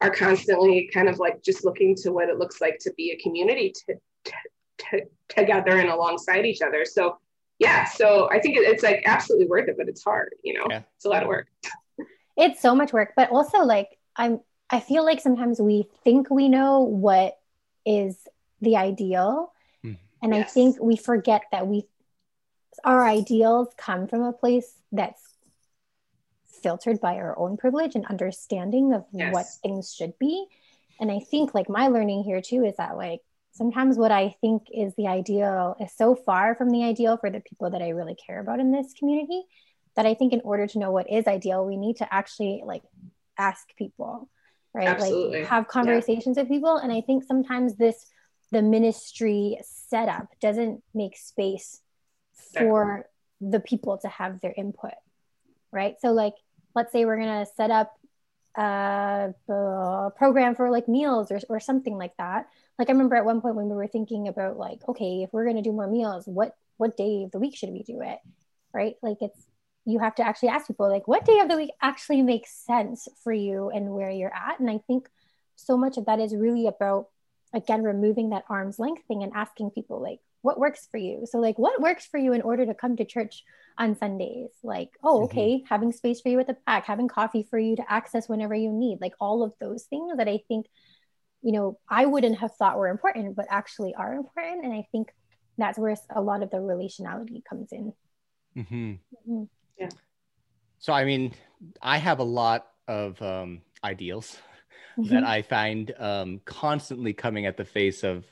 are 0.00 0.10
constantly 0.10 0.88
kind 0.94 1.08
of 1.08 1.18
like 1.18 1.42
just 1.42 1.64
looking 1.64 1.94
to 1.96 2.12
what 2.12 2.28
it 2.28 2.38
looks 2.38 2.60
like 2.60 2.78
to 2.80 2.92
be 2.96 3.10
a 3.10 3.22
community 3.22 3.74
to, 3.86 3.94
to, 4.24 4.32
to 4.78 5.00
together 5.28 5.76
and 5.78 5.90
alongside 5.90 6.46
each 6.46 6.62
other. 6.62 6.84
So 6.84 7.18
yeah, 7.58 7.84
so 7.84 8.30
I 8.30 8.38
think 8.38 8.56
it's 8.56 8.82
like 8.82 9.02
absolutely 9.04 9.48
worth 9.48 9.68
it, 9.68 9.74
but 9.76 9.88
it's 9.88 10.02
hard, 10.02 10.30
you 10.42 10.54
know, 10.54 10.66
yeah. 10.70 10.82
it's 10.96 11.04
a 11.04 11.08
lot 11.08 11.22
of 11.22 11.28
work 11.28 11.48
it's 12.40 12.60
so 12.60 12.74
much 12.74 12.92
work 12.92 13.12
but 13.16 13.30
also 13.30 13.58
like 13.58 13.98
i'm 14.16 14.40
i 14.70 14.80
feel 14.80 15.04
like 15.04 15.20
sometimes 15.20 15.60
we 15.60 15.86
think 16.04 16.30
we 16.30 16.48
know 16.48 16.80
what 16.80 17.38
is 17.84 18.16
the 18.60 18.76
ideal 18.76 19.52
mm. 19.84 19.96
and 20.22 20.34
yes. 20.34 20.48
i 20.48 20.52
think 20.52 20.76
we 20.80 20.96
forget 20.96 21.42
that 21.52 21.66
we 21.66 21.84
our 22.84 23.04
ideals 23.04 23.68
come 23.76 24.06
from 24.06 24.22
a 24.22 24.32
place 24.32 24.74
that's 24.92 25.22
filtered 26.62 27.00
by 27.00 27.14
our 27.14 27.38
own 27.38 27.56
privilege 27.56 27.94
and 27.94 28.06
understanding 28.06 28.92
of 28.92 29.04
yes. 29.12 29.32
what 29.32 29.46
things 29.62 29.94
should 29.94 30.18
be 30.18 30.46
and 31.00 31.10
i 31.10 31.18
think 31.18 31.54
like 31.54 31.68
my 31.68 31.88
learning 31.88 32.22
here 32.22 32.40
too 32.40 32.64
is 32.64 32.76
that 32.76 32.96
like 32.96 33.20
sometimes 33.52 33.96
what 33.96 34.12
i 34.12 34.34
think 34.40 34.64
is 34.72 34.94
the 34.94 35.06
ideal 35.06 35.76
is 35.80 35.92
so 35.92 36.14
far 36.14 36.54
from 36.54 36.70
the 36.70 36.84
ideal 36.84 37.16
for 37.16 37.30
the 37.30 37.40
people 37.40 37.70
that 37.70 37.82
i 37.82 37.88
really 37.88 38.14
care 38.14 38.40
about 38.40 38.60
in 38.60 38.70
this 38.72 38.92
community 38.92 39.44
that 39.96 40.06
I 40.06 40.14
think 40.14 40.32
in 40.32 40.40
order 40.44 40.66
to 40.66 40.78
know 40.78 40.90
what 40.90 41.10
is 41.10 41.26
ideal, 41.26 41.66
we 41.66 41.76
need 41.76 41.96
to 41.96 42.14
actually 42.14 42.62
like 42.64 42.82
ask 43.38 43.74
people, 43.76 44.28
right? 44.74 44.88
Absolutely. 44.88 45.40
Like 45.40 45.48
have 45.48 45.68
conversations 45.68 46.36
yeah. 46.36 46.42
with 46.42 46.50
people. 46.50 46.76
And 46.76 46.92
I 46.92 47.00
think 47.00 47.24
sometimes 47.24 47.76
this 47.76 48.06
the 48.52 48.62
ministry 48.62 49.58
setup 49.62 50.28
doesn't 50.40 50.82
make 50.92 51.16
space 51.16 51.80
for 52.56 53.06
the 53.40 53.60
people 53.60 53.98
to 53.98 54.08
have 54.08 54.40
their 54.40 54.54
input, 54.56 54.94
right? 55.72 55.94
So 56.00 56.12
like 56.12 56.34
let's 56.74 56.92
say 56.92 57.04
we're 57.04 57.18
gonna 57.18 57.46
set 57.56 57.70
up 57.70 57.92
a, 58.56 59.32
a 59.48 60.10
program 60.16 60.54
for 60.54 60.70
like 60.70 60.88
meals 60.88 61.30
or, 61.30 61.40
or 61.48 61.60
something 61.60 61.96
like 61.96 62.16
that. 62.18 62.48
Like 62.78 62.88
I 62.88 62.92
remember 62.92 63.16
at 63.16 63.24
one 63.24 63.40
point 63.40 63.56
when 63.56 63.68
we 63.68 63.76
were 63.76 63.86
thinking 63.86 64.28
about 64.28 64.56
like, 64.56 64.80
okay, 64.88 65.22
if 65.22 65.32
we're 65.32 65.46
gonna 65.46 65.62
do 65.62 65.72
more 65.72 65.86
meals, 65.88 66.26
what 66.26 66.56
what 66.76 66.96
day 66.96 67.24
of 67.24 67.30
the 67.30 67.38
week 67.38 67.56
should 67.56 67.70
we 67.70 67.82
do 67.82 68.00
it? 68.00 68.18
Right? 68.72 68.96
Like 69.02 69.18
it's 69.20 69.46
you 69.90 69.98
have 69.98 70.14
to 70.14 70.22
actually 70.22 70.48
ask 70.48 70.66
people 70.66 70.88
like 70.88 71.06
what 71.08 71.24
day 71.24 71.38
of 71.40 71.48
the 71.48 71.56
week 71.56 71.70
actually 71.82 72.22
makes 72.22 72.52
sense 72.64 73.08
for 73.22 73.32
you 73.32 73.70
and 73.70 73.90
where 73.90 74.10
you're 74.10 74.34
at 74.34 74.60
and 74.60 74.70
i 74.70 74.78
think 74.86 75.08
so 75.56 75.76
much 75.76 75.96
of 75.96 76.06
that 76.06 76.20
is 76.20 76.34
really 76.34 76.66
about 76.66 77.06
again 77.52 77.82
removing 77.82 78.30
that 78.30 78.44
arm's 78.48 78.78
length 78.78 79.02
thing 79.06 79.22
and 79.22 79.32
asking 79.34 79.70
people 79.70 80.00
like 80.00 80.20
what 80.42 80.58
works 80.58 80.88
for 80.90 80.96
you 80.96 81.26
so 81.26 81.38
like 81.38 81.58
what 81.58 81.80
works 81.80 82.06
for 82.06 82.18
you 82.18 82.32
in 82.32 82.42
order 82.42 82.64
to 82.64 82.74
come 82.74 82.96
to 82.96 83.04
church 83.04 83.44
on 83.78 83.96
sundays 83.96 84.50
like 84.62 84.90
oh 85.02 85.16
mm-hmm. 85.16 85.24
okay 85.24 85.56
mm-hmm. 85.56 85.66
having 85.66 85.92
space 85.92 86.20
for 86.20 86.28
you 86.28 86.40
at 86.40 86.46
the 86.46 86.56
back 86.66 86.86
having 86.86 87.08
coffee 87.08 87.46
for 87.48 87.58
you 87.58 87.76
to 87.76 87.92
access 87.92 88.28
whenever 88.28 88.54
you 88.54 88.72
need 88.72 89.00
like 89.00 89.14
all 89.20 89.42
of 89.42 89.52
those 89.60 89.84
things 89.84 90.16
that 90.16 90.28
i 90.28 90.40
think 90.48 90.66
you 91.42 91.52
know 91.52 91.78
i 91.88 92.06
wouldn't 92.06 92.38
have 92.38 92.54
thought 92.56 92.78
were 92.78 92.88
important 92.88 93.36
but 93.36 93.46
actually 93.50 93.94
are 93.94 94.14
important 94.14 94.64
and 94.64 94.72
i 94.72 94.86
think 94.92 95.12
that's 95.58 95.78
where 95.78 95.94
a 96.14 96.20
lot 96.22 96.42
of 96.42 96.50
the 96.50 96.56
relationality 96.56 97.42
comes 97.48 97.70
in 97.72 97.92
mm-hmm. 98.56 98.92
Mm-hmm. 98.92 99.42
Yeah. 99.80 99.88
So, 100.78 100.92
I 100.92 101.04
mean, 101.04 101.32
I 101.82 101.98
have 101.98 102.20
a 102.20 102.24
lot 102.24 102.68
of 102.86 103.20
um, 103.22 103.62
ideals 103.82 104.36
mm-hmm. 104.98 105.12
that 105.12 105.24
I 105.24 105.42
find 105.42 105.92
um, 105.98 106.40
constantly 106.44 107.12
coming 107.12 107.46
at 107.46 107.56
the 107.56 107.64
face 107.64 108.04
of, 108.04 108.24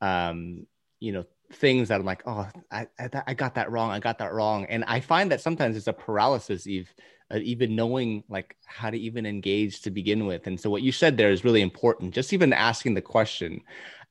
um, 0.00 0.66
you 1.00 1.12
know, 1.12 1.24
things 1.52 1.88
that 1.88 2.00
I'm 2.00 2.06
like, 2.06 2.22
oh, 2.26 2.48
I, 2.70 2.86
I, 2.98 3.22
I, 3.26 3.34
got 3.34 3.54
that 3.56 3.70
wrong. 3.70 3.90
I 3.90 3.98
got 3.98 4.18
that 4.18 4.32
wrong. 4.32 4.64
And 4.66 4.84
I 4.84 5.00
find 5.00 5.30
that 5.30 5.40
sometimes 5.40 5.76
it's 5.76 5.86
a 5.86 5.92
paralysis, 5.92 6.66
Eve, 6.66 6.92
uh, 7.32 7.38
even 7.38 7.76
knowing 7.76 8.24
like 8.28 8.56
how 8.64 8.90
to 8.90 8.98
even 8.98 9.26
engage 9.26 9.82
to 9.82 9.90
begin 9.90 10.26
with. 10.26 10.46
And 10.46 10.58
so 10.58 10.70
what 10.70 10.82
you 10.82 10.92
said 10.92 11.16
there 11.16 11.30
is 11.30 11.44
really 11.44 11.60
important. 11.60 12.14
Just 12.14 12.32
even 12.32 12.52
asking 12.52 12.94
the 12.94 13.02
question, 13.02 13.60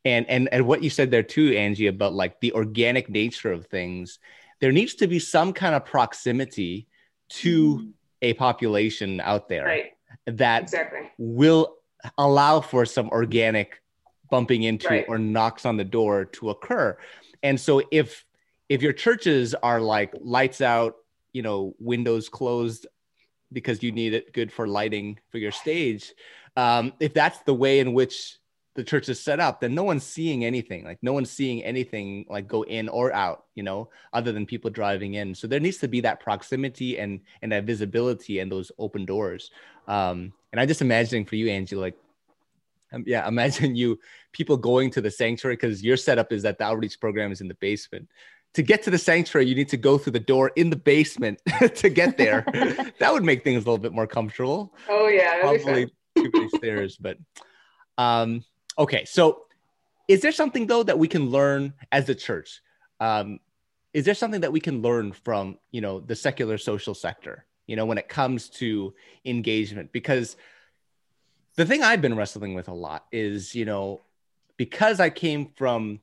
and 0.06 0.28
and 0.30 0.50
and 0.52 0.66
what 0.66 0.84
you 0.84 0.90
said 0.90 1.12
there 1.12 1.24
too, 1.24 1.56
Angie, 1.56 1.88
about 1.88 2.14
like 2.14 2.40
the 2.42 2.54
organic 2.54 3.10
nature 3.10 3.52
of 3.52 3.68
things 3.68 4.20
there 4.62 4.72
needs 4.72 4.94
to 4.96 5.08
be 5.08 5.20
some 5.20 5.52
kind 5.52 5.76
of 5.76 5.84
proximity 5.84 6.88
to 7.30 7.78
mm-hmm. 7.78 7.90
a 8.22 8.34
population 8.34 9.20
out 9.20 9.50
there 9.50 9.66
right. 9.66 9.92
that 10.28 10.64
exactly. 10.64 11.12
will 11.18 11.76
allow 12.18 12.62
for 12.62 12.86
some 12.86 13.10
organic 13.10 13.82
bumping 14.30 14.64
into 14.64 14.88
right. 14.88 15.06
or 15.08 15.18
knocks 15.18 15.66
on 15.66 15.78
the 15.78 15.84
door 15.84 16.26
to 16.26 16.52
occur. 16.52 16.98
And 17.44 17.60
so 17.60 17.82
if 17.92 18.26
if 18.70 18.82
your 18.82 18.94
churches 18.94 19.54
are 19.54 19.82
like 19.82 20.14
lights 20.22 20.62
out, 20.62 20.96
you 21.34 21.42
know, 21.42 21.76
windows 21.80 22.30
closed 22.30 22.88
because 23.52 23.84
you 23.84 23.92
need 23.92 24.14
it 24.14 24.32
good 24.32 24.52
for 24.52 24.68
lighting 24.68 25.20
for 25.30 25.40
your 25.40 25.52
stage, 25.52 26.14
um, 26.56 26.94
if 27.02 27.14
that's 27.14 27.40
the 27.40 27.54
way 27.54 27.80
in 27.80 27.94
which 27.94 28.38
the 28.74 28.84
church 28.84 29.10
is 29.10 29.20
set 29.20 29.40
up, 29.40 29.60
then 29.60 29.76
no 29.76 29.84
one's 29.84 30.04
seeing 30.04 30.46
anything. 30.46 30.86
Like 30.86 31.00
no 31.02 31.12
one's 31.12 31.30
seeing 31.30 31.64
anything 31.64 32.26
like 32.30 32.48
go 32.48 32.64
in 32.64 32.88
or 32.88 33.14
out, 33.14 33.46
you 33.54 33.64
know, 33.64 33.90
other 34.14 34.32
than 34.32 34.46
people 34.46 34.70
driving 34.70 35.16
in. 35.16 35.36
So 35.36 35.48
there 35.48 35.60
needs 35.60 35.78
to 35.80 35.88
be 35.88 36.00
that 36.02 36.22
proximity 36.22 36.98
and 36.98 37.20
and 37.42 37.52
that 37.52 37.66
visibility 37.66 38.40
and 38.40 38.52
those 38.52 38.72
open 38.80 39.06
doors. 39.06 39.52
Um, 39.88 40.34
and 40.52 40.60
I 40.60 40.66
just 40.66 40.82
imagining 40.82 41.26
for 41.26 41.36
you, 41.36 41.50
Angie, 41.50 41.76
like, 41.76 41.98
um, 42.94 43.04
yeah, 43.06 43.28
imagine 43.28 43.76
you 43.76 44.00
people 44.32 44.56
going 44.56 44.90
to 44.92 45.02
the 45.02 45.12
sanctuary 45.12 45.58
because 45.58 45.84
your 45.84 45.98
setup 45.98 46.32
is 46.32 46.44
that 46.44 46.58
the 46.58 46.64
outreach 46.64 47.00
program 47.00 47.32
is 47.32 47.42
in 47.42 47.50
the 47.50 47.56
basement. 47.56 48.08
To 48.56 48.62
get 48.62 48.84
to 48.84 48.90
the 48.90 48.98
sanctuary, 48.98 49.48
you 49.48 49.56
need 49.56 49.70
to 49.70 49.78
go 49.78 49.98
through 49.98 50.12
the 50.12 50.20
door 50.20 50.52
in 50.58 50.70
the 50.70 50.76
basement 50.76 51.42
to 51.76 51.90
get 51.90 52.18
there. 52.18 52.46
that 53.00 53.14
would 53.14 53.24
make 53.24 53.46
things 53.46 53.64
a 53.64 53.66
little 53.66 53.78
bit 53.78 53.94
more 53.94 54.08
comfortable. 54.08 54.74
Oh 54.90 55.08
yeah, 55.08 55.40
probably 55.42 55.88
too 56.18 56.32
many 56.34 56.50
stairs, 56.50 56.98
but 56.98 57.18
um, 57.98 58.44
Okay, 58.78 59.06
so 59.06 59.44
is 60.08 60.22
there 60.22 60.32
something 60.32 60.68
though 60.68 60.84
that 60.84 60.98
we 60.98 61.08
can 61.08 61.30
learn 61.30 61.74
as 61.92 62.10
a 62.10 62.16
church? 62.16 62.62
Um, 63.00 63.40
is 63.94 64.06
there 64.06 64.16
something 64.16 64.42
that 64.42 64.52
we 64.52 64.60
can 64.60 64.82
learn 64.82 65.12
from 65.12 65.58
you 65.72 65.82
know 65.82 66.00
the 66.00 66.16
secular 66.16 66.58
social 66.58 66.94
sector? 66.94 67.46
You 67.68 67.76
know, 67.76 67.86
when 67.86 67.98
it 67.98 68.10
comes 68.10 68.50
to 68.50 68.94
engagement, 69.26 69.92
because 69.92 70.36
the 71.56 71.66
thing 71.66 71.84
I've 71.84 72.02
been 72.02 72.16
wrestling 72.16 72.54
with 72.54 72.68
a 72.68 72.74
lot 72.74 73.06
is 73.12 73.54
you 73.56 73.66
know 73.66 74.02
because 74.58 75.00
I 75.00 75.10
came 75.10 75.48
from 75.56 76.00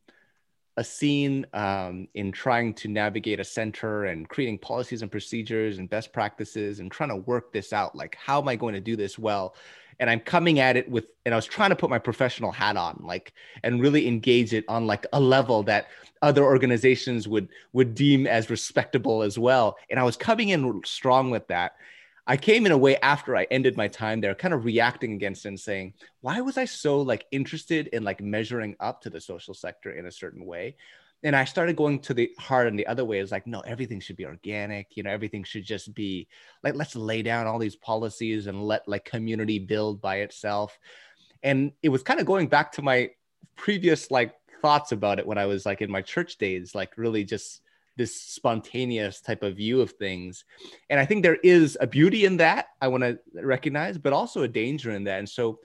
a 0.77 0.85
scene 0.85 1.45
um, 1.55 2.07
in 2.15 2.31
trying 2.31 2.73
to 2.73 2.89
navigate 2.89 3.41
a 3.41 3.45
center 3.45 4.05
and 4.05 4.29
creating 4.29 4.59
policies 4.59 5.03
and 5.03 5.11
procedures 5.11 5.79
and 5.79 5.91
best 5.91 6.13
practices 6.13 6.79
and 6.79 6.91
trying 6.91 7.09
to 7.09 7.17
work 7.17 7.53
this 7.53 7.73
out. 7.73 7.97
Like, 7.97 8.17
how 8.25 8.41
am 8.41 8.47
I 8.47 8.55
going 8.55 8.75
to 8.75 8.81
do 8.81 8.95
this 8.95 9.19
well? 9.19 9.57
And 10.01 10.09
I'm 10.09 10.21
coming 10.21 10.61
at 10.61 10.77
it 10.77 10.89
with, 10.89 11.07
and 11.25 11.35
I 11.35 11.37
was 11.37 11.47
trying 11.47 11.71
to 11.71 11.77
put 11.77 11.91
my 11.91 11.99
professional 11.99 12.53
hat 12.53 12.77
on, 12.77 13.03
like, 13.05 13.33
and 13.63 13.81
really 13.81 14.07
engage 14.07 14.55
it 14.55 14.65
on 14.69 14.87
like 14.87 15.07
a 15.13 15.21
level 15.21 15.65
that 15.65 15.89
other 16.23 16.45
organizations 16.45 17.27
would 17.27 17.49
would 17.73 17.95
deem 17.95 18.27
as 18.27 18.51
respectable 18.51 19.23
as 19.23 19.39
well. 19.39 19.77
And 19.91 19.99
I 19.99 20.05
was 20.05 20.17
coming 20.17 20.51
in 20.51 20.83
strong 20.85 21.31
with 21.31 21.49
that. 21.49 21.77
I 22.27 22.37
came 22.37 22.67
in 22.67 22.73
a 22.73 22.79
way 22.79 22.99
after 22.99 23.35
I 23.37 23.47
ended 23.51 23.77
my 23.77 23.89
time 23.89 24.21
there, 24.21 24.35
kind 24.35 24.53
of 24.53 24.67
reacting 24.67 25.15
against 25.15 25.47
and 25.47 25.59
saying, 25.59 25.95
why 26.21 26.43
was 26.43 26.59
I 26.59 26.67
so 26.67 27.01
like 27.01 27.25
interested 27.31 27.87
in 27.89 28.05
like 28.05 28.21
measuring 28.21 28.77
up 28.81 29.01
to 29.03 29.11
the 29.11 29.21
social 29.21 29.55
sector 29.55 29.91
in 29.91 30.05
a 30.05 30.13
certain 30.13 30.45
way? 30.45 30.77
And 31.25 31.35
I 31.35 31.45
started 31.45 31.77
going 31.77 31.99
to 32.01 32.15
the 32.15 32.31
heart 32.39 32.69
and 32.69 32.79
the 32.79 32.87
other 32.87 33.05
way 33.05 33.19
is 33.19 33.33
like, 33.33 33.47
no, 33.47 33.61
everything 33.61 33.99
should 33.99 34.17
be 34.17 34.27
organic. 34.27 34.97
You 34.97 35.03
know, 35.03 35.11
everything 35.11 35.43
should 35.43 35.65
just 35.65 35.93
be 35.95 36.29
like, 36.63 36.77
let's 36.77 36.95
lay 36.95 37.23
down 37.23 37.47
all 37.47 37.59
these 37.59 37.77
policies 37.77 38.47
and 38.47 38.63
let 38.63 38.87
like 38.87 39.05
community 39.05 39.59
build 39.59 40.01
by 40.01 40.19
itself. 40.19 40.79
And 41.43 41.73
it 41.83 41.89
was 41.89 42.03
kind 42.03 42.21
of 42.21 42.27
going 42.27 42.47
back 42.47 42.73
to 42.73 42.83
my 42.83 43.11
previous 43.57 44.11
like 44.11 44.35
thoughts 44.63 44.93
about 44.93 45.19
it 45.19 45.27
when 45.27 45.39
I 45.39 45.47
was 45.47 45.67
like 45.67 45.83
in 45.83 45.91
my 45.91 46.03
church 46.03 46.39
days, 46.39 46.75
like 46.75 46.97
really 46.97 47.25
just 47.25 47.63
this 47.97 48.19
spontaneous 48.19 49.21
type 49.21 49.43
of 49.43 49.57
view 49.57 49.81
of 49.81 49.91
things. 49.93 50.45
And 50.89 50.99
I 51.01 51.05
think 51.05 51.23
there 51.23 51.39
is 51.43 51.77
a 51.81 51.87
beauty 51.87 52.25
in 52.25 52.39
that 52.39 52.67
I 52.81 52.89
want 52.89 53.03
to 53.03 53.19
recognize, 53.35 53.99
but 53.99 54.13
also 54.13 54.43
a 54.43 54.49
danger 54.49 54.93
in 54.93 55.05
that. 55.05 55.19
And 55.19 55.29
so, 55.29 55.59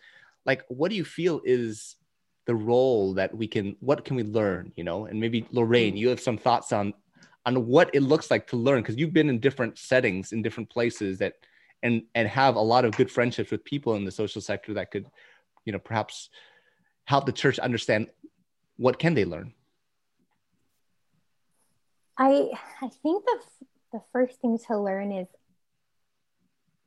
like, 0.46 0.64
what 0.68 0.90
do 0.90 0.96
you 0.98 1.06
feel 1.06 1.42
is 1.46 1.96
the 2.46 2.56
role 2.56 3.14
that 3.14 3.36
we 3.36 3.48
can, 3.48 3.76
what 3.80 4.04
can 4.06 4.16
we 4.16 4.24
learn, 4.24 4.72
you 4.76 4.84
know? 4.84 5.06
And 5.06 5.20
maybe 5.20 5.48
Lorraine, 5.52 5.96
mm. 5.96 5.98
you 5.98 6.10
have 6.10 6.20
some 6.20 6.38
thoughts 6.38 6.72
on 6.72 6.94
on 7.46 7.68
what 7.68 7.94
it 7.94 8.00
looks 8.00 8.32
like 8.32 8.48
to 8.48 8.56
learn 8.56 8.82
because 8.82 8.96
you've 8.96 9.12
been 9.12 9.28
in 9.30 9.38
different 9.38 9.78
settings 9.78 10.32
in 10.32 10.42
different 10.42 10.70
places 10.70 11.18
that 11.18 11.34
and 11.82 12.04
and 12.16 12.26
have 12.26 12.56
a 12.56 12.62
lot 12.62 12.86
of 12.86 12.96
good 12.96 13.12
friendships 13.12 13.52
with 13.52 13.66
people 13.66 13.96
in 13.96 14.06
the 14.06 14.12
social 14.12 14.42
sector 14.42 14.74
that 14.74 14.92
could 14.92 15.06
you 15.66 15.74
know 15.74 15.80
perhaps 15.80 16.30
help 17.04 17.26
the 17.26 17.34
church 17.34 17.60
understand 17.60 18.08
what 18.78 18.98
can 18.98 19.14
they 19.14 19.26
learn 19.26 19.54
I 22.18 22.50
I 22.82 22.90
think 23.02 23.26
the 23.26 23.40
the 23.94 24.02
first 24.12 24.42
thing 24.42 24.60
to 24.68 24.78
learn 24.78 25.12
is, 25.12 25.28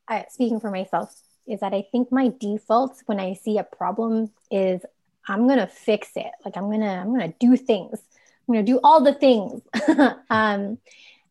I, 0.08 0.26
speaking 0.28 0.60
for 0.60 0.70
myself, 0.70 1.14
is 1.46 1.60
that 1.60 1.72
I 1.72 1.86
think 1.90 2.12
my 2.12 2.32
default 2.38 3.02
when 3.06 3.20
I 3.20 3.34
see 3.34 3.58
a 3.58 3.64
problem 3.64 4.32
is 4.50 4.82
I'm 5.26 5.48
gonna 5.48 5.66
fix 5.66 6.10
it. 6.16 6.30
Like 6.44 6.56
I'm 6.56 6.70
gonna 6.70 7.00
I'm 7.00 7.12
gonna 7.12 7.34
do 7.40 7.56
things. 7.56 8.00
I'm 8.48 8.54
gonna 8.54 8.66
do 8.66 8.80
all 8.82 9.02
the 9.02 9.14
things. 9.14 9.62
um, 10.30 10.78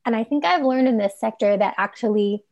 and 0.06 0.16
I 0.16 0.24
think 0.24 0.46
I've 0.46 0.66
learned 0.66 0.88
in 0.88 0.98
this 0.98 1.20
sector 1.20 1.58
that 1.58 1.76
actually 1.78 2.44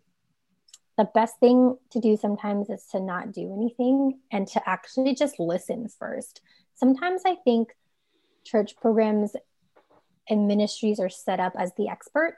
the 0.97 1.09
best 1.13 1.39
thing 1.39 1.77
to 1.91 1.99
do 1.99 2.15
sometimes 2.15 2.69
is 2.69 2.85
to 2.91 2.99
not 2.99 3.31
do 3.31 3.53
anything 3.53 4.19
and 4.31 4.47
to 4.49 4.61
actually 4.67 5.15
just 5.15 5.39
listen 5.39 5.87
first. 5.87 6.41
Sometimes 6.75 7.23
I 7.25 7.35
think 7.43 7.75
church 8.43 8.75
programs 8.75 9.35
and 10.29 10.47
ministries 10.47 10.99
are 10.99 11.09
set 11.09 11.39
up 11.39 11.53
as 11.57 11.71
the 11.77 11.89
expert. 11.89 12.37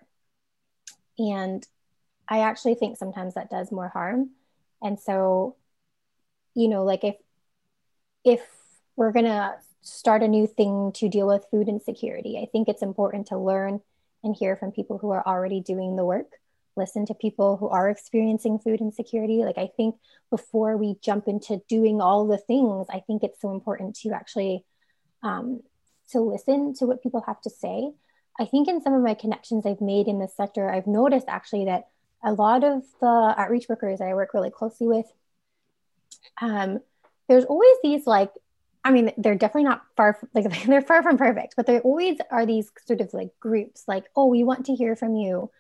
And 1.18 1.66
I 2.28 2.40
actually 2.40 2.76
think 2.76 2.98
sometimes 2.98 3.36
that 3.36 3.50
does 3.50 3.72
more 3.72 3.90
harm. 3.90 4.32
And 4.82 5.00
so, 5.00 5.56
you 6.54 6.68
know, 6.68 6.84
like 6.84 7.04
if 7.04 7.16
if 8.24 8.42
we're 8.96 9.12
gonna 9.12 9.56
start 9.82 10.24
a 10.24 10.28
new 10.28 10.48
thing 10.48 10.92
to 10.96 11.10
deal 11.10 11.28
with 11.28 11.46
food 11.52 11.68
insecurity, 11.68 12.40
I 12.42 12.48
think 12.52 12.68
it's 12.68 12.82
important 12.82 13.28
to 13.28 13.38
learn 13.38 13.82
and 14.24 14.36
hear 14.36 14.56
from 14.56 14.72
people 14.72 14.98
who 14.98 15.12
are 15.12 15.26
already 15.26 15.62
doing 15.62 15.96
the 15.96 16.06
work. 16.06 16.32
Listen 16.76 17.06
to 17.06 17.14
people 17.14 17.58
who 17.58 17.70
are 17.70 17.90
experiencing 17.90 18.60
food 18.60 18.82
insecurity. 18.82 19.44
Like 19.46 19.58
I 19.58 19.70
think 19.78 19.96
before 20.30 20.76
we 20.76 20.98
jump 21.02 21.28
into 21.28 21.62
doing 21.70 22.02
all 22.02 22.28
the 22.28 22.38
things, 22.38 22.88
I 22.90 23.00
think 23.00 23.24
it's 23.24 23.40
so 23.40 23.52
important 23.52 23.96
to 23.98 24.12
actually 24.12 24.66
um, 25.24 25.62
to 26.10 26.20
listen 26.20 26.74
to 26.76 26.86
what 26.86 27.02
people 27.02 27.24
have 27.26 27.42
to 27.42 27.50
say. 27.50 27.92
I 28.40 28.46
think 28.46 28.68
in 28.68 28.82
some 28.82 28.94
of 28.94 29.02
my 29.02 29.14
connections 29.14 29.66
I've 29.66 29.82
made 29.82 30.08
in 30.08 30.20
this 30.20 30.36
sector, 30.36 30.70
I've 30.70 30.88
noticed 30.88 31.28
actually 31.28 31.66
that 31.66 31.88
a 32.24 32.34
lot 32.34 32.64
of 32.64 32.84
the 33.00 33.34
outreach 33.38 33.70
workers 33.70 34.02
I 34.02 34.14
work 34.14 34.34
really 34.34 34.52
closely 34.52 34.88
with, 34.88 35.06
um, 36.42 36.80
there's 37.30 37.46
always 37.46 37.78
these 37.82 38.06
like, 38.06 38.32
I 38.86 38.92
mean, 38.92 39.12
they're 39.18 39.36
definitely 39.36 39.64
not 39.64 39.82
far, 39.98 40.18
like 40.34 40.66
they're 40.66 40.82
far 40.82 41.04
from 41.04 41.18
perfect, 41.18 41.56
but 41.58 41.66
there 41.66 41.82
always 41.82 42.18
are 42.32 42.46
these 42.46 42.72
sort 42.86 43.02
of 43.02 43.14
like 43.14 43.32
groups 43.40 43.84
like, 43.88 44.06
oh, 44.16 44.28
we 44.28 44.44
want 44.44 44.68
to 44.68 44.76
hear 44.76 44.96
from 44.96 45.16
you. 45.16 45.52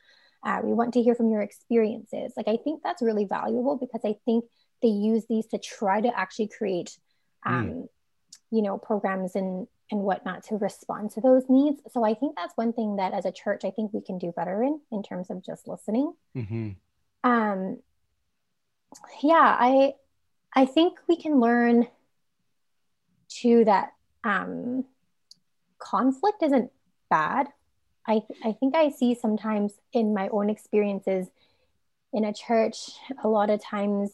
Uh, 0.45 0.61
we 0.63 0.73
want 0.73 0.93
to 0.93 1.01
hear 1.01 1.15
from 1.15 1.31
your 1.31 1.41
experiences. 1.41 2.33
Like, 2.37 2.47
I 2.47 2.57
think 2.63 2.83
that's 2.83 3.01
really 3.01 3.25
valuable 3.25 3.77
because 3.77 4.01
I 4.05 4.15
think 4.25 4.45
they 4.83 4.89
use 4.89 5.25
these 5.27 5.47
to 5.47 5.57
try 5.57 5.99
to 6.01 6.17
actually 6.17 6.49
create, 6.49 6.95
hmm. 7.43 7.53
um, 7.53 7.65
mm. 7.65 7.87
you 8.51 8.61
know, 8.61 8.77
programs 8.77 9.35
and 9.35 9.67
and 9.91 10.01
whatnot 10.01 10.43
to 10.45 10.57
respond 10.57 11.11
to 11.11 11.21
those 11.21 11.43
needs. 11.47 11.79
So 11.91 12.03
I 12.03 12.15
think 12.15 12.35
that's 12.35 12.55
one 12.55 12.73
thing 12.73 12.95
that 12.95 13.13
as 13.13 13.25
a 13.25 13.31
church, 13.31 13.63
I 13.63 13.71
think 13.71 13.93
we 13.93 14.01
can 14.01 14.17
do 14.17 14.33
better 14.35 14.63
in, 14.63 14.79
in 14.91 15.03
terms 15.03 15.29
of 15.29 15.45
just 15.45 15.67
listening. 15.67 16.13
Mm-hmm. 16.35 16.71
Um, 17.23 17.79
yeah, 19.21 19.55
I, 19.59 19.93
I 20.53 20.65
think 20.65 20.97
we 21.07 21.17
can 21.17 21.39
learn 21.39 21.87
too 23.29 23.65
that 23.65 23.93
um, 24.23 24.85
conflict 25.79 26.43
isn't 26.43 26.71
bad. 27.09 27.47
I, 28.07 28.21
I 28.43 28.53
think 28.53 28.75
I 28.75 28.89
see 28.89 29.15
sometimes 29.15 29.73
in 29.93 30.13
my 30.13 30.29
own 30.29 30.49
experiences 30.49 31.27
in 32.13 32.23
a 32.23 32.33
church, 32.33 32.91
a 33.23 33.27
lot 33.27 33.49
of 33.49 33.61
times 33.63 34.11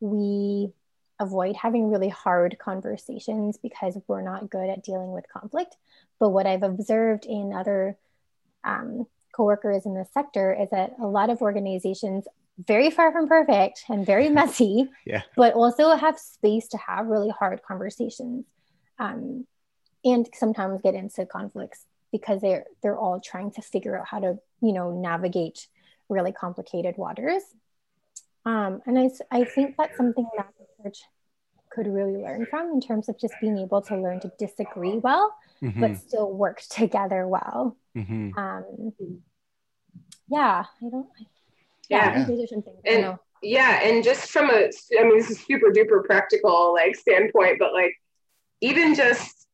we 0.00 0.72
avoid 1.18 1.54
having 1.54 1.90
really 1.90 2.08
hard 2.08 2.58
conversations 2.58 3.58
because 3.62 3.96
we're 4.08 4.22
not 4.22 4.50
good 4.50 4.68
at 4.68 4.82
dealing 4.82 5.12
with 5.12 5.24
conflict. 5.32 5.76
But 6.18 6.30
what 6.30 6.46
I've 6.46 6.62
observed 6.62 7.26
in 7.26 7.52
other 7.52 7.96
um, 8.64 9.06
coworkers 9.34 9.86
in 9.86 9.94
the 9.94 10.06
sector 10.12 10.52
is 10.52 10.68
that 10.70 10.94
a 11.00 11.06
lot 11.06 11.30
of 11.30 11.42
organizations 11.42 12.24
very 12.66 12.90
far 12.90 13.12
from 13.12 13.28
perfect 13.28 13.84
and 13.88 14.04
very 14.04 14.28
messy, 14.40 14.88
yeah. 15.04 15.22
but 15.36 15.54
also 15.54 15.94
have 15.96 16.18
space 16.18 16.68
to 16.68 16.78
have 16.78 17.06
really 17.06 17.30
hard 17.30 17.62
conversations, 17.62 18.44
um, 18.98 19.46
and 20.04 20.28
sometimes 20.34 20.80
get 20.82 20.94
into 20.94 21.26
conflicts 21.26 21.86
because 22.12 22.40
they're 22.40 22.64
they're 22.82 22.98
all 22.98 23.20
trying 23.20 23.50
to 23.52 23.62
figure 23.62 23.98
out 23.98 24.06
how 24.08 24.18
to 24.20 24.38
you 24.60 24.72
know 24.72 24.90
navigate 24.90 25.68
really 26.08 26.32
complicated 26.32 26.96
waters. 26.96 27.42
Um, 28.44 28.80
and 28.86 28.98
I, 28.98 29.10
I 29.30 29.44
think 29.44 29.76
that's 29.76 29.96
something 29.96 30.26
that 30.36 30.48
the 30.58 30.82
church 30.82 31.02
could 31.70 31.86
really 31.86 32.16
learn 32.16 32.46
from 32.46 32.70
in 32.72 32.80
terms 32.80 33.08
of 33.08 33.18
just 33.18 33.34
being 33.40 33.58
able 33.58 33.80
to 33.82 33.96
learn 33.96 34.18
to 34.20 34.32
disagree 34.38 34.98
well, 34.98 35.34
mm-hmm. 35.62 35.80
but 35.80 35.96
still 35.98 36.32
work 36.32 36.62
together 36.70 37.28
well. 37.28 37.76
Mm-hmm. 37.96 38.36
Um, 38.36 38.92
yeah, 40.28 40.64
I 40.82 40.88
don't. 40.90 41.08
I, 41.18 41.24
yeah, 41.90 42.26
yeah. 42.26 42.26
And, 42.84 43.18
yeah, 43.42 43.80
and 43.82 44.04
just 44.04 44.30
from 44.30 44.50
a, 44.50 44.70
I 44.98 45.02
mean, 45.04 45.18
this 45.18 45.30
is 45.30 45.42
super 45.44 45.70
duper 45.70 46.04
practical 46.04 46.74
like 46.74 46.96
standpoint, 46.96 47.58
but 47.58 47.72
like 47.72 47.94
even 48.60 48.94
just 48.94 49.46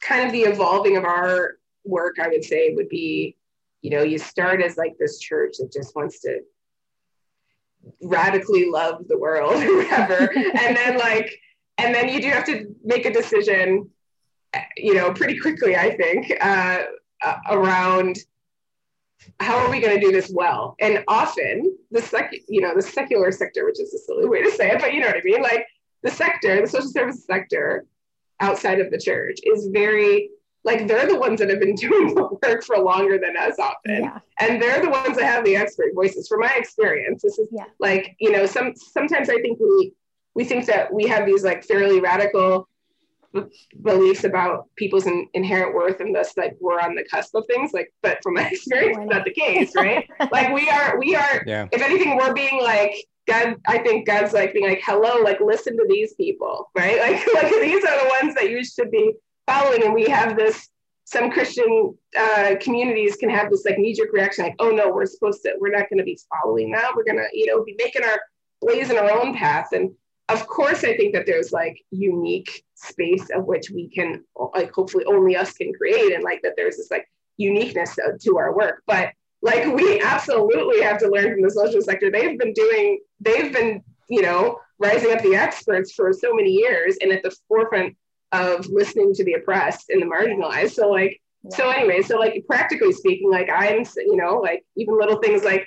kind 0.00 0.26
of 0.26 0.32
the 0.32 0.42
evolving 0.42 0.96
of 0.96 1.04
our 1.04 1.56
work, 1.84 2.16
I 2.20 2.28
would 2.28 2.44
say 2.44 2.74
would 2.74 2.88
be, 2.88 3.36
you 3.82 3.90
know, 3.90 4.02
you 4.02 4.18
start 4.18 4.62
as 4.62 4.76
like 4.76 4.96
this 4.98 5.18
church 5.18 5.56
that 5.58 5.72
just 5.72 5.96
wants 5.96 6.20
to 6.20 6.40
radically 8.02 8.68
love 8.68 9.06
the 9.08 9.18
world 9.18 9.62
or 9.62 9.76
whatever. 9.76 10.30
And 10.36 10.76
then 10.76 10.98
like 10.98 11.38
and 11.78 11.94
then 11.94 12.08
you 12.08 12.20
do 12.20 12.28
have 12.28 12.44
to 12.46 12.74
make 12.84 13.06
a 13.06 13.12
decision 13.12 13.90
you 14.76 14.94
know 14.94 15.12
pretty 15.12 15.38
quickly 15.38 15.76
i 15.76 15.94
think 15.96 16.32
uh, 16.40 16.78
uh, 17.24 17.36
around 17.50 18.18
how 19.40 19.56
are 19.56 19.70
we 19.70 19.80
going 19.80 19.98
to 19.98 20.04
do 20.04 20.12
this 20.12 20.30
well 20.34 20.74
and 20.80 21.02
often 21.08 21.76
the 21.90 22.00
sec 22.00 22.32
you 22.48 22.60
know 22.60 22.74
the 22.74 22.82
secular 22.82 23.32
sector 23.32 23.64
which 23.64 23.80
is 23.80 23.92
a 23.94 23.98
silly 23.98 24.26
way 24.26 24.42
to 24.42 24.50
say 24.50 24.70
it 24.70 24.80
but 24.80 24.92
you 24.92 25.00
know 25.00 25.06
what 25.06 25.16
i 25.16 25.22
mean 25.24 25.42
like 25.42 25.66
the 26.02 26.10
sector 26.10 26.60
the 26.60 26.66
social 26.66 26.90
service 26.90 27.24
sector 27.24 27.84
outside 28.40 28.80
of 28.80 28.90
the 28.90 28.98
church 28.98 29.38
is 29.44 29.68
very 29.72 30.30
like 30.64 30.88
they're 30.88 31.06
the 31.06 31.18
ones 31.18 31.38
that 31.40 31.48
have 31.48 31.60
been 31.60 31.74
doing 31.86 32.14
the 32.14 32.28
work 32.42 32.62
for 32.64 32.78
longer 32.78 33.18
than 33.18 33.36
us 33.36 33.58
often 33.58 34.04
yeah. 34.04 34.18
and 34.40 34.60
they're 34.60 34.82
the 34.82 34.90
ones 34.90 35.16
that 35.16 35.24
have 35.24 35.44
the 35.44 35.56
expert 35.56 35.92
voices 35.94 36.28
from 36.28 36.40
my 36.40 36.52
experience 36.56 37.22
this 37.22 37.38
is 37.38 37.48
yeah. 37.50 37.64
like 37.80 38.14
you 38.20 38.30
know 38.30 38.46
some 38.46 38.74
sometimes 38.76 39.30
i 39.30 39.40
think 39.40 39.58
we 39.58 39.92
we 40.34 40.44
think 40.44 40.66
that 40.66 40.92
we 40.92 41.06
have 41.06 41.24
these 41.24 41.42
like 41.42 41.64
fairly 41.64 42.00
radical 42.00 42.68
beliefs 43.82 44.24
about 44.24 44.68
people's 44.76 45.06
in, 45.06 45.26
inherent 45.34 45.74
worth 45.74 46.00
and 46.00 46.14
thus 46.14 46.36
like 46.36 46.56
we're 46.60 46.80
on 46.80 46.94
the 46.94 47.04
cusp 47.04 47.34
of 47.34 47.44
things 47.46 47.72
like 47.72 47.92
but 48.02 48.18
from 48.22 48.34
my 48.34 48.48
experience 48.52 48.98
not 49.10 49.24
the 49.24 49.32
case 49.32 49.74
right 49.74 50.08
like 50.32 50.52
we 50.52 50.68
are 50.68 50.98
we 50.98 51.14
are 51.14 51.42
yeah. 51.46 51.66
if 51.72 51.82
anything 51.82 52.16
we're 52.16 52.34
being 52.34 52.60
like 52.62 52.94
god 53.26 53.56
i 53.66 53.78
think 53.78 54.06
god's 54.06 54.32
like 54.32 54.52
being 54.52 54.68
like 54.68 54.82
hello 54.84 55.22
like 55.22 55.40
listen 55.40 55.76
to 55.76 55.86
these 55.88 56.14
people 56.14 56.70
right 56.76 56.98
like 57.00 57.26
like 57.34 57.52
these 57.60 57.84
are 57.84 58.04
the 58.04 58.10
ones 58.20 58.34
that 58.34 58.50
you 58.50 58.64
should 58.64 58.90
be 58.90 59.12
following 59.46 59.84
and 59.84 59.94
we 59.94 60.04
have 60.04 60.36
this 60.36 60.68
some 61.06 61.30
Christian 61.30 61.96
uh, 62.18 62.56
communities 62.60 63.14
can 63.14 63.30
have 63.30 63.48
this 63.48 63.64
like 63.64 63.78
knee 63.78 63.94
jerk 63.94 64.12
reaction, 64.12 64.44
like, 64.44 64.56
oh 64.58 64.70
no, 64.70 64.90
we're 64.90 65.06
supposed 65.06 65.40
to, 65.44 65.54
we're 65.60 65.70
not 65.70 65.88
going 65.88 65.98
to 65.98 66.04
be 66.04 66.18
following 66.28 66.72
that. 66.72 66.96
We're 66.96 67.04
going 67.04 67.18
to, 67.18 67.28
you 67.32 67.46
know, 67.46 67.62
be 67.62 67.76
making 67.78 68.02
our 68.02 68.18
blazing 68.60 68.98
our 68.98 69.12
own 69.12 69.32
path. 69.32 69.68
And 69.72 69.92
of 70.28 70.46
course, 70.46 70.82
I 70.82 70.96
think 70.96 71.14
that 71.14 71.26
there's 71.26 71.52
like 71.52 71.80
unique 71.90 72.64
space 72.74 73.28
of 73.34 73.44
which 73.44 73.70
we 73.70 73.88
can, 73.88 74.24
like, 74.54 74.72
hopefully 74.72 75.04
only 75.04 75.36
us 75.36 75.52
can 75.52 75.72
create, 75.72 76.12
and 76.12 76.24
like 76.24 76.42
that 76.42 76.54
there's 76.56 76.76
this 76.76 76.90
like 76.90 77.08
uniqueness 77.36 77.96
to 78.22 78.38
our 78.38 78.54
work. 78.54 78.82
But 78.86 79.10
like, 79.42 79.66
we 79.66 80.00
absolutely 80.00 80.80
have 80.82 80.98
to 80.98 81.08
learn 81.08 81.32
from 81.32 81.42
the 81.42 81.50
social 81.50 81.80
sector. 81.80 82.10
They've 82.10 82.38
been 82.38 82.52
doing, 82.52 83.00
they've 83.20 83.52
been, 83.52 83.82
you 84.08 84.22
know, 84.22 84.58
rising 84.78 85.12
up 85.12 85.22
the 85.22 85.36
experts 85.36 85.92
for 85.92 86.12
so 86.12 86.34
many 86.34 86.50
years 86.50 86.96
and 87.00 87.12
at 87.12 87.22
the 87.22 87.34
forefront 87.48 87.96
of 88.32 88.66
listening 88.66 89.14
to 89.14 89.24
the 89.24 89.34
oppressed 89.34 89.90
and 89.90 90.02
the 90.02 90.06
marginalized. 90.06 90.72
So 90.72 90.90
like, 90.90 91.20
yeah. 91.44 91.56
so 91.56 91.70
anyway, 91.70 92.02
so 92.02 92.18
like 92.18 92.44
practically 92.46 92.92
speaking, 92.92 93.30
like 93.30 93.48
I'm, 93.48 93.84
you 93.96 94.16
know, 94.16 94.38
like 94.38 94.64
even 94.76 94.98
little 94.98 95.18
things 95.18 95.44
like 95.44 95.66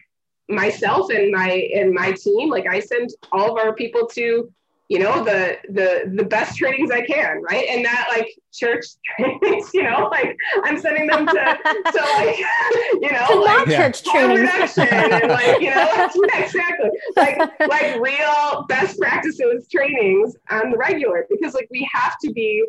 myself 0.49 1.09
and 1.11 1.31
my 1.31 1.69
and 1.73 1.93
my 1.93 2.11
team, 2.11 2.49
like 2.49 2.67
I 2.67 2.79
send 2.79 3.11
all 3.31 3.51
of 3.51 3.57
our 3.57 3.73
people 3.73 4.07
to 4.07 4.51
you 4.89 4.97
know 4.97 5.23
the 5.23 5.57
the 5.69 6.11
the 6.15 6.23
best 6.23 6.57
trainings 6.57 6.89
I 6.89 7.05
can, 7.05 7.43
right? 7.43 7.67
And 7.69 7.85
that 7.85 8.07
like 8.09 8.27
church 8.51 8.85
trainings, 9.15 9.69
you 9.73 9.83
know, 9.83 10.09
like 10.11 10.35
I'm 10.63 10.79
sending 10.79 11.05
them 11.05 11.27
to 11.27 11.33
to 11.33 12.01
like 12.17 12.37
you 12.93 13.11
know 13.11 13.27
to 13.27 13.39
like 13.39 13.67
church 13.67 14.03
trainings 14.03 14.77
and 14.77 15.29
like 15.29 15.61
you 15.61 15.69
know 15.69 16.09
exactly 16.33 16.89
like 17.15 17.37
like 17.67 17.99
real 17.99 18.65
best 18.67 18.99
practices 18.99 19.67
trainings 19.71 20.35
on 20.49 20.71
the 20.71 20.77
regular 20.77 21.27
because 21.29 21.53
like 21.53 21.67
we 21.69 21.87
have 21.93 22.17
to 22.23 22.33
be 22.33 22.65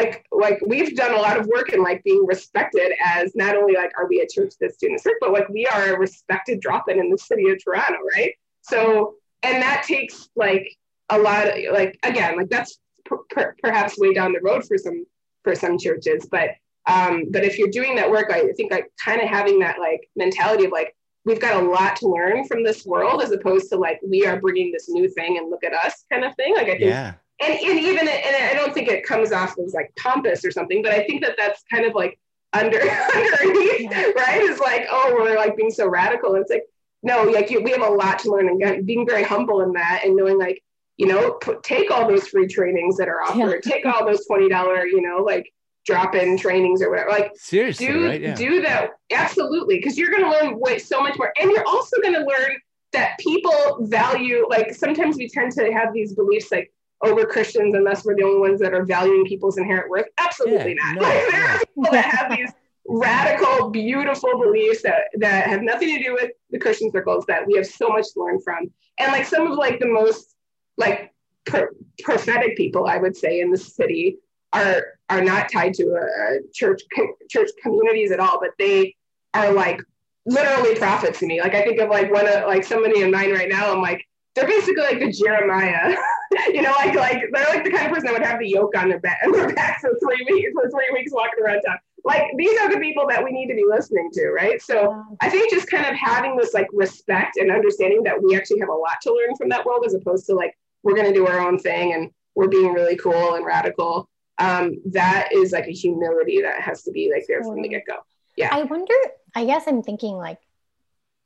like 0.00 0.26
like 0.30 0.60
we've 0.66 0.94
done 0.94 1.14
a 1.14 1.16
lot 1.16 1.38
of 1.38 1.46
work 1.46 1.72
in 1.72 1.82
like 1.82 2.02
being 2.04 2.24
respected 2.26 2.92
as 3.04 3.34
not 3.34 3.56
only 3.56 3.74
like 3.74 3.92
are 3.98 4.06
we 4.08 4.20
a 4.20 4.26
church 4.26 4.54
doing 4.80 4.92
this 4.92 5.04
work, 5.04 5.16
but 5.20 5.32
like 5.32 5.48
we 5.48 5.66
are 5.66 5.94
a 5.94 5.98
respected 5.98 6.60
drop-in 6.60 6.98
in 6.98 7.10
the 7.10 7.18
city 7.18 7.48
of 7.50 7.62
Toronto, 7.62 7.98
right? 8.14 8.32
So 8.62 9.14
and 9.42 9.62
that 9.62 9.84
takes 9.86 10.28
like 10.36 10.76
a 11.10 11.18
lot 11.18 11.46
of 11.46 11.54
like 11.72 11.98
again 12.02 12.36
like 12.36 12.48
that's 12.48 12.78
per- 13.04 13.54
perhaps 13.62 13.98
way 13.98 14.12
down 14.12 14.32
the 14.32 14.40
road 14.40 14.64
for 14.66 14.76
some 14.76 15.04
for 15.44 15.54
some 15.54 15.78
churches 15.78 16.26
but 16.30 16.50
um 16.86 17.24
but 17.30 17.44
if 17.44 17.58
you're 17.58 17.68
doing 17.68 17.94
that 17.94 18.10
work 18.10 18.30
i 18.30 18.52
think 18.52 18.70
like 18.70 18.90
kind 19.02 19.20
of 19.20 19.28
having 19.28 19.58
that 19.58 19.78
like 19.78 20.08
mentality 20.16 20.66
of 20.66 20.72
like 20.72 20.94
we've 21.24 21.40
got 21.40 21.62
a 21.62 21.66
lot 21.66 21.96
to 21.96 22.08
learn 22.08 22.46
from 22.46 22.62
this 22.62 22.84
world 22.84 23.22
as 23.22 23.32
opposed 23.32 23.70
to 23.70 23.76
like 23.76 24.00
we 24.06 24.26
are 24.26 24.40
bringing 24.40 24.72
this 24.72 24.88
new 24.88 25.08
thing 25.08 25.38
and 25.38 25.50
look 25.50 25.64
at 25.64 25.72
us 25.72 26.04
kind 26.10 26.24
of 26.24 26.34
thing 26.36 26.54
like 26.54 26.66
i 26.66 26.72
think 26.72 26.82
yeah 26.82 27.14
and, 27.40 27.52
and 27.52 27.78
even 27.78 28.08
and 28.08 28.36
i 28.36 28.52
don't 28.54 28.74
think 28.74 28.88
it 28.88 29.04
comes 29.04 29.32
off 29.32 29.54
as 29.58 29.74
like 29.74 29.92
pompous 29.96 30.44
or 30.44 30.50
something 30.50 30.82
but 30.82 30.92
i 30.92 31.04
think 31.04 31.22
that 31.22 31.34
that's 31.36 31.62
kind 31.70 31.84
of 31.84 31.94
like 31.94 32.18
under 32.52 32.80
underneath 33.14 33.92
right 34.16 34.40
is 34.42 34.58
like 34.58 34.86
oh 34.90 35.14
we're 35.14 35.36
like 35.36 35.56
being 35.56 35.70
so 35.70 35.88
radical 35.88 36.34
and 36.34 36.42
it's 36.42 36.50
like 36.50 36.64
no 37.02 37.22
like 37.22 37.50
you, 37.50 37.62
we 37.62 37.70
have 37.70 37.82
a 37.82 37.88
lot 37.88 38.18
to 38.18 38.30
learn 38.30 38.48
and 38.48 38.86
being 38.86 39.06
very 39.06 39.22
humble 39.22 39.60
in 39.60 39.72
that 39.72 40.02
and 40.04 40.16
knowing 40.16 40.38
like 40.38 40.62
you 40.98 41.06
know, 41.06 41.30
put, 41.40 41.62
take 41.62 41.90
all 41.90 42.06
those 42.06 42.28
free 42.28 42.48
trainings 42.48 42.96
that 42.96 43.08
are 43.08 43.22
offered, 43.22 43.62
yeah. 43.64 43.72
take 43.72 43.86
all 43.86 44.04
those 44.04 44.26
$20, 44.28 44.48
you 44.86 45.00
know, 45.00 45.22
like 45.22 45.50
drop 45.86 46.14
in 46.14 46.36
trainings 46.36 46.82
or 46.82 46.90
whatever. 46.90 47.10
Like, 47.10 47.32
seriously, 47.36 47.86
do, 47.86 48.04
right? 48.04 48.20
yeah. 48.20 48.34
do 48.34 48.60
that. 48.62 48.90
Absolutely. 49.12 49.76
Because 49.76 49.96
you're 49.96 50.10
going 50.10 50.24
to 50.24 50.30
learn 50.30 50.58
way, 50.58 50.78
so 50.78 51.00
much 51.00 51.16
more. 51.16 51.32
And 51.40 51.50
you're 51.52 51.66
also 51.66 51.96
going 52.02 52.14
to 52.14 52.20
learn 52.20 52.56
that 52.92 53.16
people 53.20 53.78
value, 53.82 54.44
like, 54.50 54.74
sometimes 54.74 55.16
we 55.16 55.28
tend 55.28 55.52
to 55.52 55.72
have 55.72 55.94
these 55.94 56.14
beliefs 56.14 56.50
like, 56.50 56.72
we're 57.02 57.26
Christians 57.26 57.74
and 57.74 57.86
thus 57.86 58.04
we're 58.04 58.16
the 58.16 58.24
only 58.24 58.40
ones 58.40 58.60
that 58.60 58.74
are 58.74 58.84
valuing 58.84 59.24
people's 59.24 59.58
inherent 59.58 59.88
worth. 59.88 60.06
Absolutely 60.18 60.76
yeah, 60.76 60.92
not. 60.92 60.96
No, 60.96 61.02
like, 61.02 61.24
there 61.30 61.44
are 61.44 61.58
people 61.58 61.92
that 61.92 62.04
have 62.04 62.36
these 62.36 62.50
radical, 62.86 63.70
beautiful 63.70 64.38
beliefs 64.40 64.82
that, 64.82 65.02
that 65.18 65.46
have 65.46 65.62
nothing 65.62 65.96
to 65.96 66.02
do 66.02 66.14
with 66.14 66.32
the 66.50 66.58
Christian 66.58 66.90
circles 66.90 67.24
that 67.26 67.46
we 67.46 67.54
have 67.54 67.66
so 67.66 67.88
much 67.88 68.12
to 68.14 68.20
learn 68.20 68.40
from. 68.40 68.70
And 68.98 69.12
like 69.12 69.26
some 69.26 69.46
of 69.46 69.56
like 69.56 69.78
the 69.78 69.86
most 69.86 70.34
like 70.76 71.12
prophetic 72.02 72.56
people, 72.56 72.86
I 72.86 72.96
would 72.96 73.16
say, 73.16 73.40
in 73.40 73.50
the 73.50 73.58
city 73.58 74.18
are 74.52 74.94
are 75.10 75.22
not 75.22 75.50
tied 75.52 75.74
to 75.74 75.84
a 75.84 76.38
church 76.52 76.82
church 77.30 77.50
communities 77.62 78.10
at 78.10 78.20
all, 78.20 78.40
but 78.40 78.50
they 78.58 78.96
are 79.34 79.52
like 79.52 79.80
literally 80.26 80.74
prophets 80.74 81.20
to 81.20 81.26
me. 81.26 81.40
Like 81.40 81.54
I 81.54 81.62
think 81.62 81.80
of 81.80 81.90
like 81.90 82.12
one 82.12 82.26
of 82.26 82.44
like 82.44 82.64
somebody 82.64 83.02
in 83.02 83.10
mind 83.10 83.32
right 83.32 83.48
now. 83.48 83.72
I'm 83.72 83.82
like 83.82 84.04
they're 84.34 84.46
basically 84.46 84.82
like 84.82 85.00
the 85.00 85.12
Jeremiah, 85.12 85.96
you 86.48 86.62
know, 86.62 86.72
like 86.72 86.94
like 86.94 87.22
they're 87.32 87.48
like 87.48 87.64
the 87.64 87.70
kind 87.70 87.86
of 87.86 87.92
person 87.92 88.06
that 88.06 88.12
would 88.12 88.26
have 88.26 88.38
the 88.38 88.48
yoke 88.48 88.76
on 88.76 88.88
their 88.88 89.00
back, 89.00 89.18
and 89.22 89.34
their 89.34 89.52
back 89.54 89.80
for 89.80 89.90
three 90.02 90.26
weeks 90.30 90.50
for 90.54 90.70
three 90.70 90.90
weeks 90.92 91.12
walking 91.12 91.42
around 91.44 91.62
town. 91.62 91.78
Like 92.04 92.24
these 92.36 92.58
are 92.60 92.72
the 92.72 92.80
people 92.80 93.06
that 93.08 93.22
we 93.22 93.32
need 93.32 93.48
to 93.48 93.54
be 93.54 93.64
listening 93.68 94.10
to, 94.14 94.30
right? 94.30 94.60
So 94.62 95.04
I 95.20 95.28
think 95.28 95.50
just 95.50 95.68
kind 95.68 95.84
of 95.84 95.94
having 95.94 96.36
this 96.36 96.54
like 96.54 96.68
respect 96.72 97.36
and 97.36 97.50
understanding 97.50 98.02
that 98.04 98.22
we 98.22 98.36
actually 98.36 98.60
have 98.60 98.68
a 98.68 98.74
lot 98.74 98.96
to 99.02 99.12
learn 99.12 99.36
from 99.36 99.48
that 99.50 99.64
world 99.66 99.84
as 99.86 99.94
opposed 99.94 100.26
to 100.26 100.34
like 100.34 100.56
we're 100.82 100.94
going 100.94 101.06
to 101.06 101.12
do 101.12 101.26
our 101.26 101.40
own 101.40 101.58
thing 101.58 101.94
and 101.94 102.10
we're 102.34 102.48
being 102.48 102.72
really 102.72 102.96
cool 102.96 103.34
and 103.34 103.44
radical 103.44 104.08
um, 104.38 104.76
that 104.86 105.30
is 105.32 105.52
like 105.52 105.66
a 105.66 105.72
humility 105.72 106.40
that 106.42 106.60
has 106.60 106.82
to 106.84 106.92
be 106.92 107.10
like 107.12 107.24
there 107.26 107.42
from 107.42 107.60
the 107.60 107.68
get-go 107.68 107.96
yeah 108.36 108.48
i 108.52 108.62
wonder 108.62 108.94
i 109.34 109.44
guess 109.44 109.64
i'm 109.66 109.82
thinking 109.82 110.16
like 110.16 110.38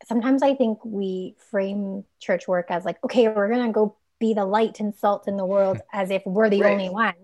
sometimes 0.07 0.43
i 0.43 0.55
think 0.55 0.83
we 0.85 1.37
frame 1.51 2.05
church 2.21 2.49
work 2.49 2.67
as 2.71 2.85
like 2.85 3.03
okay 3.05 3.29
we're 3.29 3.49
going 3.49 3.67
to 3.67 3.73
go 3.73 3.97
be 4.23 4.33
the 4.35 4.47
light 4.47 4.79
and 4.81 4.95
salt 4.95 5.27
in 5.27 5.37
the 5.37 5.45
world 5.55 5.79
as 5.93 6.11
if 6.11 6.23
we're 6.25 6.49
the 6.49 6.63
right. 6.63 6.73
only 6.73 6.89
one 6.89 7.15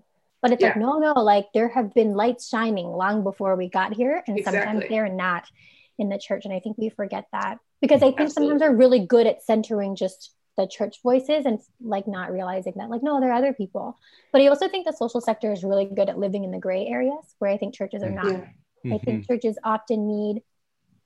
but 0.42 0.52
it's 0.52 0.62
yeah. 0.62 0.68
like 0.68 0.76
no 0.76 0.98
no 0.98 1.12
like 1.12 1.46
there 1.54 1.68
have 1.68 1.94
been 1.94 2.14
lights 2.14 2.48
shining 2.48 2.86
long 2.86 3.22
before 3.22 3.56
we 3.56 3.68
got 3.68 3.94
here 3.94 4.22
and 4.26 4.38
exactly. 4.38 4.60
sometimes 4.60 4.84
they're 4.88 5.08
not 5.08 5.44
in 5.98 6.08
the 6.08 6.18
church 6.18 6.44
and 6.44 6.54
i 6.54 6.60
think 6.60 6.76
we 6.78 6.88
forget 6.88 7.26
that 7.32 7.58
because 7.80 8.02
i 8.02 8.10
think 8.10 8.20
Absolutely. 8.20 8.58
sometimes 8.58 8.60
we're 8.60 8.76
really 8.76 9.06
good 9.06 9.26
at 9.26 9.42
centering 9.42 9.96
just 9.96 10.34
the 10.56 10.66
church 10.66 10.96
voices 11.02 11.46
and 11.46 11.60
like 11.80 12.08
not 12.08 12.32
realizing 12.32 12.74
that 12.76 12.90
like 12.90 13.02
no 13.02 13.20
there 13.20 13.30
are 13.30 13.38
other 13.38 13.52
people 13.52 13.96
but 14.32 14.42
i 14.42 14.46
also 14.48 14.68
think 14.68 14.84
the 14.84 14.92
social 14.92 15.20
sector 15.20 15.52
is 15.52 15.62
really 15.62 15.84
good 15.84 16.08
at 16.08 16.18
living 16.18 16.44
in 16.44 16.50
the 16.50 16.58
gray 16.58 16.86
areas 16.86 17.34
where 17.38 17.50
i 17.50 17.56
think 17.56 17.74
churches 17.74 18.02
are 18.02 18.10
not 18.10 18.26
mm-hmm. 18.26 18.92
i 18.92 18.98
think 18.98 19.26
churches 19.26 19.56
often 19.62 20.06
need 20.08 20.42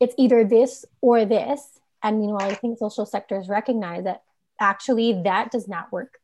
it's 0.01 0.15
either 0.17 0.45
this 0.45 0.85
or 1.01 1.25
this 1.27 1.79
and 2.03 2.19
meanwhile 2.19 2.51
i 2.51 2.55
think 2.55 2.79
social 2.79 3.05
sectors 3.05 3.49
recognize 3.49 4.05
that 4.05 4.23
actually 4.61 5.23
that 5.25 5.51
does 5.51 5.69
not 5.69 5.93
work 5.93 6.19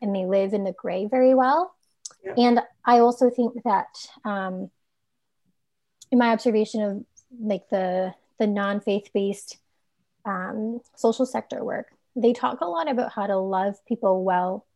and 0.00 0.14
they 0.14 0.26
live 0.26 0.52
in 0.52 0.64
the 0.64 0.72
gray 0.72 1.06
very 1.06 1.34
well 1.34 1.74
yeah. 2.24 2.34
and 2.36 2.60
i 2.84 2.98
also 2.98 3.30
think 3.30 3.54
that 3.64 3.86
um, 4.24 4.70
in 6.10 6.18
my 6.18 6.30
observation 6.30 6.82
of 6.82 7.04
like 7.40 7.68
the 7.70 8.14
the 8.38 8.46
non-faith 8.46 9.10
based 9.12 9.58
um, 10.24 10.80
social 10.96 11.26
sector 11.26 11.62
work 11.62 11.88
they 12.16 12.32
talk 12.32 12.60
a 12.60 12.66
lot 12.66 12.90
about 12.90 13.12
how 13.12 13.26
to 13.26 13.36
love 13.36 13.74
people 13.86 14.24
well, 14.24 14.66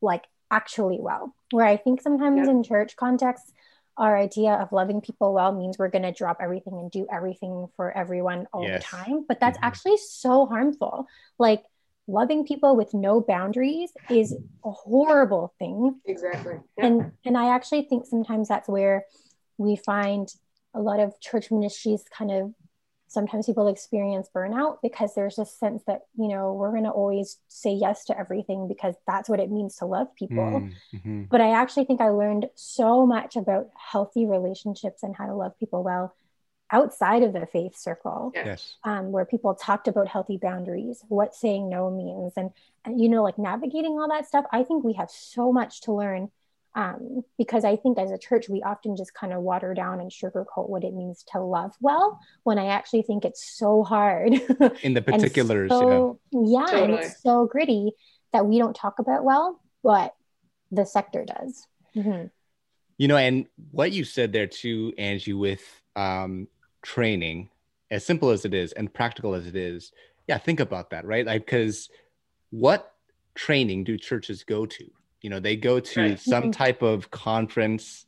like 0.00 0.24
actually 0.50 0.98
well. 1.00 1.34
Where 1.50 1.66
I 1.66 1.76
think 1.76 2.00
sometimes 2.00 2.46
yeah. 2.46 2.50
in 2.50 2.62
church 2.62 2.96
contexts, 2.96 3.52
our 3.96 4.16
idea 4.16 4.52
of 4.52 4.72
loving 4.72 5.00
people 5.00 5.32
well 5.32 5.52
means 5.52 5.78
we're 5.78 5.88
going 5.88 6.02
to 6.02 6.12
drop 6.12 6.38
everything 6.40 6.74
and 6.74 6.90
do 6.90 7.06
everything 7.12 7.68
for 7.76 7.96
everyone 7.96 8.46
all 8.52 8.62
yes. 8.62 8.82
the 8.82 8.96
time. 8.96 9.24
But 9.26 9.40
that's 9.40 9.56
mm-hmm. 9.58 9.66
actually 9.66 9.96
so 9.98 10.46
harmful. 10.46 11.06
Like, 11.38 11.64
loving 12.06 12.46
people 12.46 12.76
with 12.76 12.92
no 12.92 13.20
boundaries 13.20 13.90
is 14.10 14.36
a 14.64 14.70
horrible 14.70 15.54
thing 15.58 15.98
exactly 16.04 16.54
yeah. 16.76 16.86
and 16.86 17.12
and 17.24 17.38
i 17.38 17.54
actually 17.54 17.82
think 17.82 18.04
sometimes 18.06 18.48
that's 18.48 18.68
where 18.68 19.04
we 19.56 19.76
find 19.76 20.28
a 20.74 20.80
lot 20.80 21.00
of 21.00 21.18
church 21.20 21.50
ministries 21.50 22.04
kind 22.16 22.30
of 22.30 22.52
sometimes 23.08 23.46
people 23.46 23.68
experience 23.68 24.28
burnout 24.34 24.78
because 24.82 25.14
there's 25.14 25.36
this 25.36 25.56
sense 25.56 25.82
that 25.86 26.00
you 26.16 26.28
know 26.28 26.52
we're 26.52 26.72
going 26.72 26.84
to 26.84 26.90
always 26.90 27.38
say 27.48 27.70
yes 27.72 28.04
to 28.04 28.18
everything 28.18 28.66
because 28.68 28.94
that's 29.06 29.28
what 29.28 29.40
it 29.40 29.50
means 29.50 29.76
to 29.76 29.86
love 29.86 30.08
people 30.16 30.36
mm, 30.36 30.72
mm-hmm. 30.92 31.22
but 31.30 31.40
i 31.40 31.50
actually 31.50 31.84
think 31.84 32.00
i 32.00 32.08
learned 32.08 32.46
so 32.54 33.06
much 33.06 33.36
about 33.36 33.68
healthy 33.92 34.26
relationships 34.26 35.02
and 35.02 35.14
how 35.16 35.26
to 35.26 35.34
love 35.34 35.58
people 35.58 35.82
well 35.82 36.14
outside 36.74 37.22
of 37.22 37.32
the 37.32 37.46
faith 37.46 37.76
circle 37.76 38.32
yes 38.34 38.76
um, 38.84 39.12
where 39.12 39.24
people 39.24 39.54
talked 39.54 39.88
about 39.88 40.08
healthy 40.08 40.36
boundaries 40.36 41.02
what 41.08 41.34
saying 41.34 41.68
no 41.68 41.90
means 41.90 42.32
and, 42.36 42.50
and 42.84 43.00
you 43.00 43.08
know 43.08 43.22
like 43.22 43.38
navigating 43.38 43.92
all 43.92 44.08
that 44.08 44.26
stuff 44.26 44.44
i 44.52 44.62
think 44.62 44.84
we 44.84 44.92
have 44.92 45.10
so 45.10 45.52
much 45.52 45.80
to 45.80 45.92
learn 45.92 46.30
um, 46.76 47.22
because 47.38 47.64
I 47.64 47.76
think 47.76 47.98
as 47.98 48.10
a 48.10 48.18
church, 48.18 48.48
we 48.48 48.60
often 48.62 48.96
just 48.96 49.14
kind 49.14 49.32
of 49.32 49.42
water 49.42 49.74
down 49.74 50.00
and 50.00 50.10
sugarcoat 50.10 50.68
what 50.68 50.82
it 50.82 50.92
means 50.92 51.24
to 51.32 51.40
love 51.40 51.72
well, 51.80 52.18
when 52.42 52.58
I 52.58 52.66
actually 52.66 53.02
think 53.02 53.24
it's 53.24 53.44
so 53.56 53.84
hard. 53.84 54.32
In 54.82 54.94
the 54.94 55.02
particulars, 55.02 55.70
so, 55.70 56.18
yeah, 56.32 56.66
totally. 56.66 56.82
and 56.82 56.94
it's 56.94 57.22
so 57.22 57.46
gritty 57.46 57.92
that 58.32 58.46
we 58.46 58.58
don't 58.58 58.74
talk 58.74 58.98
about 58.98 59.24
well, 59.24 59.60
but 59.84 60.14
the 60.72 60.84
sector 60.84 61.24
does. 61.24 61.64
Mm-hmm. 61.96 62.26
You 62.98 63.08
know, 63.08 63.16
and 63.16 63.46
what 63.70 63.92
you 63.92 64.04
said 64.04 64.32
there 64.32 64.48
too, 64.48 64.92
Angie, 64.98 65.32
with 65.32 65.62
um, 65.94 66.48
training, 66.84 67.50
as 67.90 68.04
simple 68.04 68.30
as 68.30 68.44
it 68.44 68.54
is 68.54 68.72
and 68.72 68.92
practical 68.92 69.34
as 69.34 69.46
it 69.46 69.56
is, 69.56 69.92
yeah, 70.28 70.38
think 70.38 70.60
about 70.60 70.90
that, 70.90 71.04
right? 71.04 71.26
Like, 71.26 71.44
because 71.44 71.90
what 72.50 72.94
training 73.34 73.84
do 73.84 73.98
churches 73.98 74.44
go 74.44 74.64
to? 74.66 74.84
you 75.24 75.30
know 75.30 75.40
they 75.40 75.56
go 75.56 75.80
to 75.80 76.00
right. 76.00 76.20
some 76.34 76.52
type 76.52 76.82
of 76.82 77.10
conference 77.10 78.04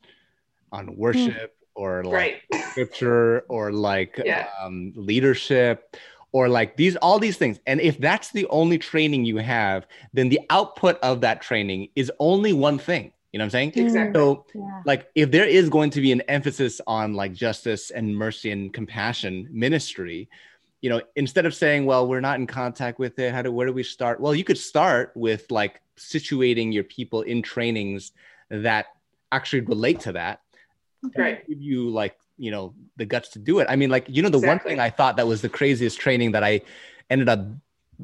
on 0.71 0.95
worship 0.97 1.57
or 1.75 2.05
like 2.05 2.43
right. 2.53 2.65
scripture 2.71 3.41
or 3.49 3.73
like 3.73 4.21
yeah. 4.23 4.49
um, 4.63 4.93
leadership 4.95 5.97
or 6.33 6.49
like 6.49 6.77
these 6.77 6.95
all 6.97 7.19
these 7.19 7.39
things 7.39 7.59
and 7.67 7.81
if 7.81 7.99
that's 7.99 8.31
the 8.33 8.47
only 8.49 8.77
training 8.77 9.25
you 9.25 9.39
have 9.39 9.87
then 10.13 10.29
the 10.29 10.41
output 10.51 10.99
of 11.03 11.23
that 11.23 11.41
training 11.41 11.89
is 11.97 12.13
only 12.19 12.53
one 12.53 12.79
thing 12.79 13.11
you 13.33 13.39
know 13.39 13.43
what 13.43 13.47
i'm 13.47 13.51
saying? 13.51 13.73
Exactly. 13.75 14.15
So 14.15 14.47
yeah. 14.55 14.83
like 14.85 15.09
if 15.15 15.31
there 15.31 15.45
is 15.45 15.69
going 15.69 15.91
to 15.91 16.01
be 16.01 16.13
an 16.13 16.23
emphasis 16.23 16.81
on 16.87 17.15
like 17.15 17.33
justice 17.33 17.91
and 17.91 18.17
mercy 18.17 18.51
and 18.51 18.73
compassion 18.73 19.49
ministry 19.51 20.29
you 20.81 20.91
know 20.91 21.01
instead 21.17 21.47
of 21.47 21.55
saying 21.55 21.87
well 21.87 22.07
we're 22.07 22.21
not 22.21 22.39
in 22.39 22.47
contact 22.47 22.99
with 22.99 23.19
it 23.19 23.33
how 23.33 23.43
do 23.43 23.53
where 23.53 23.67
do 23.67 23.73
we 23.73 23.83
start? 23.83 24.21
Well 24.21 24.35
you 24.35 24.45
could 24.45 24.59
start 24.59 25.13
with 25.15 25.51
like 25.51 25.81
situating 25.97 26.73
your 26.73 26.85
people 26.85 27.23
in 27.23 27.43
trainings 27.43 28.13
that 28.51 28.87
actually 29.33 29.63
relate 29.63 30.01
to 30.01 30.13
that 30.13 30.41
right. 31.17 31.47
give 31.47 31.61
you 31.61 31.91
like 31.91 32.17
you 32.39 32.51
know 32.51 32.75
the 32.97 33.05
guts 33.05 33.31
to 33.31 33.39
do 33.39 33.59
it. 33.61 33.67
I 33.69 33.77
mean 33.77 33.91
like 33.91 34.07
you 34.09 34.23
know 34.23 34.29
the 34.29 34.39
exactly. 34.39 34.71
one 34.71 34.77
thing 34.77 34.81
i 34.81 34.91
thought 34.91 35.17
that 35.17 35.27
was 35.27 35.41
the 35.41 35.49
craziest 35.49 35.99
training 35.99 36.33
that 36.33 36.45
i 36.45 36.61
ended 37.11 37.29
up 37.29 37.47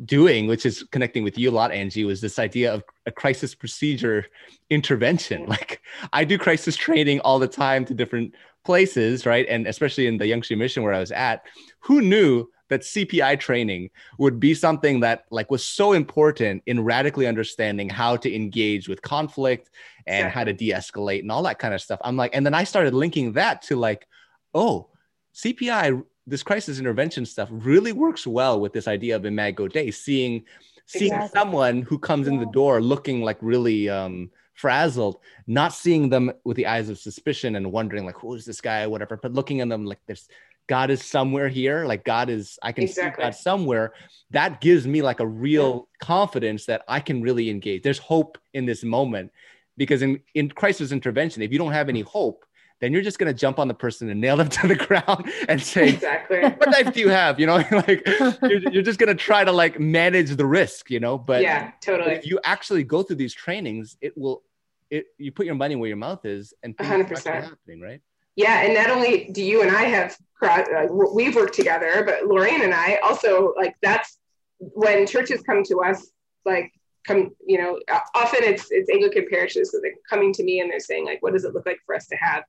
doing 0.04 0.46
which 0.46 0.64
is 0.64 0.82
connecting 0.90 1.22
with 1.22 1.36
you 1.36 1.50
a 1.50 1.52
lot 1.52 1.70
angie 1.70 2.04
was 2.04 2.20
this 2.20 2.38
idea 2.38 2.72
of 2.72 2.82
a 3.06 3.12
crisis 3.12 3.54
procedure 3.54 4.26
intervention. 4.70 5.46
Like 5.52 5.82
i 6.12 6.24
do 6.24 6.38
crisis 6.38 6.76
training 6.76 7.20
all 7.20 7.38
the 7.38 7.48
time 7.48 7.84
to 7.86 7.94
different 7.94 8.34
places 8.64 9.26
right? 9.26 9.46
And 9.48 9.66
especially 9.66 10.06
in 10.06 10.18
the 10.18 10.26
Yonge 10.26 10.44
Street 10.44 10.56
Mission 10.56 10.82
where 10.82 10.94
i 10.94 10.98
was 10.98 11.12
at 11.12 11.46
who 11.80 12.00
knew 12.00 12.48
that 12.68 12.80
cpi 12.80 13.38
training 13.38 13.90
would 14.18 14.40
be 14.40 14.54
something 14.54 15.00
that 15.00 15.24
like 15.30 15.50
was 15.50 15.62
so 15.62 15.92
important 15.92 16.62
in 16.66 16.82
radically 16.82 17.26
understanding 17.26 17.88
how 17.88 18.16
to 18.16 18.34
engage 18.34 18.88
with 18.88 19.02
conflict 19.02 19.70
and 20.06 20.30
how 20.30 20.42
to 20.42 20.52
de-escalate 20.52 21.20
and 21.20 21.30
all 21.30 21.42
that 21.42 21.58
kind 21.58 21.74
of 21.74 21.80
stuff. 21.80 22.00
I'm 22.02 22.16
like 22.16 22.34
and 22.34 22.46
then 22.46 22.54
i 22.54 22.64
started 22.64 22.94
linking 22.94 23.32
that 23.32 23.62
to 23.62 23.76
like 23.76 24.06
oh, 24.54 24.88
CPI, 25.34 26.02
this 26.26 26.42
crisis 26.42 26.78
intervention 26.78 27.26
stuff 27.26 27.48
really 27.50 27.92
works 27.92 28.26
well 28.26 28.60
with 28.60 28.72
this 28.72 28.88
idea 28.88 29.16
of 29.16 29.24
Imago 29.24 29.68
Dei, 29.68 29.90
seeing 29.90 30.44
seeing 30.86 31.12
exactly. 31.12 31.38
someone 31.38 31.82
who 31.82 31.98
comes 31.98 32.26
yeah. 32.26 32.34
in 32.34 32.40
the 32.40 32.46
door 32.46 32.80
looking 32.80 33.22
like 33.22 33.38
really 33.40 33.88
um, 33.88 34.30
frazzled, 34.54 35.18
not 35.46 35.72
seeing 35.72 36.08
them 36.08 36.32
with 36.44 36.56
the 36.56 36.66
eyes 36.66 36.88
of 36.88 36.98
suspicion 36.98 37.56
and 37.56 37.72
wondering 37.72 38.04
like, 38.04 38.16
who 38.18 38.34
is 38.34 38.44
this 38.44 38.60
guy, 38.60 38.86
whatever, 38.86 39.16
but 39.16 39.32
looking 39.32 39.60
at 39.60 39.68
them 39.68 39.84
like 39.84 40.00
there's 40.06 40.28
God 40.68 40.90
is 40.90 41.04
somewhere 41.04 41.48
here, 41.48 41.84
like 41.84 42.04
God 42.04 42.30
is, 42.30 42.58
I 42.62 42.72
can 42.72 42.84
exactly. 42.84 43.22
see 43.22 43.26
God 43.26 43.34
somewhere. 43.34 43.92
That 44.30 44.60
gives 44.60 44.86
me 44.86 45.02
like 45.02 45.20
a 45.20 45.26
real 45.26 45.88
yeah. 46.00 46.06
confidence 46.06 46.66
that 46.66 46.82
I 46.86 47.00
can 47.00 47.22
really 47.22 47.50
engage. 47.50 47.82
There's 47.82 47.98
hope 47.98 48.38
in 48.54 48.64
this 48.64 48.84
moment 48.84 49.32
because 49.76 50.02
in, 50.02 50.20
in 50.34 50.50
crisis 50.50 50.92
intervention, 50.92 51.42
if 51.42 51.52
you 51.52 51.58
don't 51.58 51.72
have 51.72 51.88
any 51.88 52.02
hope, 52.02 52.44
then 52.82 52.92
you're 52.92 53.02
just 53.02 53.20
going 53.20 53.32
to 53.32 53.38
jump 53.38 53.60
on 53.60 53.68
the 53.68 53.74
person 53.74 54.10
and 54.10 54.20
nail 54.20 54.36
them 54.36 54.48
to 54.48 54.66
the 54.66 54.74
ground 54.74 55.30
and 55.48 55.62
say, 55.62 55.90
exactly. 55.90 56.40
what 56.40 56.68
knife 56.68 56.92
do 56.92 56.98
you 56.98 57.08
have? 57.08 57.38
You 57.38 57.46
know, 57.46 57.54
like 57.70 58.02
you're, 58.42 58.70
you're 58.70 58.82
just 58.82 58.98
going 58.98 59.08
to 59.08 59.14
try 59.14 59.44
to 59.44 59.52
like 59.52 59.78
manage 59.78 60.30
the 60.30 60.44
risk, 60.44 60.90
you 60.90 60.98
know, 60.98 61.16
but 61.16 61.42
yeah, 61.42 61.70
totally. 61.80 62.14
if 62.14 62.26
you 62.26 62.40
actually 62.42 62.82
go 62.82 63.04
through 63.04 63.16
these 63.16 63.32
trainings, 63.32 63.96
it 64.00 64.18
will, 64.18 64.42
it, 64.90 65.06
you 65.16 65.30
put 65.30 65.46
your 65.46 65.54
money 65.54 65.76
where 65.76 65.86
your 65.86 65.96
mouth 65.96 66.26
is 66.26 66.52
and 66.64 66.76
100% 66.76 67.24
happening, 67.24 67.80
right? 67.80 68.02
Yeah. 68.34 68.62
And 68.62 68.74
not 68.74 68.90
only 68.90 69.30
do 69.30 69.44
you 69.44 69.62
and 69.62 69.70
I 69.70 69.82
have, 69.84 70.16
uh, 70.42 70.86
we've 71.14 71.36
worked 71.36 71.54
together, 71.54 72.02
but 72.04 72.26
Lorraine 72.26 72.62
and 72.62 72.74
I 72.74 72.96
also 73.04 73.54
like 73.56 73.76
that's 73.80 74.18
when 74.58 75.06
churches 75.06 75.40
come 75.42 75.62
to 75.64 75.82
us, 75.82 76.10
like 76.44 76.72
come, 77.06 77.30
you 77.46 77.58
know, 77.58 77.78
often 78.16 78.42
it's, 78.42 78.72
it's 78.72 78.90
Anglican 78.90 79.26
parishes. 79.30 79.70
So 79.70 79.78
they're 79.80 79.92
coming 80.08 80.32
to 80.32 80.42
me 80.42 80.60
and 80.60 80.70
they're 80.70 80.80
saying 80.80 81.04
like, 81.04 81.22
what 81.22 81.32
does 81.32 81.44
it 81.44 81.54
look 81.54 81.66
like 81.66 81.78
for 81.86 81.94
us 81.94 82.08
to 82.08 82.16
have 82.16 82.42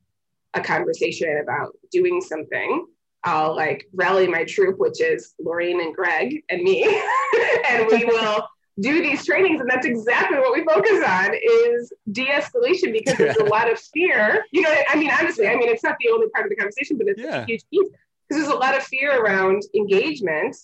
a 0.54 0.62
conversation 0.62 1.40
about 1.42 1.76
doing 1.92 2.22
something, 2.22 2.86
I'll 3.24 3.56
like 3.56 3.88
rally 3.94 4.28
my 4.28 4.44
troop, 4.44 4.80
which 4.80 5.02
is 5.02 5.34
Lorraine 5.40 5.82
and 5.82 5.96
Greg 5.96 6.44
and 6.50 6.62
me, 6.62 6.84
and 7.70 7.88
we 7.88 8.06
will 8.06 8.48
do 8.80 9.02
these 9.02 9.26
trainings. 9.26 9.62
And 9.62 9.70
that's 9.70 9.86
exactly 9.86 10.38
what 10.40 10.54
we 10.54 10.64
focus 10.66 11.04
on 11.08 11.32
is 11.34 11.94
de-escalation 12.12 12.92
because 12.92 13.18
there's 13.18 13.38
a 13.38 13.46
lot 13.46 13.72
of 13.72 13.80
fear. 13.80 14.46
You 14.52 14.62
know, 14.62 14.76
I 14.90 14.96
mean, 14.96 15.12
honestly, 15.12 15.48
I 15.48 15.56
mean, 15.56 15.70
it's 15.70 15.84
not 15.84 15.96
the 16.04 16.12
only 16.12 16.30
part 16.30 16.46
of 16.46 16.50
the 16.50 16.56
conversation, 16.56 16.98
but 16.98 17.08
it's 17.08 17.22
yeah. 17.22 17.44
a 17.44 17.46
huge 17.46 17.64
piece 17.70 17.90
because 18.28 18.44
there's 18.44 18.56
a 18.56 18.60
lot 18.60 18.76
of 18.76 18.84
fear 18.84 19.22
around 19.22 19.64
engagement. 19.76 20.56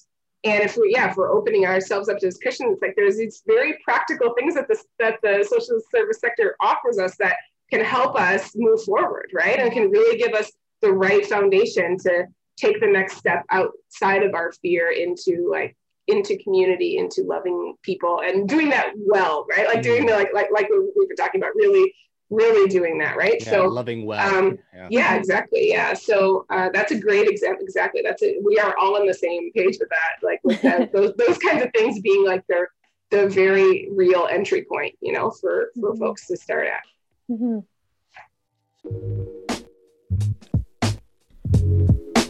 And 0.43 0.63
if 0.63 0.77
we, 0.77 0.91
yeah, 0.93 1.09
if 1.09 1.17
we're 1.17 1.31
opening 1.31 1.65
ourselves 1.65 2.07
up 2.07 2.17
to 2.19 2.25
discussion, 2.25 2.67
it's 2.71 2.81
like 2.81 2.93
there's 2.95 3.17
these 3.17 3.43
very 3.45 3.77
practical 3.83 4.33
things 4.33 4.55
that 4.55 4.67
the 4.67 4.81
that 4.99 5.19
the 5.21 5.45
social 5.47 5.81
service 5.93 6.19
sector 6.19 6.55
offers 6.61 6.97
us 6.97 7.15
that 7.17 7.35
can 7.71 7.83
help 7.83 8.19
us 8.19 8.51
move 8.55 8.83
forward, 8.83 9.29
right? 9.33 9.59
And 9.59 9.71
can 9.71 9.89
really 9.89 10.17
give 10.17 10.33
us 10.33 10.51
the 10.81 10.91
right 10.91 11.25
foundation 11.25 11.97
to 11.99 12.25
take 12.57 12.79
the 12.79 12.87
next 12.87 13.17
step 13.17 13.45
outside 13.51 14.23
of 14.23 14.33
our 14.33 14.51
fear 14.61 14.91
into 14.91 15.49
like 15.49 15.75
into 16.07 16.37
community, 16.37 16.97
into 16.97 17.21
loving 17.23 17.75
people 17.83 18.21
and 18.25 18.49
doing 18.49 18.69
that 18.69 18.93
well, 18.97 19.45
right? 19.49 19.67
Like 19.67 19.81
doing 19.81 20.05
the 20.05 20.13
like 20.13 20.33
like 20.33 20.49
like 20.51 20.67
we've 20.69 21.07
been 21.07 21.17
talking 21.17 21.41
about, 21.41 21.55
really 21.55 21.93
really 22.29 22.69
doing 22.69 22.97
that 22.99 23.17
right 23.17 23.37
yeah, 23.39 23.49
so 23.49 23.65
loving 23.65 24.05
well 24.05 24.37
um, 24.37 24.57
yeah. 24.73 24.87
yeah. 24.91 25.15
exactly 25.15 25.67
yeah 25.67 25.93
so 25.93 26.45
uh, 26.51 26.69
that's 26.71 26.91
a 26.91 26.99
great 26.99 27.27
example 27.27 27.63
exactly 27.63 28.01
that's 28.03 28.21
it 28.21 28.37
we 28.43 28.59
are 28.59 28.75
all 28.79 28.95
on 28.95 29.07
the 29.07 29.13
same 29.13 29.51
page 29.53 29.77
with 29.79 29.89
that 29.89 30.23
like 30.23 30.39
with 30.43 30.61
that, 30.61 30.91
those, 30.93 31.13
those 31.15 31.37
kinds 31.39 31.63
of 31.63 31.71
things 31.73 31.99
being 32.01 32.25
like 32.25 32.45
the 32.47 32.67
the 33.09 33.27
very 33.29 33.89
real 33.91 34.27
entry 34.29 34.63
point 34.63 34.93
you 35.01 35.11
know 35.11 35.31
for 35.31 35.71
for 35.79 35.91
mm-hmm. 35.91 35.99
folks 35.99 36.27
to 36.27 36.37
start 36.37 36.67
at 36.67 36.81
Mm-hmm. 37.29 37.59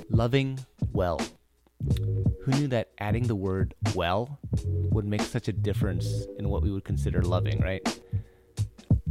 Loving 0.09 0.59
well. 0.91 1.21
Who 2.43 2.51
knew 2.51 2.67
that 2.67 2.89
adding 2.99 3.27
the 3.27 3.35
word 3.35 3.73
well 3.95 4.39
would 4.65 5.05
make 5.05 5.21
such 5.21 5.47
a 5.47 5.53
difference 5.53 6.25
in 6.37 6.49
what 6.49 6.61
we 6.63 6.71
would 6.71 6.83
consider 6.83 7.21
loving, 7.21 7.61
right? 7.61 7.81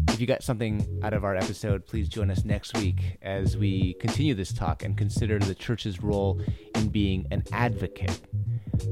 If 0.08 0.20
you 0.20 0.26
got 0.26 0.42
something 0.42 1.00
out 1.02 1.14
of 1.14 1.24
our 1.24 1.36
episode, 1.36 1.86
please 1.86 2.08
join 2.08 2.30
us 2.30 2.44
next 2.44 2.76
week 2.76 3.16
as 3.22 3.56
we 3.56 3.94
continue 3.94 4.34
this 4.34 4.52
talk 4.52 4.82
and 4.82 4.98
consider 4.98 5.38
the 5.38 5.54
church's 5.54 6.02
role 6.02 6.42
in 6.74 6.88
being 6.88 7.26
an 7.30 7.44
advocate. 7.52 8.20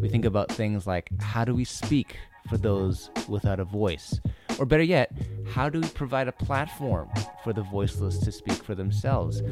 We 0.01 0.09
think 0.09 0.25
about 0.25 0.51
things 0.51 0.87
like 0.87 1.11
how 1.21 1.45
do 1.45 1.55
we 1.55 1.65
speak 1.65 2.17
for 2.49 2.57
those 2.57 3.11
without 3.29 3.61
a 3.61 3.65
voice? 3.65 4.21
Or 4.59 4.67
better 4.67 4.83
yet, 4.83 5.13
how 5.53 5.69
do 5.69 5.81
we 5.81 5.89
provide 5.89 6.29
a 6.29 6.33
platform 6.33 7.09
for 7.45 7.53
the 7.53 7.63
voiceless 7.63 8.19
to 8.19 8.33
speak 8.33 8.63
for 8.63 8.75
themselves? 8.75 9.43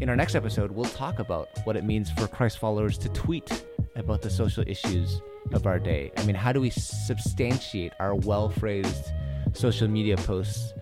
In 0.00 0.08
our 0.08 0.16
next 0.16 0.34
episode, 0.34 0.72
we'll 0.72 0.84
talk 0.86 1.18
about 1.18 1.48
what 1.64 1.76
it 1.76 1.84
means 1.84 2.10
for 2.10 2.26
Christ 2.26 2.58
followers 2.58 2.98
to 2.98 3.08
tweet 3.10 3.64
about 3.96 4.22
the 4.22 4.30
social 4.30 4.64
issues 4.66 5.20
of 5.52 5.66
our 5.66 5.78
day. 5.78 6.10
I 6.16 6.24
mean, 6.24 6.34
how 6.34 6.52
do 6.52 6.60
we 6.60 6.70
substantiate 6.70 7.92
our 8.00 8.14
well 8.14 8.48
phrased 8.48 9.12
social 9.52 9.88
media 9.88 10.16
posts 10.16 10.72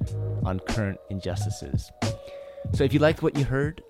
on 0.45 0.61
current 0.61 0.99
injustices? 1.11 1.91
So, 2.73 2.85
if 2.85 2.95
you 2.95 3.01
liked 3.01 3.23
what 3.23 3.37
you 3.37 3.45
heard, 3.45 3.83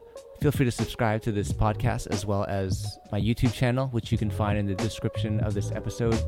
feel 0.43 0.51
free 0.51 0.65
to 0.65 0.73
subscribe 0.73 1.23
to 1.23 1.31
this 1.31 1.53
podcast 1.53 2.09
as 2.09 2.27
well 2.27 2.45
as 2.49 2.99
my 3.13 3.21
YouTube 3.21 3.53
channel, 3.53 3.87
which 3.89 4.11
you 4.11 4.19
can 4.19 4.29
find 4.29 4.59
in 4.59 4.67
the 4.67 4.75
description 4.75 5.39
of 5.39 5.55
this 5.55 5.71
episode. 5.71 6.21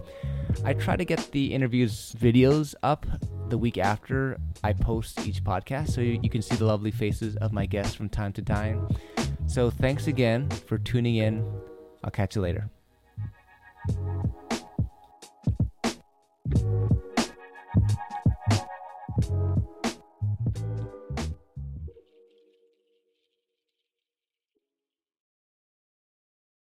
I 0.64 0.72
try 0.72 0.94
to 0.94 1.04
get 1.04 1.32
the 1.32 1.52
interviews 1.52 2.14
videos 2.16 2.76
up 2.84 3.06
the 3.48 3.58
week 3.58 3.76
after 3.76 4.38
I 4.62 4.72
post 4.72 5.26
each 5.26 5.42
podcast 5.42 5.90
so 5.90 6.00
you 6.00 6.30
can 6.30 6.42
see 6.42 6.54
the 6.54 6.64
lovely 6.64 6.92
faces 6.92 7.34
of 7.38 7.52
my 7.52 7.66
guests 7.66 7.96
from 7.96 8.08
time 8.08 8.32
to 8.34 8.42
time. 8.42 8.86
So 9.48 9.68
thanks 9.68 10.06
again 10.06 10.48
for 10.48 10.78
tuning 10.78 11.16
in. 11.16 11.44
I'll 12.04 12.12
catch 12.12 12.36
you 12.36 12.42
later. 12.42 12.70